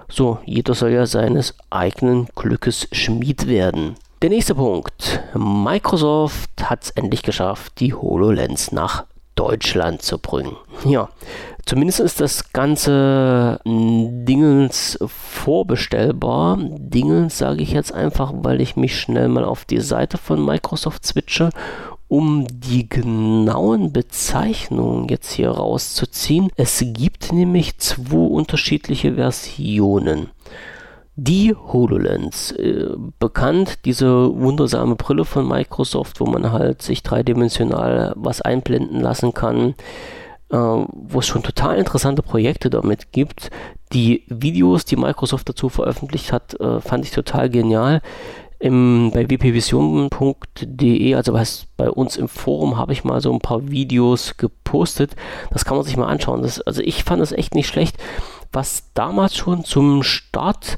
So, 0.07 0.39
jeder 0.45 0.73
soll 0.73 0.91
ja 0.91 1.05
seines 1.05 1.53
eigenen 1.69 2.27
Glückes 2.33 2.87
Schmied 2.93 3.47
werden. 3.47 3.95
Der 4.21 4.29
nächste 4.29 4.53
Punkt. 4.53 5.23
Microsoft 5.33 6.51
hat 6.69 6.83
es 6.83 6.89
endlich 6.91 7.23
geschafft, 7.23 7.79
die 7.79 7.95
HoloLens 7.95 8.71
nach 8.71 9.05
Deutschland 9.33 10.03
zu 10.03 10.19
bringen. 10.19 10.55
Ja, 10.85 11.09
zumindest 11.65 12.01
ist 12.01 12.21
das 12.21 12.53
ganze 12.53 13.59
Dingens 13.65 14.99
vorbestellbar. 15.07 16.59
Dingens 16.61 17.39
sage 17.39 17.63
ich 17.63 17.71
jetzt 17.71 17.95
einfach, 17.95 18.31
weil 18.35 18.61
ich 18.61 18.75
mich 18.75 18.99
schnell 18.99 19.27
mal 19.27 19.43
auf 19.43 19.65
die 19.65 19.81
Seite 19.81 20.19
von 20.19 20.45
Microsoft 20.45 21.03
switche, 21.03 21.49
um 22.07 22.45
die 22.47 22.87
genauen 22.87 23.91
Bezeichnungen 23.91 25.09
jetzt 25.09 25.31
hier 25.31 25.49
rauszuziehen. 25.49 26.51
Es 26.57 26.83
gibt 26.85 27.33
nämlich 27.33 27.79
zwei 27.79 28.17
unterschiedliche 28.17 29.15
Versionen. 29.15 30.29
Die 31.17 31.53
HoloLens, 31.53 32.51
äh, 32.53 32.87
bekannt, 33.19 33.79
diese 33.83 34.33
wundersame 34.33 34.95
Brille 34.95 35.25
von 35.25 35.45
Microsoft, 35.45 36.21
wo 36.21 36.25
man 36.25 36.53
halt 36.53 36.81
sich 36.81 37.03
dreidimensional 37.03 38.13
was 38.15 38.41
einblenden 38.41 39.01
lassen 39.01 39.33
kann, 39.33 39.75
äh, 40.51 40.55
wo 40.55 41.19
es 41.19 41.27
schon 41.27 41.43
total 41.43 41.77
interessante 41.77 42.23
Projekte 42.23 42.69
damit 42.69 43.11
gibt. 43.11 43.51
Die 43.91 44.23
Videos, 44.27 44.85
die 44.85 44.95
Microsoft 44.95 45.49
dazu 45.49 45.67
veröffentlicht 45.67 46.31
hat, 46.31 46.57
äh, 46.61 46.79
fand 46.79 47.03
ich 47.03 47.11
total 47.11 47.49
genial. 47.49 48.01
Im, 48.59 49.11
bei 49.13 49.27
wpvision.de, 49.27 51.15
also 51.15 51.33
was 51.33 51.65
bei 51.75 51.89
uns 51.89 52.15
im 52.15 52.29
Forum, 52.29 52.77
habe 52.77 52.93
ich 52.93 53.03
mal 53.03 53.19
so 53.19 53.33
ein 53.33 53.39
paar 53.39 53.69
Videos 53.69 54.37
gepostet. 54.37 55.17
Das 55.49 55.65
kann 55.65 55.75
man 55.75 55.85
sich 55.85 55.97
mal 55.97 56.07
anschauen. 56.07 56.41
Das, 56.41 56.61
also 56.61 56.81
ich 56.81 57.03
fand 57.03 57.21
das 57.21 57.33
echt 57.33 57.53
nicht 57.53 57.67
schlecht, 57.67 57.97
was 58.53 58.93
damals 58.93 59.35
schon 59.35 59.65
zum 59.65 60.03
Start 60.03 60.77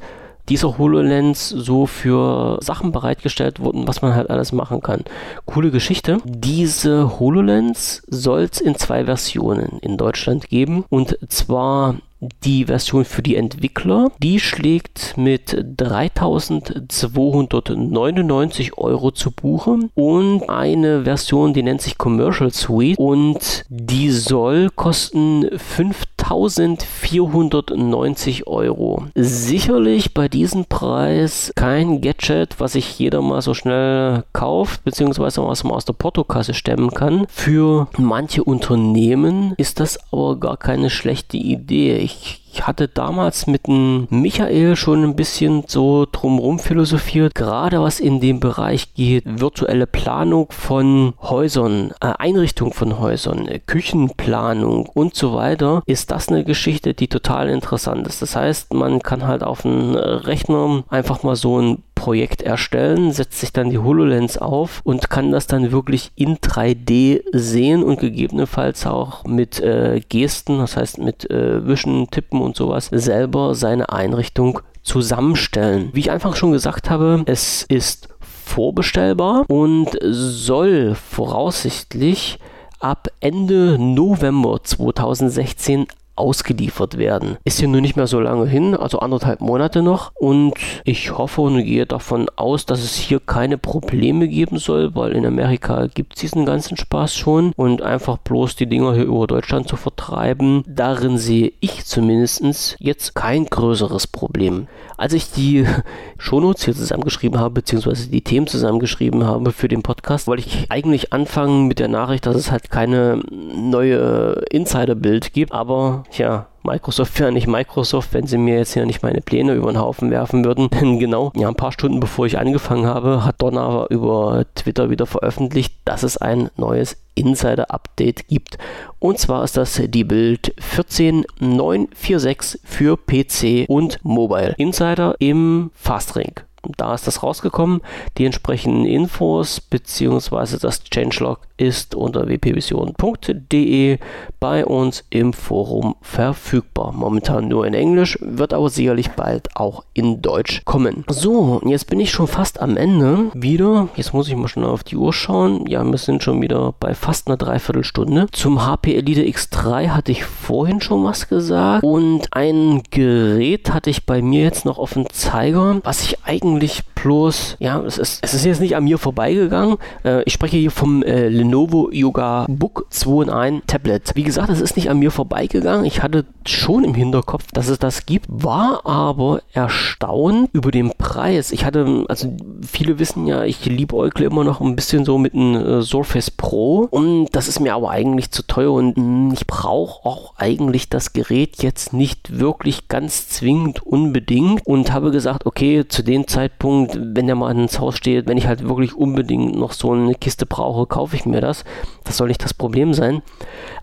dieser 0.50 0.78
HoloLens 0.78 1.50
so 1.50 1.86
für 1.86 2.58
Sachen 2.62 2.92
bereitgestellt 2.92 3.60
wurden, 3.60 3.88
was 3.88 4.02
man 4.02 4.16
halt 4.16 4.30
alles 4.30 4.52
machen 4.52 4.82
kann. 4.82 5.04
Coole 5.46 5.72
Geschichte. 5.72 6.18
Diese 6.26 7.20
HoloLens 7.20 8.04
soll 8.08 8.50
es 8.52 8.60
in 8.60 8.76
zwei 8.76 9.06
Versionen 9.06 9.80
in 9.80 9.98
Deutschland 9.98 10.50
geben. 10.50 10.86
Und 10.90 11.18
zwar 11.30 11.96
die 12.44 12.66
Version 12.66 13.06
für 13.06 13.22
die 13.22 13.36
Entwickler, 13.36 14.12
die 14.22 14.40
schlägt 14.40 15.16
mit 15.18 15.56
3299 15.78 18.78
Euro 18.78 19.12
zu 19.12 19.30
Buche 19.32 19.78
und 19.96 20.50
eine 20.50 21.04
Version, 21.04 21.54
die 21.54 21.64
nennt 21.64 21.82
sich 21.82 21.98
Commercial 21.98 22.52
Suite 22.52 22.98
und 22.98 23.66
die 23.70 24.12
soll 24.12 24.70
kosten 24.76 25.50
5490 25.58 28.48
Euro. 28.48 29.06
Sicherlich 29.16 30.14
bei 30.14 30.28
diesem 30.28 30.66
Preis 30.66 31.54
kein 31.56 32.02
Gadget, 32.02 32.60
was 32.60 32.74
sich 32.74 33.00
jeder 33.00 33.22
mal 33.22 33.42
so 33.42 33.54
schnell 33.54 34.26
kauft, 34.34 34.84
beziehungsweise 34.84 35.42
was 35.46 35.64
man 35.64 35.74
aus 35.74 35.86
der 35.86 35.94
Portokasse 35.94 36.54
stemmen 36.54 36.92
kann. 36.92 37.26
Für 37.30 37.88
manche 37.98 38.44
Unternehmen 38.44 39.54
ist 39.58 39.80
das 39.80 39.98
aber 40.12 40.38
gar 40.40 40.58
keine 40.58 40.90
schlechte 40.90 41.38
Idee. 41.38 41.96
Ich 41.98 42.13
ich 42.54 42.68
hatte 42.68 42.88
damals 42.88 43.48
mit 43.48 43.68
dem 43.68 44.08
Michael 44.10 44.76
schon 44.76 45.04
ein 45.04 45.16
bisschen 45.16 45.64
so 45.68 46.06
drumherum 46.10 46.60
philosophiert, 46.60 47.34
gerade 47.34 47.82
was 47.82 48.00
in 48.00 48.22
dem 48.22 48.40
Bereich 48.40 48.94
geht, 48.94 49.24
virtuelle 49.26 49.88
Planung 49.88 50.48
von 50.52 51.14
Häusern, 51.22 51.94
äh, 52.00 52.14
Einrichtung 52.20 52.74
von 52.74 53.00
Häusern, 53.00 53.48
äh, 53.48 53.60
Küchenplanung 53.60 54.86
und 54.86 55.16
so 55.16 55.34
weiter, 55.34 55.82
ist 55.88 56.12
das 56.12 56.30
eine 56.30 56.44
Geschichte, 56.44 56.94
die 56.94 57.08
total 57.08 57.50
interessant 57.50 58.08
ist. 58.08 58.22
Das 58.22 58.36
heißt, 58.36 58.74
man 58.74 59.02
kann 59.02 59.26
halt 59.26 59.44
auf 59.44 59.66
einen 59.66 59.96
Rechner 59.96 60.84
einfach 60.90 61.24
mal 61.24 61.36
so 61.36 61.60
ein 61.60 61.84
Projekt 62.04 62.42
erstellen, 62.42 63.14
setzt 63.14 63.40
sich 63.40 63.54
dann 63.54 63.70
die 63.70 63.78
HoloLens 63.78 64.38
auf 64.38 64.82
und 64.84 65.10
kann 65.10 65.32
das 65.32 65.48
dann 65.48 65.72
wirklich 65.72 66.12
in 66.16 66.36
3D 66.36 67.22
sehen 67.32 67.82
und 67.82 67.98
gegebenenfalls 67.98 68.86
auch 68.86 69.24
mit 69.24 69.62
äh, 69.62 70.02
Gesten, 70.10 70.58
das 70.58 70.76
heißt 70.76 70.98
mit 70.98 71.32
äh, 71.32 71.66
Wischen, 71.66 72.12
Tippen 72.12 72.42
und 72.42 72.58
sowas, 72.58 72.90
selber 72.92 73.56
seine 73.56 73.88
Einrichtung 73.88 74.60
zusammenstellen. 74.82 75.92
Wie 75.94 76.02
ich 76.02 76.12
einfach 76.12 76.36
schon 76.36 76.52
gesagt 76.52 76.90
habe, 76.90 77.24
es 77.26 77.64
ist 77.64 78.10
vorbestellbar 78.20 79.46
und 79.48 79.98
soll 80.02 80.96
voraussichtlich 80.96 82.38
ab 82.82 83.08
Ende 83.22 83.78
November 83.80 84.62
2016 84.62 85.88
ausgeliefert 86.16 86.98
werden. 86.98 87.38
Ist 87.44 87.60
hier 87.60 87.68
nur 87.68 87.82
nicht 87.82 87.96
mehr 87.96 88.08
so 88.08 88.20
lange 88.20 88.46
hin, 88.46 88.76
also 88.76 89.00
anderthalb 89.00 89.42
Monate 89.42 89.82
noch. 89.82 90.12
Und 90.16 90.54
ich 90.86 91.18
hoffe 91.18 91.42
und 91.42 91.64
gehe 91.64 91.86
davon 91.86 92.28
aus, 92.36 92.66
dass 92.66 92.84
es 92.84 92.96
hier 92.96 93.20
keine 93.20 93.58
Probleme 93.58 94.28
geben 94.28 94.58
soll, 94.58 94.96
weil 94.96 95.14
in 95.14 95.26
Amerika 95.26 95.88
gibt 95.88 96.16
es 96.16 96.22
diesen 96.22 96.46
ganzen 96.46 96.78
Spaß 96.78 97.16
schon. 97.16 97.54
Und 97.56 97.82
einfach 97.82 98.18
bloß 98.18 98.56
die 98.56 98.68
Dinger 98.68 98.94
hier 98.94 99.06
über 99.06 99.28
Deutschland 99.28 99.68
zu 99.68 99.76
vertreiben, 99.76 100.64
darin 100.68 101.18
sehe 101.18 101.54
ich 101.60 101.86
zumindest 101.86 102.76
jetzt 102.80 103.16
kein 103.16 103.46
größeres 103.46 104.08
Problem. 104.08 104.68
Als 104.98 105.14
ich 105.14 105.32
die 105.32 105.66
Shownotes 106.18 106.66
hier 106.66 106.76
zusammengeschrieben 106.76 107.40
habe, 107.40 107.56
beziehungsweise 107.56 108.10
die 108.10 108.22
Themen 108.22 108.48
zusammengeschrieben 108.48 109.26
habe 109.26 109.52
für 109.52 109.68
den 109.68 109.82
Podcast, 109.84 110.28
wollte 110.28 110.44
ich 110.46 110.72
eigentlich 110.72 111.14
anfangen 111.14 111.68
mit 111.68 111.80
der 111.80 111.88
Nachricht, 111.88 112.26
dass 112.26 112.36
es 112.36 112.52
halt 112.52 112.70
keine 112.70 113.22
neue 113.32 114.44
Insider-Bild 114.52 115.34
gibt, 115.34 115.52
aber 115.52 116.03
ja, 116.12 116.48
Microsoft 116.64 117.20
wäre 117.20 117.32
nicht 117.32 117.48
Microsoft, 117.48 118.14
wenn 118.14 118.26
sie 118.26 118.38
mir 118.38 118.58
jetzt 118.58 118.74
hier 118.74 118.86
nicht 118.86 119.04
meine 119.04 119.22
Pläne 119.22 119.54
über 119.54 119.72
den 119.72 119.80
Haufen 119.80 120.10
werfen 120.12 120.44
würden. 120.46 120.70
Denn 120.70 121.00
genau, 121.00 121.32
ja, 121.36 121.50
ein 121.50 121.56
paar 121.56 121.74
Stunden 121.74 122.00
bevor 122.00 122.26
ich 122.26 122.40
angefangen 122.40 122.86
habe, 122.86 123.26
hat 123.26 123.42
Donner 123.42 123.88
über 123.90 124.46
Twitter 124.56 124.90
wieder 124.90 125.06
veröffentlicht, 125.06 125.76
dass 125.86 126.04
es 126.04 126.18
ein 126.18 126.50
neues 126.56 126.98
Insider-Update 127.16 128.28
gibt. 128.28 128.58
Und 129.00 129.20
zwar 129.20 129.44
ist 129.44 129.58
das 129.58 129.82
die 129.86 130.06
Bild 130.06 130.54
14946 130.58 132.62
für 132.64 132.98
PC 132.98 133.66
und 133.68 134.00
Mobile. 134.04 134.56
Insider 134.58 135.16
im 135.20 135.72
Fastring. 135.76 136.34
Da 136.78 136.94
ist 136.94 137.08
das 137.08 137.24
rausgekommen. 137.24 137.82
Die 138.18 138.26
entsprechenden 138.26 138.86
Infos 138.86 139.60
bzw. 139.60 140.58
das 140.62 140.84
Changelog 140.84 141.40
ist 141.58 141.96
unter 141.96 142.28
wpvision.de 142.28 144.00
bei 144.40 144.66
uns 144.66 145.04
im 145.10 145.34
Forum 145.34 145.96
verfügbar. 146.02 146.92
Momentan 146.92 147.48
nur 147.48 147.66
in 147.68 147.74
Englisch, 147.74 148.18
wird 148.22 148.54
aber 148.54 148.70
sicherlich 148.70 149.12
bald 149.12 149.56
auch 149.56 149.84
in 149.94 150.22
Deutsch 150.22 150.64
kommen. 150.66 151.06
So, 151.10 151.62
jetzt 151.66 151.88
bin 151.88 152.00
ich 152.00 152.12
schon 152.12 152.28
fast 152.28 152.60
am 152.62 152.76
Ende 152.76 153.32
wieder. 153.34 153.90
Jetzt 153.96 154.14
muss 154.14 154.28
ich 154.28 154.36
mal 154.36 154.48
schon 154.48 154.64
auf 154.64 154.84
die 154.84 154.98
Uhr 154.98 155.14
schauen. 155.14 155.66
Ja, 155.68 155.84
wir 155.84 155.98
sind 155.98 156.24
schon 156.24 156.42
wieder 156.42 156.74
bei 156.80 156.94
fast 156.94 157.28
einer 157.28 157.38
Dreiviertelstunde. 157.38 158.28
Zum 158.32 158.66
HP 158.66 158.96
Elite 158.96 159.22
X3 159.22 159.90
hatte 159.90 160.12
ich 160.12 160.24
vorhin 160.24 160.82
schon 160.82 161.04
was 161.04 161.28
gesagt 161.28 161.84
und 161.84 162.28
ein 162.32 162.82
Gerät 162.90 163.74
hatte 163.74 163.90
ich 163.90 164.06
bei 164.06 164.22
mir 164.22 164.44
jetzt 164.44 164.66
noch 164.66 164.78
auf 164.78 164.94
dem 164.94 165.10
Zeiger, 165.10 165.80
was 165.84 166.02
ich 166.04 166.24
eigentlich 166.24 166.53
eigentlich 166.54 166.84
bloß, 167.04 167.58
ja, 167.60 167.82
es 167.82 167.98
ist, 167.98 168.24
es 168.24 168.34
ist 168.34 168.46
jetzt 168.46 168.62
nicht 168.62 168.78
an 168.78 168.86
mir 168.86 168.98
vorbeigegangen. 168.98 169.76
Äh, 170.06 170.24
ich 170.24 170.34
spreche 170.34 170.56
hier 170.56 170.72
vom 170.72 171.04
äh, 171.04 171.28
Lenovo 171.28 171.90
Yoga 171.92 172.46
Book 172.48 172.86
2 172.92 173.24
in 173.24 173.30
1 173.30 173.64
Tablet. 173.68 174.12
Wie 174.16 174.24
gesagt, 174.24 174.50
es 174.50 174.62
ist 174.62 174.78
nicht 174.78 174.90
an 174.90 175.00
mir 175.00 175.12
vorbeigegangen. 175.12 175.84
Ich 175.84 176.02
hatte 176.02 176.26
schon 176.48 176.86
im 176.86 176.94
Hinterkopf, 176.94 177.52
dass 177.52 177.68
es 177.68 177.78
das 177.78 178.06
gibt, 178.06 178.28
war 178.30 178.86
aber 178.86 179.42
erstaunt 179.52 180.50
über 180.54 180.72
den 180.72 180.92
Preis. 180.98 181.52
Ich 181.52 181.66
hatte, 181.66 182.06
also 182.08 182.38
viele 182.66 183.00
wissen 183.00 183.28
ja, 183.28 183.44
ich 183.44 183.66
liebäugle 183.66 184.26
immer 184.26 184.46
noch 184.46 184.62
ein 184.62 184.76
bisschen 184.76 185.04
so 185.04 185.18
mit 185.18 185.34
einem 185.34 185.56
äh, 185.56 185.82
Surface 185.82 186.32
Pro 186.32 186.88
und 186.90 187.28
das 187.34 187.50
ist 187.50 187.60
mir 187.60 187.76
aber 187.76 187.92
eigentlich 187.92 188.32
zu 188.32 188.44
teuer 188.44 188.72
und 188.72 188.96
mh, 188.96 189.34
ich 189.34 189.46
brauche 189.46 190.08
auch 190.08 190.36
eigentlich 190.38 190.88
das 190.88 191.12
Gerät 191.12 191.62
jetzt 191.64 191.92
nicht 191.92 192.40
wirklich 192.40 192.88
ganz 192.88 193.28
zwingend 193.28 193.86
unbedingt 193.86 194.66
und 194.66 194.94
habe 194.94 195.12
gesagt, 195.12 195.46
okay, 195.46 195.86
zu 195.86 196.02
dem 196.02 196.28
Zeitpunkt, 196.28 196.93
wenn 197.00 197.28
der 197.28 197.36
mal 197.36 197.52
ins 197.52 197.80
Haus 197.80 197.98
steht, 197.98 198.28
wenn 198.28 198.38
ich 198.38 198.48
halt 198.48 198.68
wirklich 198.68 198.96
unbedingt 198.96 199.56
noch 199.56 199.74
so 199.74 199.92
eine 199.92 200.16
Kiste 200.16 200.46
brauche, 200.46 200.86
kaufe 200.86 201.16
ich 201.16 201.26
mir 201.26 201.42
das. 201.42 201.64
Das 202.04 202.18
soll 202.18 202.28
nicht 202.28 202.44
das 202.44 202.54
Problem 202.54 202.94
sein. 202.94 203.22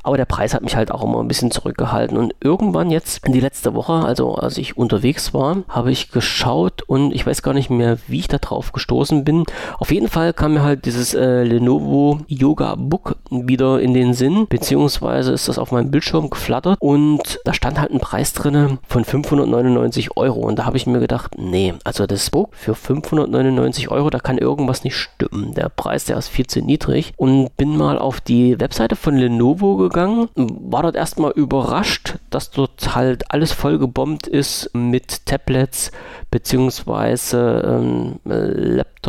Aber 0.03 0.17
der 0.17 0.25
Preis 0.25 0.55
hat 0.55 0.63
mich 0.63 0.77
halt 0.77 0.91
auch 0.91 1.03
immer 1.03 1.21
ein 1.21 1.29
bisschen 1.29 1.51
zurückgehalten. 1.51 2.17
Und 2.17 2.35
irgendwann 2.41 2.91
jetzt, 2.91 3.27
in 3.27 3.33
die 3.33 3.41
letzte 3.41 3.75
Woche, 3.75 3.93
also 3.93 4.35
als 4.35 4.59
ich 4.59 4.77
unterwegs 4.77 5.35
war, 5.35 5.59
habe 5.69 5.91
ich 5.91 6.11
geschaut 6.11 6.83
und 6.83 7.13
ich 7.15 7.27
weiß 7.27 7.43
gar 7.43 7.55
nicht 7.55 7.71
mehr, 7.71 7.99
wie 8.07 8.19
ich 8.19 8.29
da 8.29 8.39
drauf 8.39 8.73
gestoßen 8.73 9.25
bin. 9.25 9.45
Auf 9.79 9.93
jeden 9.93 10.09
Fall 10.09 10.33
kam 10.33 10.55
mir 10.55 10.63
halt 10.63 10.85
dieses 10.87 11.15
äh, 11.15 11.43
Lenovo 11.43 12.21
Yoga 12.29 12.77
Book 12.77 13.17
wieder 13.31 13.81
in 13.81 13.95
den 13.95 14.15
Sinn, 14.15 14.47
beziehungsweise 14.49 15.33
ist 15.33 15.49
das 15.49 15.59
auf 15.59 15.73
meinem 15.73 15.91
Bildschirm 15.91 16.31
geflattert 16.31 16.79
und 16.81 17.41
da 17.45 17.55
stand 17.55 17.81
halt 17.81 17.91
ein 17.91 18.01
Preis 18.01 18.33
drin 18.33 18.79
von 18.87 19.05
599 19.05 20.17
Euro. 20.17 20.41
Und 20.41 20.59
da 20.59 20.65
habe 20.65 20.77
ich 20.77 20.87
mir 20.87 21.01
gedacht, 21.01 21.33
nee, 21.39 21.75
also 21.85 22.07
das 22.07 22.31
Book 22.31 22.55
für 22.55 22.75
599 23.03 23.91
Euro, 23.91 24.11
da 24.11 24.19
kann 24.19 24.39
irgendwas 24.39 24.85
nicht 24.85 24.97
stimmen. 24.97 25.55
Der 25.55 25.69
Preis, 25.69 26.05
der 26.05 26.19
ist 26.19 26.29
viel 26.29 26.47
zu 26.47 26.61
niedrig. 26.61 27.13
Und 27.17 27.57
bin 27.57 27.77
mal 27.77 27.99
auf 27.99 28.21
die 28.21 28.59
Webseite 28.61 28.97
von 28.97 29.17
Lenovo 29.17 29.77
gegangen 29.77 30.29
war 30.37 30.83
dort 30.83 30.97
erstmal 30.97 31.33
überrascht, 31.33 32.19
dass 32.31 32.51
dort 32.51 32.95
halt 32.95 33.31
alles 33.31 33.53
vollgebombt 33.53 34.27
ist 34.27 34.71
mit 34.73 35.27
Tablets 35.27 35.91
beziehungsweise 36.31 37.63
ähm, 37.67 38.21
Laptops, 38.25 39.00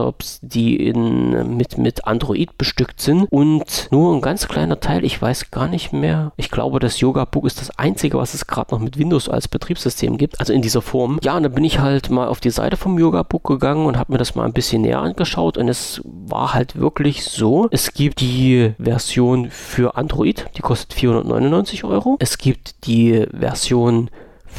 die 0.41 0.75
in, 0.87 1.57
mit, 1.57 1.77
mit 1.77 2.05
Android 2.05 2.57
bestückt 2.57 3.01
sind 3.01 3.27
und 3.29 3.87
nur 3.91 4.13
ein 4.15 4.21
ganz 4.21 4.47
kleiner 4.47 4.79
Teil, 4.79 5.03
ich 5.03 5.21
weiß 5.21 5.51
gar 5.51 5.67
nicht 5.67 5.93
mehr, 5.93 6.31
ich 6.37 6.51
glaube 6.51 6.79
das 6.79 6.99
Yoga 6.99 7.25
Book 7.25 7.45
ist 7.45 7.61
das 7.61 7.77
einzige, 7.77 8.17
was 8.17 8.33
es 8.33 8.47
gerade 8.47 8.73
noch 8.73 8.81
mit 8.81 8.97
Windows 8.97 9.29
als 9.29 9.47
Betriebssystem 9.47 10.17
gibt, 10.17 10.39
also 10.39 10.53
in 10.53 10.61
dieser 10.61 10.81
Form. 10.81 11.19
Ja, 11.23 11.37
und 11.37 11.43
dann 11.43 11.53
bin 11.53 11.63
ich 11.63 11.79
halt 11.79 12.09
mal 12.09 12.27
auf 12.27 12.39
die 12.39 12.49
Seite 12.49 12.77
vom 12.77 12.97
Yoga 12.97 13.23
Book 13.23 13.43
gegangen 13.43 13.85
und 13.85 13.97
habe 13.97 14.13
mir 14.13 14.17
das 14.17 14.35
mal 14.35 14.45
ein 14.45 14.53
bisschen 14.53 14.81
näher 14.81 14.99
angeschaut 14.99 15.57
und 15.57 15.67
es 15.67 16.01
war 16.03 16.53
halt 16.53 16.75
wirklich 16.75 17.25
so, 17.25 17.67
es 17.71 17.93
gibt 17.93 18.21
die 18.21 18.73
Version 18.79 19.49
für 19.49 19.95
Android, 19.95 20.45
die 20.57 20.61
kostet 20.61 20.93
499 20.93 21.83
Euro. 21.83 22.17
Es 22.19 22.37
gibt 22.37 22.87
die 22.87 23.25
Version 23.31 24.09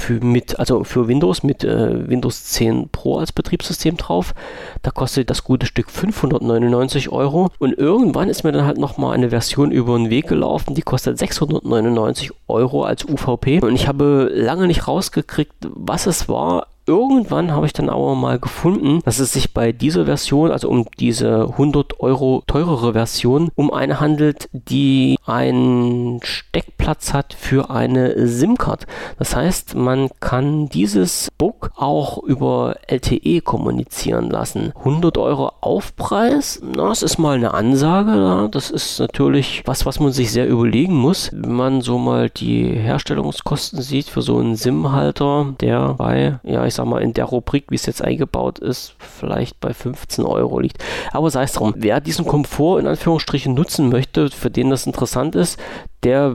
für 0.03 0.24
mit, 0.24 0.59
also 0.59 0.84
für 0.84 1.09
Windows 1.09 1.42
mit 1.42 1.64
äh, 1.64 2.09
Windows 2.09 2.44
10 2.44 2.88
Pro 2.90 3.18
als 3.18 3.32
Betriebssystem 3.32 3.96
drauf. 3.96 4.34
Da 4.82 4.90
kostet 4.90 5.30
das 5.30 5.44
gute 5.44 5.66
Stück 5.66 5.90
599 5.90 7.11
Euro. 7.11 7.50
Und 7.59 7.78
irgendwann 7.78 8.28
ist 8.28 8.42
mir 8.42 8.53
dann 8.53 8.66
halt 8.66 8.78
nochmal 8.78 9.14
eine 9.14 9.30
Version 9.30 9.70
über 9.70 9.96
den 9.96 10.11
Weg 10.11 10.26
gelaufen, 10.26 10.74
die 10.74 10.82
kostet 10.82 11.18
699 11.18 12.30
Euro 12.48 12.84
als 12.84 13.05
UVP. 13.05 13.61
Und 13.61 13.74
ich 13.74 13.86
habe 13.86 14.30
lange 14.34 14.66
nicht 14.66 14.88
rausgekriegt, 14.88 15.55
was 15.61 16.07
es 16.07 16.28
war 16.28 16.66
irgendwann 16.86 17.52
habe 17.52 17.66
ich 17.66 17.72
dann 17.72 17.88
aber 17.88 18.14
mal 18.14 18.38
gefunden, 18.38 19.00
dass 19.04 19.18
es 19.18 19.32
sich 19.32 19.54
bei 19.54 19.72
dieser 19.72 20.06
Version, 20.06 20.50
also 20.50 20.68
um 20.68 20.86
diese 20.98 21.48
100 21.50 22.00
Euro 22.00 22.42
teurere 22.46 22.92
Version, 22.92 23.50
um 23.54 23.72
eine 23.72 24.00
handelt, 24.00 24.48
die 24.52 25.18
einen 25.24 26.20
Steckplatz 26.22 27.12
hat 27.12 27.34
für 27.34 27.70
eine 27.70 28.26
SIM-Card. 28.26 28.86
Das 29.18 29.36
heißt, 29.36 29.74
man 29.74 30.10
kann 30.20 30.68
dieses 30.68 31.30
Book 31.38 31.70
auch 31.76 32.22
über 32.22 32.76
LTE 32.88 33.40
kommunizieren 33.40 34.30
lassen. 34.30 34.72
100 34.76 35.18
Euro 35.18 35.52
Aufpreis, 35.60 36.60
na, 36.62 36.88
das 36.88 37.02
ist 37.02 37.18
mal 37.18 37.36
eine 37.36 37.54
Ansage. 37.54 38.48
Das 38.50 38.70
ist 38.70 38.98
natürlich 38.98 39.62
was, 39.66 39.86
was 39.86 40.00
man 40.00 40.12
sich 40.12 40.32
sehr 40.32 40.48
überlegen 40.48 40.94
muss. 40.94 41.30
Wenn 41.32 41.52
man 41.52 41.80
so 41.80 41.98
mal 41.98 42.30
die 42.30 42.64
Herstellungskosten 42.64 43.80
sieht 43.80 44.08
für 44.08 44.22
so 44.22 44.38
einen 44.38 44.56
SIM-Halter, 44.56 45.54
der 45.60 45.94
bei, 45.94 46.38
ja, 46.42 46.66
ich 46.66 46.71
sag 46.74 46.86
mal, 46.86 47.02
in 47.02 47.12
der 47.12 47.24
Rubrik, 47.24 47.66
wie 47.70 47.74
es 47.74 47.86
jetzt 47.86 48.02
eingebaut 48.02 48.58
ist, 48.58 48.94
vielleicht 48.98 49.60
bei 49.60 49.72
15 49.72 50.24
Euro 50.24 50.60
liegt. 50.60 50.82
Aber 51.12 51.30
sei 51.30 51.44
es 51.44 51.52
drum, 51.52 51.74
wer 51.76 52.00
diesen 52.00 52.26
Komfort 52.26 52.80
in 52.80 52.86
Anführungsstrichen 52.86 53.54
nutzen 53.54 53.88
möchte, 53.88 54.30
für 54.30 54.50
den 54.50 54.70
das 54.70 54.86
interessant 54.86 55.34
ist, 55.34 55.58
der 56.03 56.34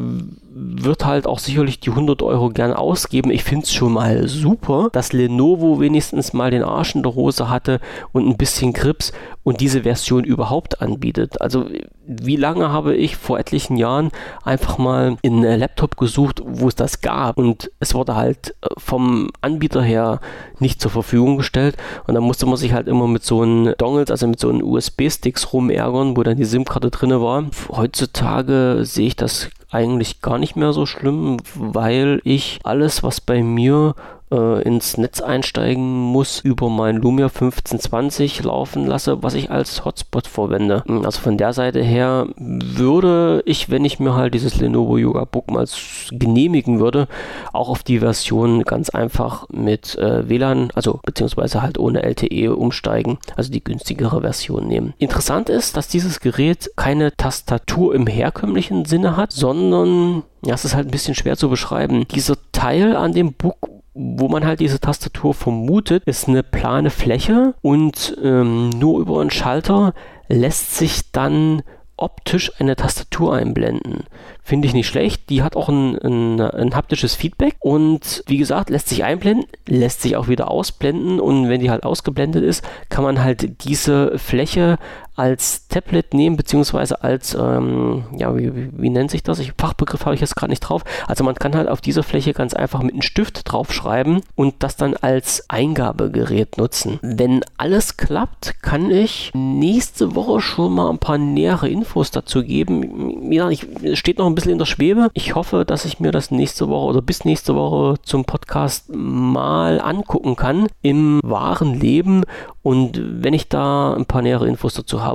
wird 0.59 1.05
halt 1.05 1.28
auch 1.28 1.38
sicherlich 1.38 1.80
die 1.80 1.91
100 1.91 2.24
Euro 2.24 2.49
gern 2.49 2.74
ausgeben. 2.74 3.30
Ich 3.30 3.43
finde 3.43 3.65
es 3.65 3.74
schon 3.74 3.93
mal 3.93 4.28
super, 4.28 4.89
dass 4.91 5.13
Lenovo 5.13 5.80
wenigstens 5.80 6.34
mal 6.34 6.49
den 6.49 6.63
Arsch 6.63 6.95
in 6.95 7.03
der 7.03 7.13
Hose 7.13 7.47
hatte 7.49 7.80
und 8.11 8.28
ein 8.28 8.38
bisschen 8.38 8.74
Grips 8.74 9.11
und 9.43 9.61
diese 9.61 9.84
Version 9.84 10.24
überhaupt 10.24 10.82
anbietet. 10.82 11.39
Also 11.41 11.68
wie 12.07 12.38
lange 12.38 12.72
habe 12.72 12.95
ich 12.95 13.18
vor 13.18 13.38
etlichen 13.38 13.78
Jahren 13.78 14.09
einfach 14.43 14.80
mal 14.80 15.18
in 15.22 15.45
einem 15.45 15.59
Laptop 15.59 15.95
gesucht, 15.95 16.41
wo 16.43 16.68
es 16.70 16.76
das 16.76 17.01
gab 17.01 17.38
und 17.38 17.70
es 17.80 17.93
wurde 17.93 18.15
halt 18.15 18.55
äh, 18.61 18.68
vom 18.78 19.30
Anbieter 19.41 19.84
her 19.84 20.22
nicht 20.59 20.82
zur 20.82 20.89
Verfügung 20.89 21.38
gestellt 21.38 21.78
und 22.07 22.15
dann 22.15 22.24
musste 22.24 22.45
man 22.45 22.57
sich 22.57 22.74
halt 22.74 22.88
immer 22.88 23.07
mit 23.07 23.24
so 23.24 23.41
einem 23.41 23.76
Dongles, 23.78 24.09
also 24.09 24.28
mit 24.28 24.39
so 24.39 24.49
einem 24.49 24.63
USB-Sticks 24.63 25.53
rumärgern, 25.53 26.18
wo 26.18 26.24
dann 26.24 26.38
die 26.38 26.45
SIM-Karte 26.45 26.89
drin 26.89 27.11
war. 27.11 27.45
Heutzutage 27.70 28.80
sehe 28.82 29.07
ich 29.07 29.15
das 29.15 29.49
eigentlich 29.70 30.22
gar 30.22 30.38
nicht 30.38 30.55
mehr 30.55 30.74
so 30.74 30.86
schlimm, 30.86 31.38
weil 31.55 32.22
ich 32.24 32.59
alles, 32.63 33.03
was 33.03 33.22
bei 33.22 33.43
mir 33.43 33.95
äh, 34.32 34.61
ins 34.63 34.97
Netz 34.97 35.21
einsteigen 35.21 35.84
muss, 35.84 36.39
über 36.39 36.69
mein 36.69 36.97
Lumia 36.97 37.28
1520 37.28 38.43
laufen 38.43 38.86
lasse, 38.86 39.23
was 39.23 39.34
ich 39.34 39.51
als 39.51 39.86
Hotspot 39.86 40.28
verwende. 40.28 40.84
Hm, 40.86 41.05
also 41.05 41.19
von 41.21 41.38
der 41.38 41.53
Seite 41.53 41.82
her 41.82 42.28
würde 42.38 43.41
ich, 43.45 43.69
wenn 43.69 43.86
ich 43.86 43.99
mir 43.99 44.15
halt 44.15 44.34
dieses 44.34 44.59
Lenovo 44.59 44.97
Yoga 44.97 45.25
Book 45.25 45.49
mal 45.51 45.67
genehmigen 46.11 46.80
würde, 46.80 47.07
auch 47.53 47.69
auf 47.69 47.84
die 47.84 47.99
Version 47.99 48.63
ganz 48.63 48.89
einfach 48.89 49.47
mit 49.49 49.97
äh, 49.97 50.28
WLAN, 50.28 50.69
also 50.75 50.99
beziehungsweise 51.03 51.61
halt 51.61 51.78
ohne 51.78 52.03
LTE 52.03 52.55
umsteigen, 52.55 53.17
also 53.36 53.51
die 53.51 53.63
günstigere 53.63 54.21
Version 54.21 54.67
nehmen. 54.67 54.93
Interessant 54.97 55.49
ist, 55.49 55.78
dass 55.78 55.88
dieses 55.88 56.19
Gerät 56.19 56.69
keine 56.75 57.15
Tastatur 57.15 57.95
im 57.95 58.07
herkömmlichen 58.07 58.86
Sinne 58.86 59.17
hat, 59.17 59.32
sondern 59.32 60.23
ja, 60.45 60.53
es 60.53 60.65
ist 60.65 60.75
halt 60.75 60.88
ein 60.88 60.91
bisschen 60.91 61.15
schwer 61.15 61.36
zu 61.36 61.49
beschreiben. 61.49 62.07
Dieser 62.09 62.36
Teil 62.51 62.95
an 62.95 63.13
dem 63.13 63.34
Book 63.34 63.76
wo 63.97 64.27
man 64.27 64.45
halt 64.45 64.59
diese 64.59 64.79
Tastatur 64.79 65.33
vermutet, 65.33 66.03
ist 66.05 66.27
eine 66.27 66.43
plane 66.43 66.89
Fläche 66.89 67.55
und 67.61 68.15
ähm, 68.23 68.69
nur 68.69 68.99
über 68.99 69.19
einen 69.19 69.31
Schalter 69.31 69.93
lässt 70.27 70.75
sich 70.75 71.11
dann 71.11 71.63
optisch 71.97 72.51
eine 72.59 72.75
Tastatur 72.75 73.35
einblenden. 73.35 74.03
Finde 74.43 74.67
ich 74.67 74.73
nicht 74.73 74.87
schlecht. 74.87 75.29
Die 75.29 75.41
hat 75.41 75.55
auch 75.55 75.67
ein, 75.67 75.97
ein, 75.97 76.39
ein, 76.39 76.75
haptisches 76.75 77.15
Feedback 77.15 77.55
und 77.59 78.23
wie 78.27 78.37
gesagt, 78.37 78.69
lässt 78.69 78.87
sich 78.87 79.03
einblenden, 79.03 79.45
lässt 79.67 80.03
sich 80.03 80.15
auch 80.15 80.27
wieder 80.27 80.51
ausblenden 80.51 81.19
und 81.19 81.49
wenn 81.49 81.59
die 81.59 81.71
halt 81.71 81.83
ausgeblendet 81.83 82.43
ist, 82.43 82.63
kann 82.89 83.03
man 83.03 83.23
halt 83.23 83.65
diese 83.65 84.17
Fläche 84.19 84.77
als 85.18 85.68
Tablet 85.68 86.13
nehmen, 86.13 86.38
beziehungsweise 86.38 87.03
als, 87.03 87.34
ähm, 87.34 88.03
ja, 88.15 88.38
wie, 88.38 88.70
wie, 88.72 88.89
nennt 88.89 89.09
sich 89.09 89.24
das? 89.24 89.39
Ich, 89.39 89.53
Fachbegriff 89.57 90.05
habe 90.05 90.13
ich 90.13 90.22
jetzt 90.22 90.36
gerade 90.36 90.51
nicht 90.51 90.61
drauf. 90.61 90.84
Also 91.07 91.24
man 91.24 91.34
kann 91.34 91.55
halt 91.55 91.68
auf 91.68 91.82
dieser 91.82 92.03
Fläche 92.03 92.34
ganz 92.34 92.53
einfach 92.53 92.84
mit 92.84 92.93
einem 92.93 93.01
Stift 93.01 93.51
draufschreiben 93.51 94.22
und 94.36 94.55
das 94.59 94.76
dann 94.76 94.95
als 94.95 95.45
Eingabegerät 95.49 96.57
nutzen. 96.57 96.99
Wenn 97.01 97.41
alles 97.57 97.97
klappt, 97.97 98.61
kann 98.61 98.91
ich 98.91 99.32
nächste 99.34 100.13
Woche 100.15 100.39
schon 100.39 100.76
mal 100.76 100.89
ein 100.89 100.99
paar 100.99 101.18
nähere 101.18 101.68
Infos 101.68 102.11
dazu 102.11 102.43
geben. 102.43 103.32
Ja, 103.32 103.49
ich, 103.49 103.65
steht 103.93 104.20
noch 104.20 104.28
ein 104.28 104.36
bisschen 104.36 104.51
in 104.51 104.59
der 104.59 104.65
Schwebe. 104.65 105.09
Ich 105.13 105.34
hoffe, 105.34 105.65
dass 105.65 105.86
ich 105.86 105.99
mir 105.99 106.11
das 106.11 106.30
nächste 106.30 106.70
Woche 106.70 106.86
oder 106.86 107.01
bis 107.01 107.26
nächste 107.26 107.55
Woche 107.55 107.95
zum 108.03 108.26
Podcast 108.26 108.93
mal 108.93 109.82
angucken 109.82 110.36
kann 110.36 110.68
im 110.84 111.20
wahren 111.24 111.74
Leben. 111.74 112.24
Und 112.61 113.01
wenn 113.01 113.34
ich 113.34 113.47
da 113.47 113.93
ein 113.93 114.05
paar 114.05 114.22
nähere 114.22 114.45
Infos 114.45 114.74
dazu 114.74 115.01
habe, 115.01 115.07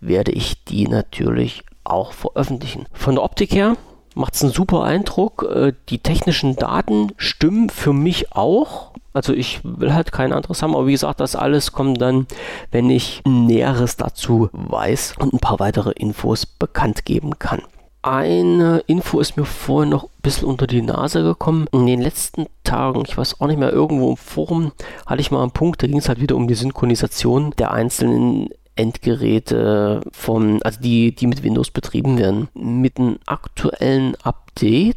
werde 0.00 0.32
ich 0.32 0.64
die 0.64 0.86
natürlich 0.86 1.62
auch 1.84 2.12
veröffentlichen. 2.12 2.86
Von 2.92 3.16
der 3.16 3.24
Optik 3.24 3.54
her 3.54 3.76
macht 4.14 4.34
es 4.34 4.42
einen 4.42 4.52
super 4.52 4.82
Eindruck. 4.82 5.46
Äh, 5.50 5.72
die 5.88 5.98
technischen 5.98 6.56
Daten 6.56 7.12
stimmen 7.16 7.70
für 7.70 7.92
mich 7.92 8.32
auch. 8.32 8.92
Also 9.12 9.32
ich 9.32 9.60
will 9.64 9.92
halt 9.92 10.12
kein 10.12 10.32
anderes 10.32 10.62
haben, 10.62 10.74
aber 10.74 10.86
wie 10.86 10.92
gesagt, 10.92 11.18
das 11.18 11.34
alles 11.34 11.72
kommt 11.72 12.00
dann, 12.00 12.26
wenn 12.70 12.90
ich 12.90 13.22
Näheres 13.26 13.96
dazu 13.96 14.48
weiß 14.52 15.14
und 15.18 15.32
ein 15.32 15.40
paar 15.40 15.58
weitere 15.58 15.90
Infos 15.90 16.46
bekannt 16.46 17.04
geben 17.04 17.38
kann. 17.38 17.62
Eine 18.02 18.82
Info 18.86 19.20
ist 19.20 19.36
mir 19.36 19.44
vorhin 19.44 19.90
noch 19.90 20.04
ein 20.04 20.22
bisschen 20.22 20.48
unter 20.48 20.66
die 20.66 20.80
Nase 20.80 21.22
gekommen. 21.22 21.66
In 21.72 21.86
den 21.86 22.00
letzten 22.00 22.46
Tagen, 22.64 23.02
ich 23.06 23.18
weiß 23.18 23.40
auch 23.40 23.46
nicht 23.46 23.58
mehr, 23.58 23.72
irgendwo 23.72 24.10
im 24.10 24.16
Forum 24.16 24.72
hatte 25.04 25.20
ich 25.20 25.30
mal 25.30 25.42
einen 25.42 25.50
Punkt, 25.50 25.82
da 25.82 25.86
ging 25.86 25.98
es 25.98 26.08
halt 26.08 26.20
wieder 26.20 26.36
um 26.36 26.48
die 26.48 26.54
Synchronisation 26.54 27.52
der 27.58 27.72
einzelnen 27.72 28.48
Endgeräte 28.80 30.00
vom, 30.12 30.58
also 30.62 30.80
die, 30.80 31.14
die 31.14 31.26
mit 31.26 31.42
Windows 31.42 31.70
betrieben 31.70 32.18
werden. 32.18 32.48
Mit 32.54 32.98
einem 32.98 33.18
aktuellen 33.26 34.16
Update 34.22 34.49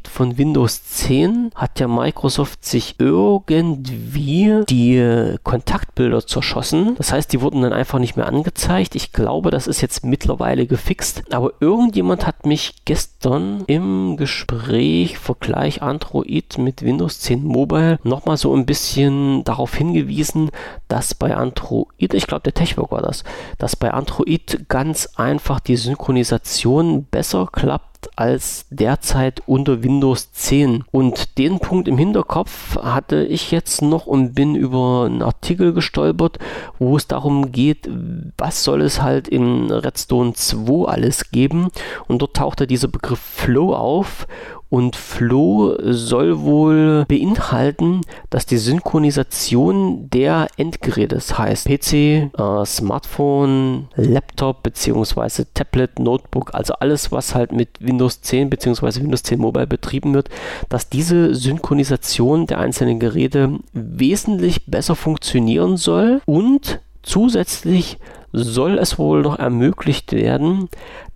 von 0.10 0.38
Windows 0.38 0.84
10 0.84 1.52
hat 1.56 1.80
ja 1.80 1.88
Microsoft 1.88 2.66
sich 2.66 2.96
irgendwie 3.00 4.62
die 4.68 5.38
Kontaktbilder 5.44 6.28
zerschossen. 6.28 6.96
Das 6.98 7.14
heißt, 7.14 7.32
die 7.32 7.40
wurden 7.40 7.62
dann 7.62 7.72
einfach 7.72 8.00
nicht 8.00 8.18
mehr 8.18 8.28
angezeigt. 8.28 8.94
Ich 8.96 9.14
glaube, 9.14 9.52
das 9.52 9.68
ist 9.68 9.82
jetzt 9.82 10.04
mittlerweile 10.04 10.68
gefixt. 10.68 11.24
Aber 11.34 11.54
irgendjemand 11.62 12.28
hat 12.28 12.46
mich 12.46 12.84
gestern 12.84 13.64
im 13.68 14.18
Gespräch 14.18 15.18
Vergleich 15.18 15.82
Android 15.82 16.58
mit 16.58 16.82
Windows 16.82 17.22
10 17.22 17.44
Mobile 17.44 18.00
nochmal 18.04 18.36
so 18.36 18.54
ein 18.54 18.66
bisschen 18.66 19.46
darauf 19.46 19.76
hingewiesen, 19.76 20.52
dass 20.90 21.16
bei 21.16 21.36
Android, 21.36 21.88
ich 21.98 22.28
glaube, 22.28 22.44
der 22.44 22.54
Techwork 22.54 22.92
war 22.92 23.02
das, 23.02 23.24
dass 23.60 23.78
bei 23.78 23.92
Android 23.92 24.66
ganz 24.68 25.10
einfach 25.16 25.62
die 25.62 25.78
Synchronisation 25.78 27.06
besser 27.06 27.48
klappt 27.52 27.93
als 28.16 28.66
derzeit 28.70 29.42
unter 29.46 29.84
Windows 29.84 30.32
10. 30.32 30.84
Und 30.92 31.38
den 31.38 31.60
Punkt 31.60 31.88
im 31.88 31.98
Hinterkopf 31.98 32.78
hatte 32.78 33.24
ich 33.24 33.52
jetzt 33.52 33.82
noch 33.82 34.06
und 34.06 34.34
bin 34.34 34.56
über 34.56 35.06
einen 35.06 35.22
Artikel 35.22 35.74
gestolpert, 35.74 36.40
wo 36.80 36.98
es 36.98 37.08
darum 37.08 37.52
geht, 37.52 37.90
was 38.38 38.64
soll 38.64 38.82
es 38.82 39.02
halt 39.02 39.28
in 39.28 39.72
Redstone 39.72 40.34
2 40.34 40.88
alles 40.88 41.32
geben. 41.32 41.70
Und 42.08 42.22
dort 42.22 42.36
tauchte 42.36 42.68
dieser 42.68 42.88
Begriff 42.88 43.20
Flow 43.20 43.74
auf 43.74 44.28
und 44.74 44.96
Flow 44.96 45.78
soll 45.82 46.42
wohl 46.42 47.06
beinhalten, 47.08 48.02
dass 48.32 48.48
die 48.48 48.58
Synchronisation 48.58 50.10
der 50.10 50.48
Endgeräte, 50.58 51.14
das 51.14 51.38
heißt 51.38 51.68
PC, 51.68 51.94
äh, 51.94 52.66
Smartphone, 52.66 53.90
Laptop 53.96 54.64
bzw. 54.64 55.44
Tablet, 55.54 56.00
Notebook, 56.00 56.56
also 56.56 56.74
alles, 56.80 57.12
was 57.12 57.36
halt 57.36 57.52
mit 57.52 57.70
Windows 57.82 58.22
10 58.22 58.50
bzw. 58.50 59.02
Windows 59.02 59.22
10 59.22 59.40
Mobile 59.40 59.68
betrieben 59.68 60.16
wird, 60.16 60.30
dass 60.70 60.90
diese 60.90 61.36
Synchronisation 61.36 62.48
der 62.48 62.58
einzelnen 62.58 63.00
Geräte 63.00 63.60
wesentlich 63.74 64.66
besser 64.66 64.96
funktionieren 64.96 65.78
soll 65.78 66.20
und 66.26 66.80
zusätzlich 67.04 68.00
soll 68.32 68.80
es 68.80 68.98
wohl 68.98 69.22
noch 69.22 69.38
ermöglicht 69.38 70.14
werden, 70.14 70.68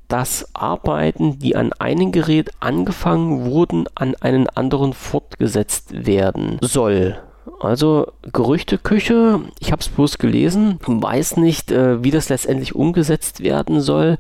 dass 0.08 0.50
Arbeiten, 0.54 1.40
die 1.40 1.56
an 1.56 1.74
einem 1.74 2.12
Gerät 2.12 2.52
angefangen 2.60 3.46
wurden, 3.46 3.86
an 3.96 4.16
einen 4.16 4.48
anderen 4.50 4.94
fortgesetzt 4.94 6.06
werden 6.06 6.58
soll. 6.62 7.18
Also 7.60 8.12
Gerüchteküche, 8.34 9.42
ich 9.60 9.72
habe 9.72 9.82
es 9.82 9.90
bloß 9.90 10.18
gelesen, 10.18 10.80
weiß 10.86 11.38
nicht, 11.38 11.72
äh, 11.72 12.04
wie 12.04 12.12
das 12.12 12.30
letztendlich 12.30 12.76
umgesetzt 12.76 13.42
werden 13.42 13.82
soll 13.82 14.18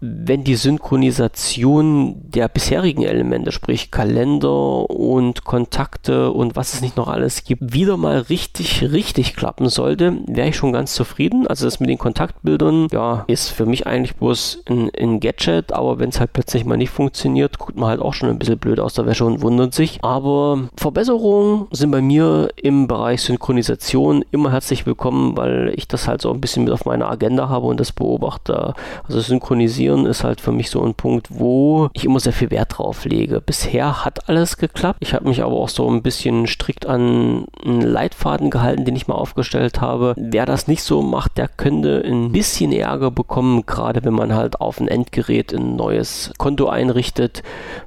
wenn 0.00 0.44
die 0.44 0.54
Synchronisation 0.54 2.22
der 2.30 2.48
bisherigen 2.48 3.02
Elemente, 3.02 3.52
sprich 3.52 3.90
Kalender 3.90 4.88
und 4.88 5.44
Kontakte 5.44 6.32
und 6.32 6.56
was 6.56 6.72
es 6.72 6.80
nicht 6.80 6.96
noch 6.96 7.08
alles 7.08 7.44
gibt, 7.44 7.74
wieder 7.74 7.98
mal 7.98 8.18
richtig, 8.18 8.82
richtig 8.92 9.36
klappen 9.36 9.68
sollte, 9.68 10.16
wäre 10.26 10.48
ich 10.48 10.56
schon 10.56 10.72
ganz 10.72 10.94
zufrieden. 10.94 11.46
Also 11.46 11.66
das 11.66 11.80
mit 11.80 11.90
den 11.90 11.98
Kontaktbildern, 11.98 12.88
ja, 12.90 13.24
ist 13.26 13.50
für 13.50 13.66
mich 13.66 13.86
eigentlich 13.86 14.16
bloß 14.16 14.62
ein, 14.70 14.90
ein 14.98 15.20
Gadget, 15.20 15.72
aber 15.74 15.98
wenn 15.98 16.08
es 16.08 16.18
halt 16.18 16.32
plötzlich 16.32 16.64
mal 16.64 16.78
nicht 16.78 16.90
funktioniert, 16.90 17.58
guckt 17.58 17.76
man 17.76 17.90
halt 17.90 18.00
auch 18.00 18.14
schon 18.14 18.30
ein 18.30 18.38
bisschen 18.38 18.58
blöd 18.58 18.80
aus 18.80 18.94
der 18.94 19.04
Wäsche 19.04 19.26
und 19.26 19.42
wundert 19.42 19.74
sich. 19.74 19.98
Aber 20.02 20.70
Verbesserungen 20.76 21.66
sind 21.72 21.90
bei 21.90 22.00
mir 22.00 22.48
im 22.56 22.88
Bereich 22.88 23.20
Synchronisation 23.20 24.24
immer 24.30 24.52
herzlich 24.52 24.86
willkommen, 24.86 25.36
weil 25.36 25.74
ich 25.76 25.88
das 25.88 26.08
halt 26.08 26.22
so 26.22 26.32
ein 26.32 26.40
bisschen 26.40 26.64
mit 26.64 26.72
auf 26.72 26.86
meiner 26.86 27.10
Agenda 27.10 27.50
habe 27.50 27.66
und 27.66 27.78
das 27.78 27.92
beobachte. 27.92 28.72
Also 29.06 29.20
synchronisieren 29.20 29.89
Programmieren 29.90 30.06
ist 30.06 30.22
halt 30.22 30.40
für 30.40 30.52
mich 30.52 30.70
so 30.70 30.84
ein 30.84 30.94
Punkt, 30.94 31.28
wo 31.30 31.90
ich 31.94 32.04
immer 32.04 32.20
sehr 32.20 32.32
viel 32.32 32.50
Wert 32.50 32.78
drauf 32.78 33.04
lege. 33.04 33.40
Bisher 33.40 34.04
hat 34.04 34.28
alles 34.28 34.56
geklappt. 34.56 34.98
Ich 35.00 35.14
habe 35.14 35.28
mich 35.28 35.42
aber 35.42 35.54
auch 35.54 35.68
so 35.68 35.90
ein 35.90 36.02
bisschen 36.02 36.46
strikt 36.46 36.86
an 36.86 37.46
einen 37.64 37.80
Leitfaden 37.80 38.50
gehalten, 38.50 38.84
den 38.84 38.94
ich 38.94 39.08
mal 39.08 39.16
aufgestellt 39.16 39.80
habe. 39.80 40.14
Wer 40.16 40.46
das 40.46 40.68
nicht 40.68 40.84
so 40.84 41.02
macht, 41.02 41.38
der 41.38 41.48
könnte 41.48 42.02
ein 42.04 42.30
bisschen 42.30 42.72
Ärger 42.72 43.10
bekommen, 43.10 43.66
gerade 43.66 44.04
wenn 44.04 44.14
man 44.14 44.34
halt 44.34 44.60
auf 44.60 44.80
ein 44.80 44.86
Endgerät 44.86 45.52
ein 45.52 45.74
neues 45.74 46.32
Konto 46.38 46.68
einrichtet, 46.68 47.42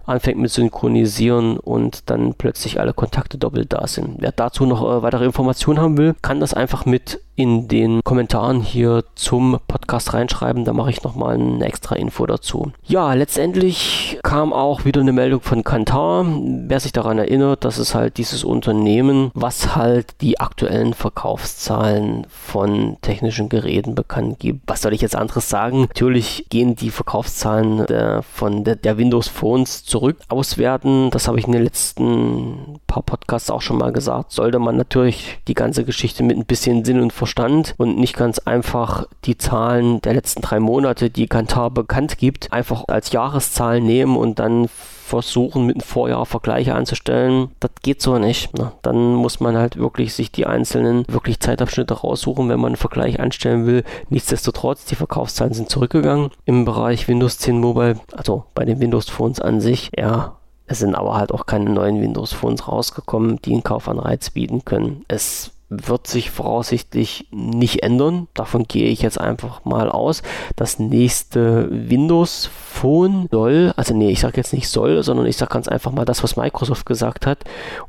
anfängt 0.05 0.39
mit 0.39 0.51
Synchronisieren 0.51 1.57
und 1.57 2.09
dann 2.09 2.33
plötzlich 2.33 2.81
alle 2.81 2.93
Kontakte 2.93 3.37
doppelt 3.37 3.71
da 3.71 3.87
sind. 3.87 4.15
Wer 4.19 4.33
dazu 4.33 4.65
noch 4.65 4.81
äh, 4.81 5.01
weitere 5.01 5.25
Informationen 5.25 5.79
haben 5.79 5.97
will, 5.97 6.15
kann 6.21 6.41
das 6.41 6.53
einfach 6.53 6.85
mit 6.85 7.21
in 7.35 7.67
den 7.67 8.01
Kommentaren 8.03 8.61
hier 8.61 9.03
zum 9.15 9.59
Podcast 9.67 10.13
reinschreiben. 10.13 10.65
Da 10.65 10.73
mache 10.73 10.91
ich 10.91 11.03
nochmal 11.03 11.35
eine 11.35 11.65
extra 11.65 11.95
Info 11.95 12.25
dazu. 12.25 12.71
Ja, 12.85 13.13
letztendlich 13.13 14.19
kam 14.23 14.53
auch 14.53 14.85
wieder 14.85 15.01
eine 15.01 15.13
Meldung 15.13 15.41
von 15.41 15.63
Kantar. 15.63 16.25
Wer 16.27 16.79
sich 16.79 16.91
daran 16.91 17.17
erinnert, 17.17 17.65
das 17.65 17.77
ist 17.77 17.95
halt 17.95 18.17
dieses 18.17 18.43
Unternehmen, 18.43 19.31
was 19.33 19.75
halt 19.75 20.21
die 20.21 20.39
aktuellen 20.39 20.93
Verkaufszahlen 20.93 22.27
von 22.29 22.97
technischen 23.01 23.49
Geräten 23.49 23.95
bekannt 23.95 24.39
gibt. 24.39 24.61
Was 24.67 24.81
soll 24.81 24.93
ich 24.93 25.01
jetzt 25.01 25.15
anderes 25.15 25.49
sagen? 25.49 25.81
Natürlich 25.81 26.45
gehen 26.49 26.75
die 26.75 26.89
Verkaufszahlen 26.89 27.85
der, 27.87 28.21
von 28.23 28.63
der, 28.63 28.75
der 28.75 28.97
Windows 28.97 29.27
Phones 29.27 29.83
zurück. 29.83 30.17
Auswerten, 30.29 31.09
das 31.11 31.27
habe 31.27 31.39
ich 31.39 31.45
in 31.45 31.53
den 31.53 31.63
letzten 31.63 32.79
paar 32.93 33.01
Podcasts 33.01 33.49
auch 33.49 33.61
schon 33.61 33.79
mal 33.79 33.91
gesagt, 33.91 34.31
sollte 34.31 34.59
man 34.59 34.77
natürlich 34.77 35.39
die 35.47 35.55
ganze 35.55 35.83
Geschichte 35.83 36.21
mit 36.21 36.37
ein 36.37 36.45
bisschen 36.45 36.85
Sinn 36.85 37.01
und 37.01 37.11
Verstand 37.11 37.73
und 37.77 37.97
nicht 37.97 38.15
ganz 38.15 38.37
einfach 38.37 39.07
die 39.25 39.35
Zahlen 39.35 39.99
der 40.01 40.13
letzten 40.13 40.41
drei 40.41 40.59
Monate, 40.59 41.09
die 41.09 41.25
Kantar 41.25 41.71
bekannt 41.71 42.19
gibt, 42.19 42.53
einfach 42.53 42.83
als 42.87 43.11
Jahreszahlen 43.11 43.83
nehmen 43.83 44.15
und 44.15 44.37
dann 44.37 44.69
versuchen, 44.69 45.65
mit 45.65 45.77
einem 45.77 45.81
Vorjahr 45.81 46.27
Vergleiche 46.27 46.75
anzustellen. 46.75 47.49
Das 47.59 47.71
geht 47.81 47.99
so 47.99 48.19
nicht. 48.19 48.55
Ne? 48.55 48.71
Dann 48.83 49.15
muss 49.15 49.39
man 49.39 49.57
halt 49.57 49.77
wirklich 49.77 50.13
sich 50.13 50.31
die 50.31 50.45
einzelnen 50.45 51.03
wirklich 51.07 51.39
Zeitabschnitte 51.39 51.95
raussuchen, 51.95 52.47
wenn 52.47 52.59
man 52.59 52.73
einen 52.73 52.75
Vergleich 52.77 53.19
anstellen 53.19 53.65
will. 53.65 53.83
Nichtsdestotrotz, 54.09 54.85
die 54.85 54.95
Verkaufszahlen 54.95 55.53
sind 55.55 55.69
zurückgegangen 55.69 56.29
im 56.45 56.63
Bereich 56.63 57.07
Windows 57.07 57.39
10 57.39 57.59
Mobile, 57.59 57.95
also 58.15 58.45
bei 58.53 58.65
den 58.65 58.79
Windows 58.79 59.09
Phones 59.09 59.39
an 59.39 59.61
sich. 59.61 59.89
Ja, 59.97 60.37
es 60.65 60.79
sind 60.79 60.95
aber 60.95 61.15
halt 61.15 61.31
auch 61.31 61.45
keine 61.45 61.69
neuen 61.69 62.01
Windows 62.01 62.33
Phones 62.33 62.67
rausgekommen, 62.67 63.39
die 63.43 63.53
einen 63.53 63.63
Kaufanreiz 63.63 64.29
bieten 64.29 64.65
können. 64.65 65.05
Es 65.07 65.51
wird 65.69 66.07
sich 66.07 66.29
voraussichtlich 66.29 67.27
nicht 67.31 67.83
ändern. 67.83 68.27
Davon 68.33 68.65
gehe 68.65 68.87
ich 68.87 69.01
jetzt 69.01 69.19
einfach 69.19 69.65
mal 69.65 69.89
aus. 69.89 70.21
Das 70.55 70.79
nächste 70.79 71.67
Windows 71.71 72.49
Phone 72.53 73.27
soll, 73.31 73.73
also 73.75 73.95
nee, 73.95 74.11
ich 74.11 74.19
sage 74.19 74.37
jetzt 74.37 74.53
nicht 74.53 74.69
soll, 74.69 75.03
sondern 75.03 75.25
ich 75.25 75.37
sage 75.37 75.53
ganz 75.53 75.67
einfach 75.67 75.91
mal 75.91 76.05
das, 76.05 76.23
was 76.23 76.35
Microsoft 76.35 76.85
gesagt 76.85 77.25
hat. 77.25 77.39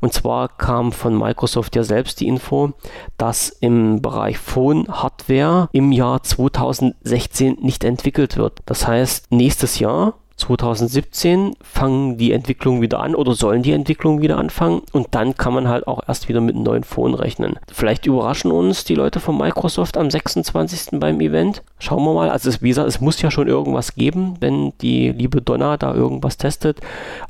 Und 0.01 0.13
zwar 0.13 0.49
kam 0.49 0.93
von 0.93 1.19
Microsoft 1.19 1.77
ja 1.77 1.83
selbst 1.83 2.21
die 2.21 2.29
Info, 2.29 2.73
dass 3.19 3.49
im 3.49 4.01
Bereich 4.01 4.39
Phone 4.39 4.89
Hardware 4.89 5.69
im 5.73 5.93
Jahr 5.93 6.23
2016 6.23 7.59
nicht 7.61 7.85
entwickelt 7.85 8.37
wird. 8.37 8.61
Das 8.67 8.87
heißt, 8.87 9.33
nächstes 9.33 9.79
Jahr 9.79 10.15
2017 10.45 11.57
fangen 11.63 12.19
die 12.19 12.33
Entwicklungen 12.33 12.83
wieder 12.83 13.01
an 13.01 13.15
oder 13.15 13.35
sollen 13.35 13.63
die 13.63 13.73
Entwicklungen 13.73 14.21
wieder 14.21 14.37
anfangen 14.37 14.83
und 14.93 15.15
dann 15.15 15.37
kann 15.37 15.55
man 15.55 15.69
halt 15.69 15.87
auch 15.87 16.03
erst 16.07 16.29
wieder 16.29 16.43
mit 16.43 16.55
einem 16.55 16.65
neuen 16.65 16.85
Phone 16.85 17.15
rechnen. 17.15 17.59
Vielleicht 17.73 18.05
überraschen 18.05 18.53
uns 18.53 18.85
die 18.85 18.95
Leute 18.95 19.21
von 19.21 19.39
Microsoft 19.39 19.97
am 19.97 20.11
26. 20.11 21.01
beim 21.01 21.21
Event. 21.23 21.63
Schauen 21.79 22.05
wir 22.05 22.13
mal. 22.13 22.29
Also 22.29 22.51
es, 22.51 22.61
wie 22.61 22.69
gesagt, 22.69 22.89
es 22.89 23.01
muss 23.01 23.23
ja 23.23 23.31
schon 23.31 23.49
irgendwas 23.49 23.95
geben, 23.95 24.37
wenn 24.41 24.75
die 24.83 25.13
liebe 25.13 25.41
Donna 25.41 25.79
da 25.79 25.95
irgendwas 25.95 26.37
testet. 26.37 26.79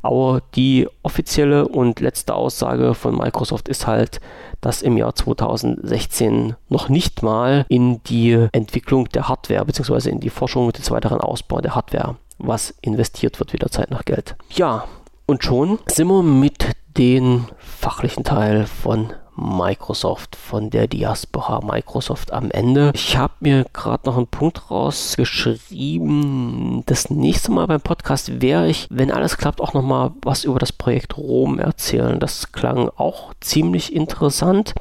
Aber 0.03 0.43
die 0.57 0.89
offizielle 1.05 1.69
und 1.69 2.01
letzte 2.01 2.35
Aussage 2.35 2.95
von 2.95 3.17
Microsoft 3.17 3.69
ist 3.69 3.87
halt, 3.87 4.21
dass 4.61 4.83
im 4.83 4.97
Jahr 4.97 5.15
2016 5.15 6.57
noch 6.69 6.89
nicht 6.89 7.23
mal 7.23 7.65
in 7.69 8.03
die 8.05 8.49
Entwicklung 8.51 9.09
der 9.11 9.29
Hardware 9.29 9.65
bzw. 9.65 10.11
in 10.11 10.21
die 10.21 10.31
Forschung 10.31 10.73
den 10.73 10.91
weiteren 10.91 11.21
Ausbau 11.21 11.61
der 11.61 11.77
Hardware 11.77 12.17
was 12.39 12.75
investiert 12.81 13.39
wird, 13.39 13.53
wieder 13.53 13.71
Zeit 13.71 13.91
nach 13.91 14.05
Geld. 14.05 14.37
Ja, 14.51 14.85
und 15.27 15.45
schon 15.45 15.79
sind 15.87 16.09
wir 16.09 16.23
mit 16.23 16.67
dem 16.97 17.47
fachlichen 17.59 18.25
Teil 18.25 18.67
von 18.67 19.13
Microsoft, 19.37 20.37
von 20.37 20.71
der 20.71 20.87
Diaspora 20.87 21.61
Microsoft 21.61 22.33
am 22.33 22.53
Ende. 22.53 22.93
Ich 22.95 23.17
habe 23.17 23.35
mir 23.41 23.67
gerade 23.73 24.07
noch 24.07 24.17
einen 24.17 24.29
Punkt 24.29 24.71
rausgeschrieben. 24.71 26.85
Das 26.87 27.11
nächste 27.11 27.51
Mal 27.51 27.67
beim 27.67 27.81
Podcast 27.81 28.41
werde 28.41 28.69
ich, 28.69 28.87
wenn 28.91 29.11
alles 29.11 29.37
klappt, 29.37 29.61
auch 29.61 29.75
nochmal 29.75 30.13
was 30.23 30.45
über 30.45 30.61
das 30.61 30.71
Projekt 30.71 31.17
Rom 31.17 31.59
erzählen. 31.59 32.21
Das 32.21 32.53
klang 32.53 32.89
auch 32.97 33.35
ziemlich 33.41 33.93
interessant. 33.93 34.77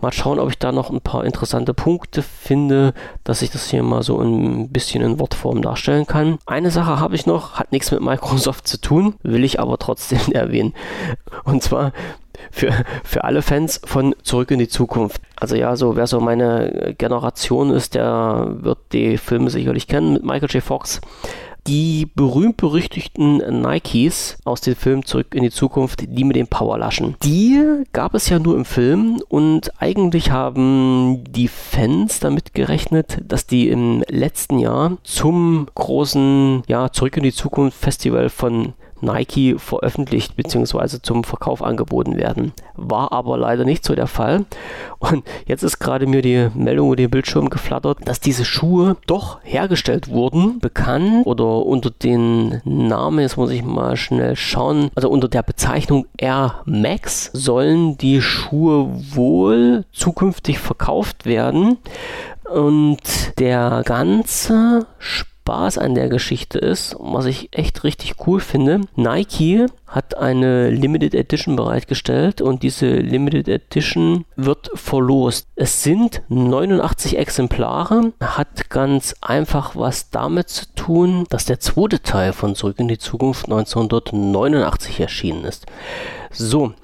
Mal 0.00 0.12
schauen, 0.12 0.38
ob 0.38 0.50
ich 0.50 0.58
da 0.58 0.72
noch 0.72 0.90
ein 0.90 1.00
paar 1.00 1.24
interessante 1.24 1.74
Punkte 1.74 2.22
finde, 2.22 2.94
dass 3.24 3.42
ich 3.42 3.50
das 3.50 3.68
hier 3.68 3.82
mal 3.82 4.02
so 4.02 4.20
ein 4.20 4.70
bisschen 4.70 5.02
in 5.02 5.18
Wortform 5.18 5.62
darstellen 5.62 6.06
kann. 6.06 6.38
Eine 6.46 6.70
Sache 6.70 7.00
habe 7.00 7.14
ich 7.14 7.26
noch, 7.26 7.54
hat 7.54 7.72
nichts 7.72 7.90
mit 7.90 8.00
Microsoft 8.00 8.66
zu 8.66 8.80
tun, 8.80 9.14
will 9.22 9.44
ich 9.44 9.60
aber 9.60 9.78
trotzdem 9.78 10.20
erwähnen. 10.32 10.74
Und 11.44 11.62
zwar 11.62 11.92
für, 12.50 12.72
für 13.04 13.24
alle 13.24 13.42
Fans 13.42 13.80
von 13.84 14.14
Zurück 14.22 14.50
in 14.50 14.58
die 14.58 14.68
Zukunft. 14.68 15.20
Also 15.36 15.56
ja, 15.56 15.76
so 15.76 15.96
wer 15.96 16.06
so 16.06 16.20
meine 16.20 16.94
Generation 16.96 17.70
ist, 17.70 17.94
der 17.94 18.46
wird 18.60 18.78
die 18.92 19.18
Filme 19.18 19.50
sicherlich 19.50 19.86
kennen 19.86 20.14
mit 20.14 20.24
Michael 20.24 20.50
J. 20.50 20.62
Fox. 20.62 21.00
Die 21.66 22.06
berühmt-berüchtigten 22.14 23.62
Nikes 23.62 24.38
aus 24.44 24.60
dem 24.60 24.76
Film 24.76 25.04
Zurück 25.04 25.34
in 25.34 25.42
die 25.42 25.50
Zukunft, 25.50 26.04
die 26.06 26.24
mit 26.24 26.36
den 26.36 26.46
Powerlaschen. 26.46 27.16
Die 27.22 27.84
gab 27.92 28.14
es 28.14 28.28
ja 28.28 28.38
nur 28.38 28.56
im 28.56 28.64
Film 28.64 29.22
und 29.28 29.70
eigentlich 29.80 30.30
haben 30.30 31.24
die 31.24 31.48
Fans 31.48 32.20
damit 32.20 32.54
gerechnet, 32.54 33.18
dass 33.24 33.46
die 33.46 33.68
im 33.68 34.02
letzten 34.08 34.58
Jahr 34.58 34.98
zum 35.02 35.66
großen 35.74 36.62
ja, 36.66 36.90
Zurück 36.92 37.16
in 37.16 37.24
die 37.24 37.32
Zukunft 37.32 37.78
Festival 37.78 38.28
von 38.28 38.74
Nike 39.02 39.58
veröffentlicht 39.58 40.36
bzw. 40.36 40.98
zum 41.02 41.24
Verkauf 41.24 41.62
angeboten 41.62 42.16
werden. 42.16 42.52
War 42.74 43.12
aber 43.12 43.36
leider 43.36 43.64
nicht 43.64 43.84
so 43.84 43.94
der 43.94 44.06
Fall. 44.06 44.44
Und 44.98 45.24
jetzt 45.46 45.62
ist 45.62 45.78
gerade 45.78 46.06
mir 46.06 46.22
die 46.22 46.48
Meldung 46.54 46.88
über 46.88 46.96
den 46.96 47.10
Bildschirm 47.10 47.50
geflattert, 47.50 47.98
dass 48.04 48.20
diese 48.20 48.44
Schuhe 48.44 48.96
doch 49.06 49.40
hergestellt 49.42 50.08
wurden, 50.08 50.58
bekannt 50.58 51.26
oder 51.26 51.64
unter 51.66 51.90
den 51.90 52.60
Namen, 52.64 53.20
jetzt 53.20 53.36
muss 53.36 53.50
ich 53.50 53.64
mal 53.64 53.96
schnell 53.96 54.36
schauen, 54.36 54.90
also 54.94 55.08
unter 55.08 55.28
der 55.28 55.42
Bezeichnung 55.42 56.06
Air 56.18 56.62
Max 56.64 57.30
sollen 57.32 57.96
die 57.98 58.20
Schuhe 58.20 58.88
wohl 59.14 59.84
zukünftig 59.92 60.58
verkauft 60.58 61.26
werden. 61.26 61.78
Und 62.44 62.98
der 63.38 63.82
ganze 63.84 64.86
Spaß 64.98 65.29
Spaß 65.40 65.78
an 65.78 65.96
der 65.96 66.08
Geschichte 66.08 66.60
ist, 66.60 66.94
was 67.00 67.24
ich 67.24 67.48
echt 67.50 67.82
richtig 67.82 68.14
cool 68.26 68.38
finde, 68.38 68.82
Nike 68.94 69.66
hat 69.86 70.16
eine 70.16 70.70
Limited 70.70 71.12
Edition 71.12 71.56
bereitgestellt 71.56 72.40
und 72.40 72.62
diese 72.62 72.86
Limited 72.86 73.48
Edition 73.48 74.26
wird 74.36 74.70
verlost. 74.74 75.48
Es 75.56 75.82
sind 75.82 76.22
89 76.28 77.18
Exemplare, 77.18 78.12
hat 78.20 78.70
ganz 78.70 79.16
einfach 79.20 79.74
was 79.74 80.10
damit 80.10 80.50
zu 80.50 80.66
tun, 80.76 81.24
dass 81.30 81.46
der 81.46 81.58
zweite 81.58 82.00
Teil 82.00 82.32
von 82.32 82.54
Zurück 82.54 82.78
in 82.78 82.86
die 82.86 82.98
Zukunft 82.98 83.46
1989 83.46 85.00
erschienen 85.00 85.44
ist. 85.44 85.66
So, 86.30 86.74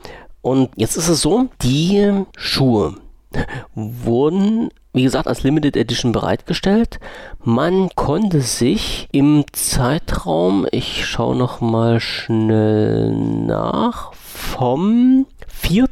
und 0.42 0.70
jetzt 0.74 0.96
ist 0.96 1.08
es 1.08 1.20
so, 1.20 1.50
die 1.62 2.24
Schuhe 2.36 2.96
wurden 3.74 4.70
wie 4.96 5.02
gesagt, 5.02 5.28
als 5.28 5.42
Limited 5.42 5.76
Edition 5.76 6.12
bereitgestellt. 6.12 6.98
Man 7.44 7.90
konnte 7.94 8.40
sich 8.40 9.08
im 9.12 9.44
Zeitraum, 9.52 10.66
ich 10.72 11.04
schaue 11.04 11.36
noch 11.36 11.60
mal 11.60 12.00
schnell 12.00 13.12
nach, 13.12 14.14
vom 14.14 15.26
4. 15.48 15.86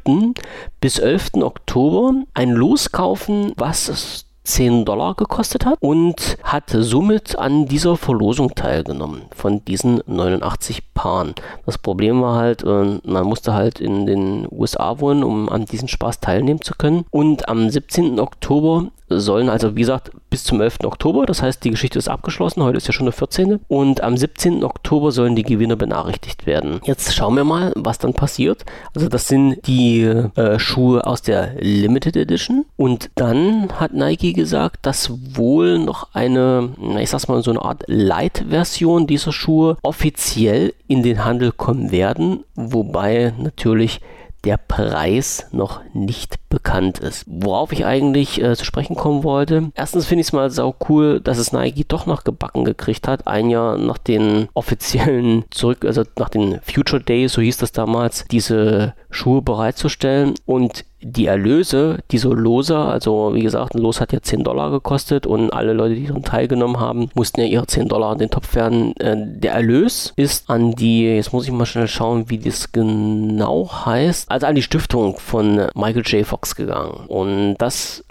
bis 0.81 0.99
11. 0.99 1.35
Oktober 1.43 2.15
ein 2.33 2.51
Los 2.51 2.93
kaufen, 2.93 3.53
was 3.57 4.24
10 4.45 4.85
Dollar 4.85 5.15
gekostet 5.15 5.65
hat 5.65 5.79
und 5.81 6.37
hat 6.43 6.65
somit 6.69 7.39
an 7.39 7.67
dieser 7.67 7.97
Verlosung 7.97 8.55
teilgenommen 8.55 9.23
von 9.35 9.65
diesen 9.65 10.03
89 10.07 10.95
Paaren. 10.95 11.35
Das 11.67 11.79
Problem 11.79 12.21
war 12.23 12.37
halt, 12.37 12.63
äh, 12.63 13.01
man 13.05 13.27
musste 13.27 13.55
halt 13.55 13.81
in 13.81 14.07
den 14.07 14.47
USA 14.51 15.01
wohnen, 15.01 15.25
um 15.25 15.49
an 15.49 15.65
diesem 15.65 15.89
Spaß 15.89 16.21
teilnehmen 16.21 16.61
zu 16.61 16.75
können. 16.77 17.05
Und 17.11 17.49
am 17.49 17.71
17. 17.71 18.21
Oktober 18.21 18.89
sollen 19.09 19.49
also, 19.49 19.77
wie 19.77 19.81
gesagt, 19.81 20.11
bis 20.35 20.43
zum 20.43 20.61
11. 20.61 20.79
Oktober, 20.83 21.27
das 21.27 21.43
heißt, 21.43 21.63
die 21.63 21.71
Geschichte 21.71 21.97
ist 21.97 22.09
abgeschlossen, 22.09 22.65
heute 22.65 22.77
ist 22.77 22.89
ja 22.89 22.93
schon 22.93 23.07
der 23.07 23.13
14. 23.13 23.61
Und 23.69 24.01
am 24.01 24.17
17. 24.17 24.65
Oktober 24.65 25.13
sollen 25.13 25.37
die 25.37 25.45
Gewinner 25.45 25.77
benachrichtigt 25.77 26.45
werden. 26.45 26.81
Jetzt 26.83 27.15
schauen 27.15 27.37
wir 27.37 27.45
mal, 27.45 27.73
was 27.77 27.99
dann 27.99 28.15
passiert. 28.15 28.65
Also 28.97 29.09
das 29.09 29.29
sind 29.29 29.65
die 29.69 30.01
äh, 30.03 30.59
Schuhe 30.59 31.07
aus 31.07 31.23
der 31.23 31.55
Limited 31.61 32.17
Edition. 32.17 32.65
Und 32.75 33.11
dann 33.15 33.69
hat 33.79 33.95
Nike 33.95 34.33
gesagt, 34.33 34.85
dass 34.87 35.13
wohl 35.37 35.79
noch 35.79 36.09
eine, 36.15 36.71
ich 36.99 37.11
sag's 37.11 37.29
mal, 37.29 37.41
so 37.45 37.53
eine 37.53 37.63
Art 37.63 37.85
Light-Version 37.87 39.07
dieser 39.07 39.31
Schuhe 39.31 39.77
offiziell 39.83 40.75
in 40.89 41.05
den 41.05 41.25
Handel 41.25 41.53
kommen 41.53 41.93
werden. 41.93 42.43
Wobei 42.57 43.35
natürlich 43.39 44.01
der 44.45 44.59
Preis 44.59 45.49
noch 45.53 45.81
nicht 45.93 46.37
bekannt 46.49 46.99
ist. 46.99 47.25
Worauf 47.27 47.73
ich 47.73 47.85
eigentlich 47.85 48.41
äh, 48.41 48.55
zu 48.55 48.65
sprechen 48.65 48.95
kommen 48.95 49.25
wollte. 49.25 49.73
Erstens 49.75 50.07
finde 50.07 50.21
ich 50.21 50.29
es 50.29 50.33
mal 50.33 50.51
sau 50.51 50.75
cool, 50.89 51.21
dass 51.21 51.39
es 51.39 51.53
Nike 51.53 51.85
doch 51.87 52.07
noch 52.07 52.25
gebacken 52.25 52.65
gekriegt 52.65 53.09
hat, 53.09 53.27
ein 53.27 53.51
Jahr 53.51 53.79
nach 53.79 53.99
den 53.99 54.49
offiziellen 54.55 55.45
zurück, 55.51 55.85
also 55.85 56.05
nach 56.19 56.29
den 56.29 56.61
Future 56.63 57.03
Days, 57.03 57.33
so 57.33 57.43
hieß 57.43 57.57
das 57.57 57.73
damals, 57.73 58.25
diese 58.31 58.95
Schuhe 59.11 59.43
bereitzustellen 59.43 60.35
und 60.47 60.85
die 61.05 61.27
Erlöse 61.27 61.99
dieser 62.11 62.31
Lose, 62.31 62.77
also 62.77 63.35
wie 63.35 63.43
gesagt, 63.43 63.75
ein 63.75 63.83
Los 63.83 64.01
hat 64.01 64.13
ja 64.13 64.21
10 64.21 64.43
Dollar 64.43 64.71
gekostet 64.71 65.27
und 65.27 65.51
alle 65.51 65.75
Leute, 65.75 65.95
die 65.95 66.07
daran 66.07 66.23
teilgenommen 66.23 66.81
haben, 66.81 67.11
mussten 67.15 67.41
ja 67.41 67.47
ihre 67.47 67.67
10 67.67 67.89
Dollar 67.89 68.13
in 68.15 68.19
den 68.19 68.31
Topf 68.31 68.55
werden. 68.55 68.97
Äh, 68.97 69.17
der 69.19 69.53
Erlös 69.53 70.13
ist 70.17 70.49
an 70.49 70.73
die, 70.73 71.05
jetzt 71.05 71.33
muss 71.33 71.45
ich 71.45 71.53
mal 71.53 71.67
schnell 71.67 71.89
schauen, 71.89 72.31
wie 72.31 72.39
das 72.39 72.73
genau 72.73 73.71
heißt, 73.85 74.31
also 74.31 74.47
an 74.47 74.55
die 74.55 74.63
Stiftung 74.63 75.19
von 75.19 75.67
Michael 75.75 76.03
J. 76.07 76.27
Fox 76.27 76.57
gegangen. 76.57 77.07
Und 77.07 77.57
das 77.59 78.05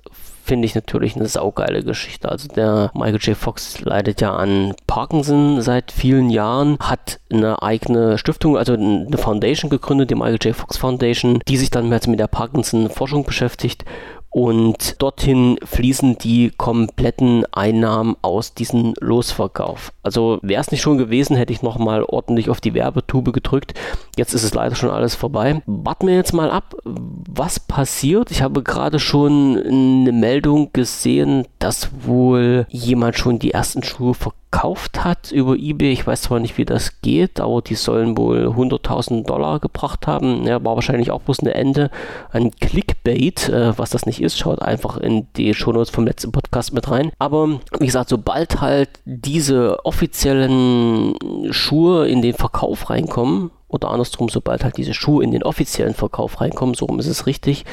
finde 0.44 0.66
ich 0.66 0.76
natürlich 0.76 1.16
eine 1.16 1.28
saugeile 1.28 1.84
Geschichte. 1.84 2.30
Also 2.30 2.48
der 2.50 2.92
Michael 2.94 3.20
J. 3.22 3.38
Fox 3.38 3.80
leidet 3.82 4.22
ja 4.22 4.36
an 4.36 4.74
Parkinson 4.88 5.62
seit 5.62 5.92
vielen 5.92 6.30
Jahren, 6.30 6.78
hat 6.80 7.20
eine 7.32 7.62
eigene 7.64 8.18
Stiftung, 8.18 8.58
also 8.58 8.74
eine 8.74 9.18
Foundation 9.18 9.70
gegründet, 9.70 10.12
die 10.12 10.16
Michael 10.16 10.40
J. 10.42 10.56
Fox 10.56 10.78
Foundation, 10.78 11.40
die 11.48 11.58
sich 11.58 11.70
dann 11.70 11.90
mit 11.90 12.20
der 12.20 12.28
Parkinson-Forschung 12.28 13.24
beschäftigt 13.24 13.86
und 14.34 15.00
dorthin 15.00 15.60
fließen 15.64 16.18
die 16.18 16.52
kompletten 16.58 17.46
Einnahmen 17.52 18.16
aus 18.24 18.56
diesem 18.56 18.96
Losverkauf. 19.00 19.94
Also 20.02 20.40
wäre 20.42 20.60
es 20.60 20.72
nicht 20.72 20.82
schon 20.82 20.98
gewesen, 20.98 21.36
hätte 21.36 21.54
ich 21.54 21.62
nochmal 21.62 22.04
ordentlich 22.04 22.50
auf 22.50 22.60
die 22.60 22.74
Werbetube 22.74 23.32
gedrückt. 23.32 23.76
Jetzt 24.18 24.34
ist 24.34 24.44
es 24.44 24.56
leider 24.56 24.76
schon 24.76 24.90
alles 24.90 25.14
vorbei. 25.14 25.62
Warten 25.68 26.08
wir 26.08 26.16
jetzt 26.16 26.34
mal 26.34 26.50
ab, 26.50 26.76
was 26.84 27.60
passiert. 27.60 28.32
Ich 28.32 28.42
habe 28.42 28.64
gerade 28.64 28.98
schon 28.98 29.56
eine 29.56 30.12
Meldung 30.12 30.74
gesehen, 30.74 31.46
dass 31.60 31.90
wohl 32.02 32.66
jemand 32.70 33.16
schon 33.18 33.38
die 33.38 33.52
ersten 33.52 33.84
Schuhe 33.84 34.16
verkauft 34.16 35.04
hat 35.04 35.32
über 35.32 35.56
eBay. 35.56 35.92
Ich 35.92 36.06
weiß 36.06 36.24
zwar 36.24 36.40
nicht, 36.40 36.58
wie 36.58 36.66
das 36.66 37.02
geht, 37.02 37.40
aber 37.40 37.62
die 37.62 37.76
sollen 37.76 38.18
wohl 38.18 38.48
100.000 38.48 39.26
Dollar 39.26 39.60
gebracht 39.60 40.06
haben. 40.06 40.46
Ja, 40.46 40.64
war 40.64 40.76
wahrscheinlich 40.76 41.10
auch 41.10 41.22
bloß 41.22 41.40
eine 41.40 41.56
Ende 41.56 41.90
an 42.32 42.52
Clickbait. 42.52 43.50
Äh, 43.50 43.78
was 43.78 43.90
das 43.90 44.06
nicht 44.06 44.22
ist, 44.24 44.40
schaut 44.40 44.62
einfach 44.62 44.98
in 44.98 45.28
die 45.36 45.54
Shownotes 45.54 45.90
vom 45.90 46.06
letzten 46.06 46.32
Podcast 46.32 46.74
mit 46.74 46.90
rein. 46.90 47.12
Aber 47.20 47.60
wie 47.80 47.86
gesagt, 47.86 48.10
sobald 48.10 48.62
halt 48.62 48.90
diese 49.06 49.86
offiziellen 49.86 51.16
Schuhe 51.52 52.08
in 52.08 52.22
den 52.22 52.34
Verkauf 52.34 52.90
reinkommen, 52.90 53.52
oder 53.74 53.90
andersrum, 53.90 54.30
sobald 54.30 54.64
halt 54.64 54.78
diese 54.78 54.94
Schuhe 54.94 55.24
in 55.24 55.32
den 55.32 55.44
offiziellen 55.44 55.96
Verkauf 55.96 56.40
reinkommen, 56.40 56.76
so 56.76 56.86
rum 56.86 57.00
ist 57.00 57.08
es 57.08 57.26
richtig, 57.26 57.66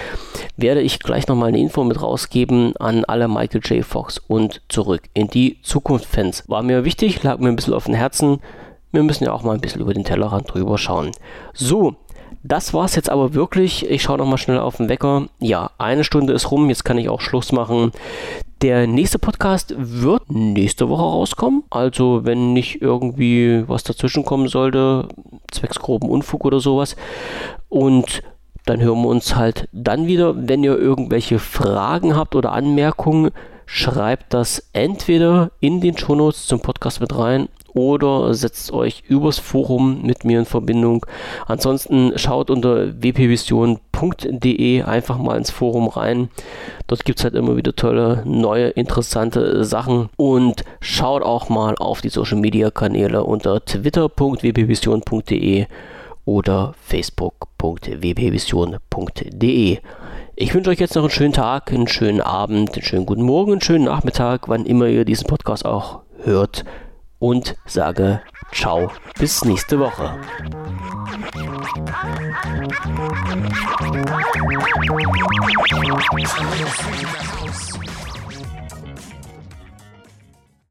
werde 0.56 0.80
ich 0.80 0.98
gleich 0.98 1.28
nochmal 1.28 1.48
eine 1.48 1.60
Info 1.60 1.84
mit 1.84 2.00
rausgeben 2.00 2.74
an 2.78 3.04
alle 3.04 3.28
Michael 3.28 3.60
J. 3.62 3.84
Fox 3.84 4.18
und 4.18 4.62
zurück 4.68 5.02
in 5.12 5.28
die 5.28 5.58
Zukunft-Fans. 5.62 6.44
War 6.48 6.62
mir 6.62 6.84
wichtig, 6.84 7.22
lag 7.22 7.38
mir 7.38 7.48
ein 7.48 7.56
bisschen 7.56 7.74
auf 7.74 7.84
dem 7.84 7.94
Herzen. 7.94 8.38
wir 8.92 9.02
müssen 9.02 9.24
ja 9.24 9.32
auch 9.32 9.42
mal 9.42 9.54
ein 9.54 9.60
bisschen 9.60 9.82
über 9.82 9.94
den 9.94 10.04
Tellerrand 10.04 10.52
drüber 10.52 10.78
schauen. 10.78 11.12
So, 11.52 11.96
das 12.42 12.72
war's 12.72 12.96
jetzt 12.96 13.10
aber 13.10 13.34
wirklich. 13.34 13.88
Ich 13.90 14.02
schaue 14.02 14.18
nochmal 14.18 14.38
schnell 14.38 14.58
auf 14.58 14.78
den 14.78 14.88
Wecker. 14.88 15.26
Ja, 15.40 15.70
eine 15.78 16.04
Stunde 16.04 16.32
ist 16.32 16.50
rum. 16.50 16.68
Jetzt 16.68 16.84
kann 16.84 16.98
ich 16.98 17.08
auch 17.08 17.20
Schluss 17.20 17.52
machen. 17.52 17.92
Der 18.62 18.86
nächste 18.86 19.18
Podcast 19.18 19.74
wird 19.76 20.30
nächste 20.30 20.88
Woche 20.88 21.02
rauskommen. 21.02 21.64
Also, 21.70 22.24
wenn 22.24 22.52
nicht 22.52 22.80
irgendwie 22.82 23.64
was 23.66 23.84
dazwischen 23.84 24.24
kommen 24.24 24.48
sollte, 24.48 25.08
zwecks 25.50 25.78
groben 25.78 26.08
Unfug 26.08 26.44
oder 26.44 26.60
sowas. 26.60 26.96
Und 27.68 28.22
dann 28.66 28.80
hören 28.80 29.02
wir 29.02 29.08
uns 29.08 29.36
halt 29.36 29.68
dann 29.72 30.06
wieder. 30.06 30.34
Wenn 30.48 30.64
ihr 30.64 30.78
irgendwelche 30.78 31.38
Fragen 31.38 32.16
habt 32.16 32.34
oder 32.34 32.52
Anmerkungen, 32.52 33.30
schreibt 33.72 34.34
das 34.34 34.68
entweder 34.72 35.52
in 35.60 35.80
den 35.80 35.96
Shownotes 35.96 36.46
zum 36.46 36.58
Podcast 36.58 37.00
mit 37.00 37.16
rein 37.16 37.48
oder 37.72 38.34
setzt 38.34 38.72
euch 38.72 39.04
übers 39.06 39.38
Forum 39.38 40.02
mit 40.02 40.24
mir 40.24 40.40
in 40.40 40.44
Verbindung. 40.44 41.06
Ansonsten 41.46 42.18
schaut 42.18 42.50
unter 42.50 43.00
wpvision.de 43.00 44.82
einfach 44.82 45.18
mal 45.18 45.38
ins 45.38 45.52
Forum 45.52 45.86
rein. 45.86 46.30
Dort 46.88 47.04
gibt 47.04 47.20
es 47.20 47.24
halt 47.24 47.36
immer 47.36 47.56
wieder 47.56 47.76
tolle, 47.76 48.24
neue, 48.26 48.70
interessante 48.70 49.64
Sachen. 49.64 50.08
Und 50.16 50.64
schaut 50.80 51.22
auch 51.22 51.48
mal 51.48 51.76
auf 51.76 52.00
die 52.00 52.08
Social 52.08 52.40
Media 52.40 52.72
Kanäle 52.72 53.22
unter 53.22 53.64
twitter.wpvision.de 53.64 55.66
oder 56.24 56.74
facebook.wpvision.de. 56.82 59.78
Ich 60.42 60.54
wünsche 60.54 60.70
euch 60.70 60.78
jetzt 60.78 60.94
noch 60.94 61.02
einen 61.02 61.10
schönen 61.10 61.34
Tag, 61.34 61.70
einen 61.70 61.86
schönen 61.86 62.22
Abend, 62.22 62.72
einen 62.72 62.82
schönen 62.82 63.04
guten 63.04 63.20
Morgen, 63.20 63.52
einen 63.52 63.60
schönen 63.60 63.84
Nachmittag, 63.84 64.48
wann 64.48 64.64
immer 64.64 64.86
ihr 64.86 65.04
diesen 65.04 65.26
Podcast 65.26 65.66
auch 65.66 66.00
hört. 66.22 66.64
Und 67.18 67.56
sage 67.66 68.22
ciao, 68.50 68.90
bis 69.18 69.44
nächste 69.44 69.78
Woche. 69.78 70.18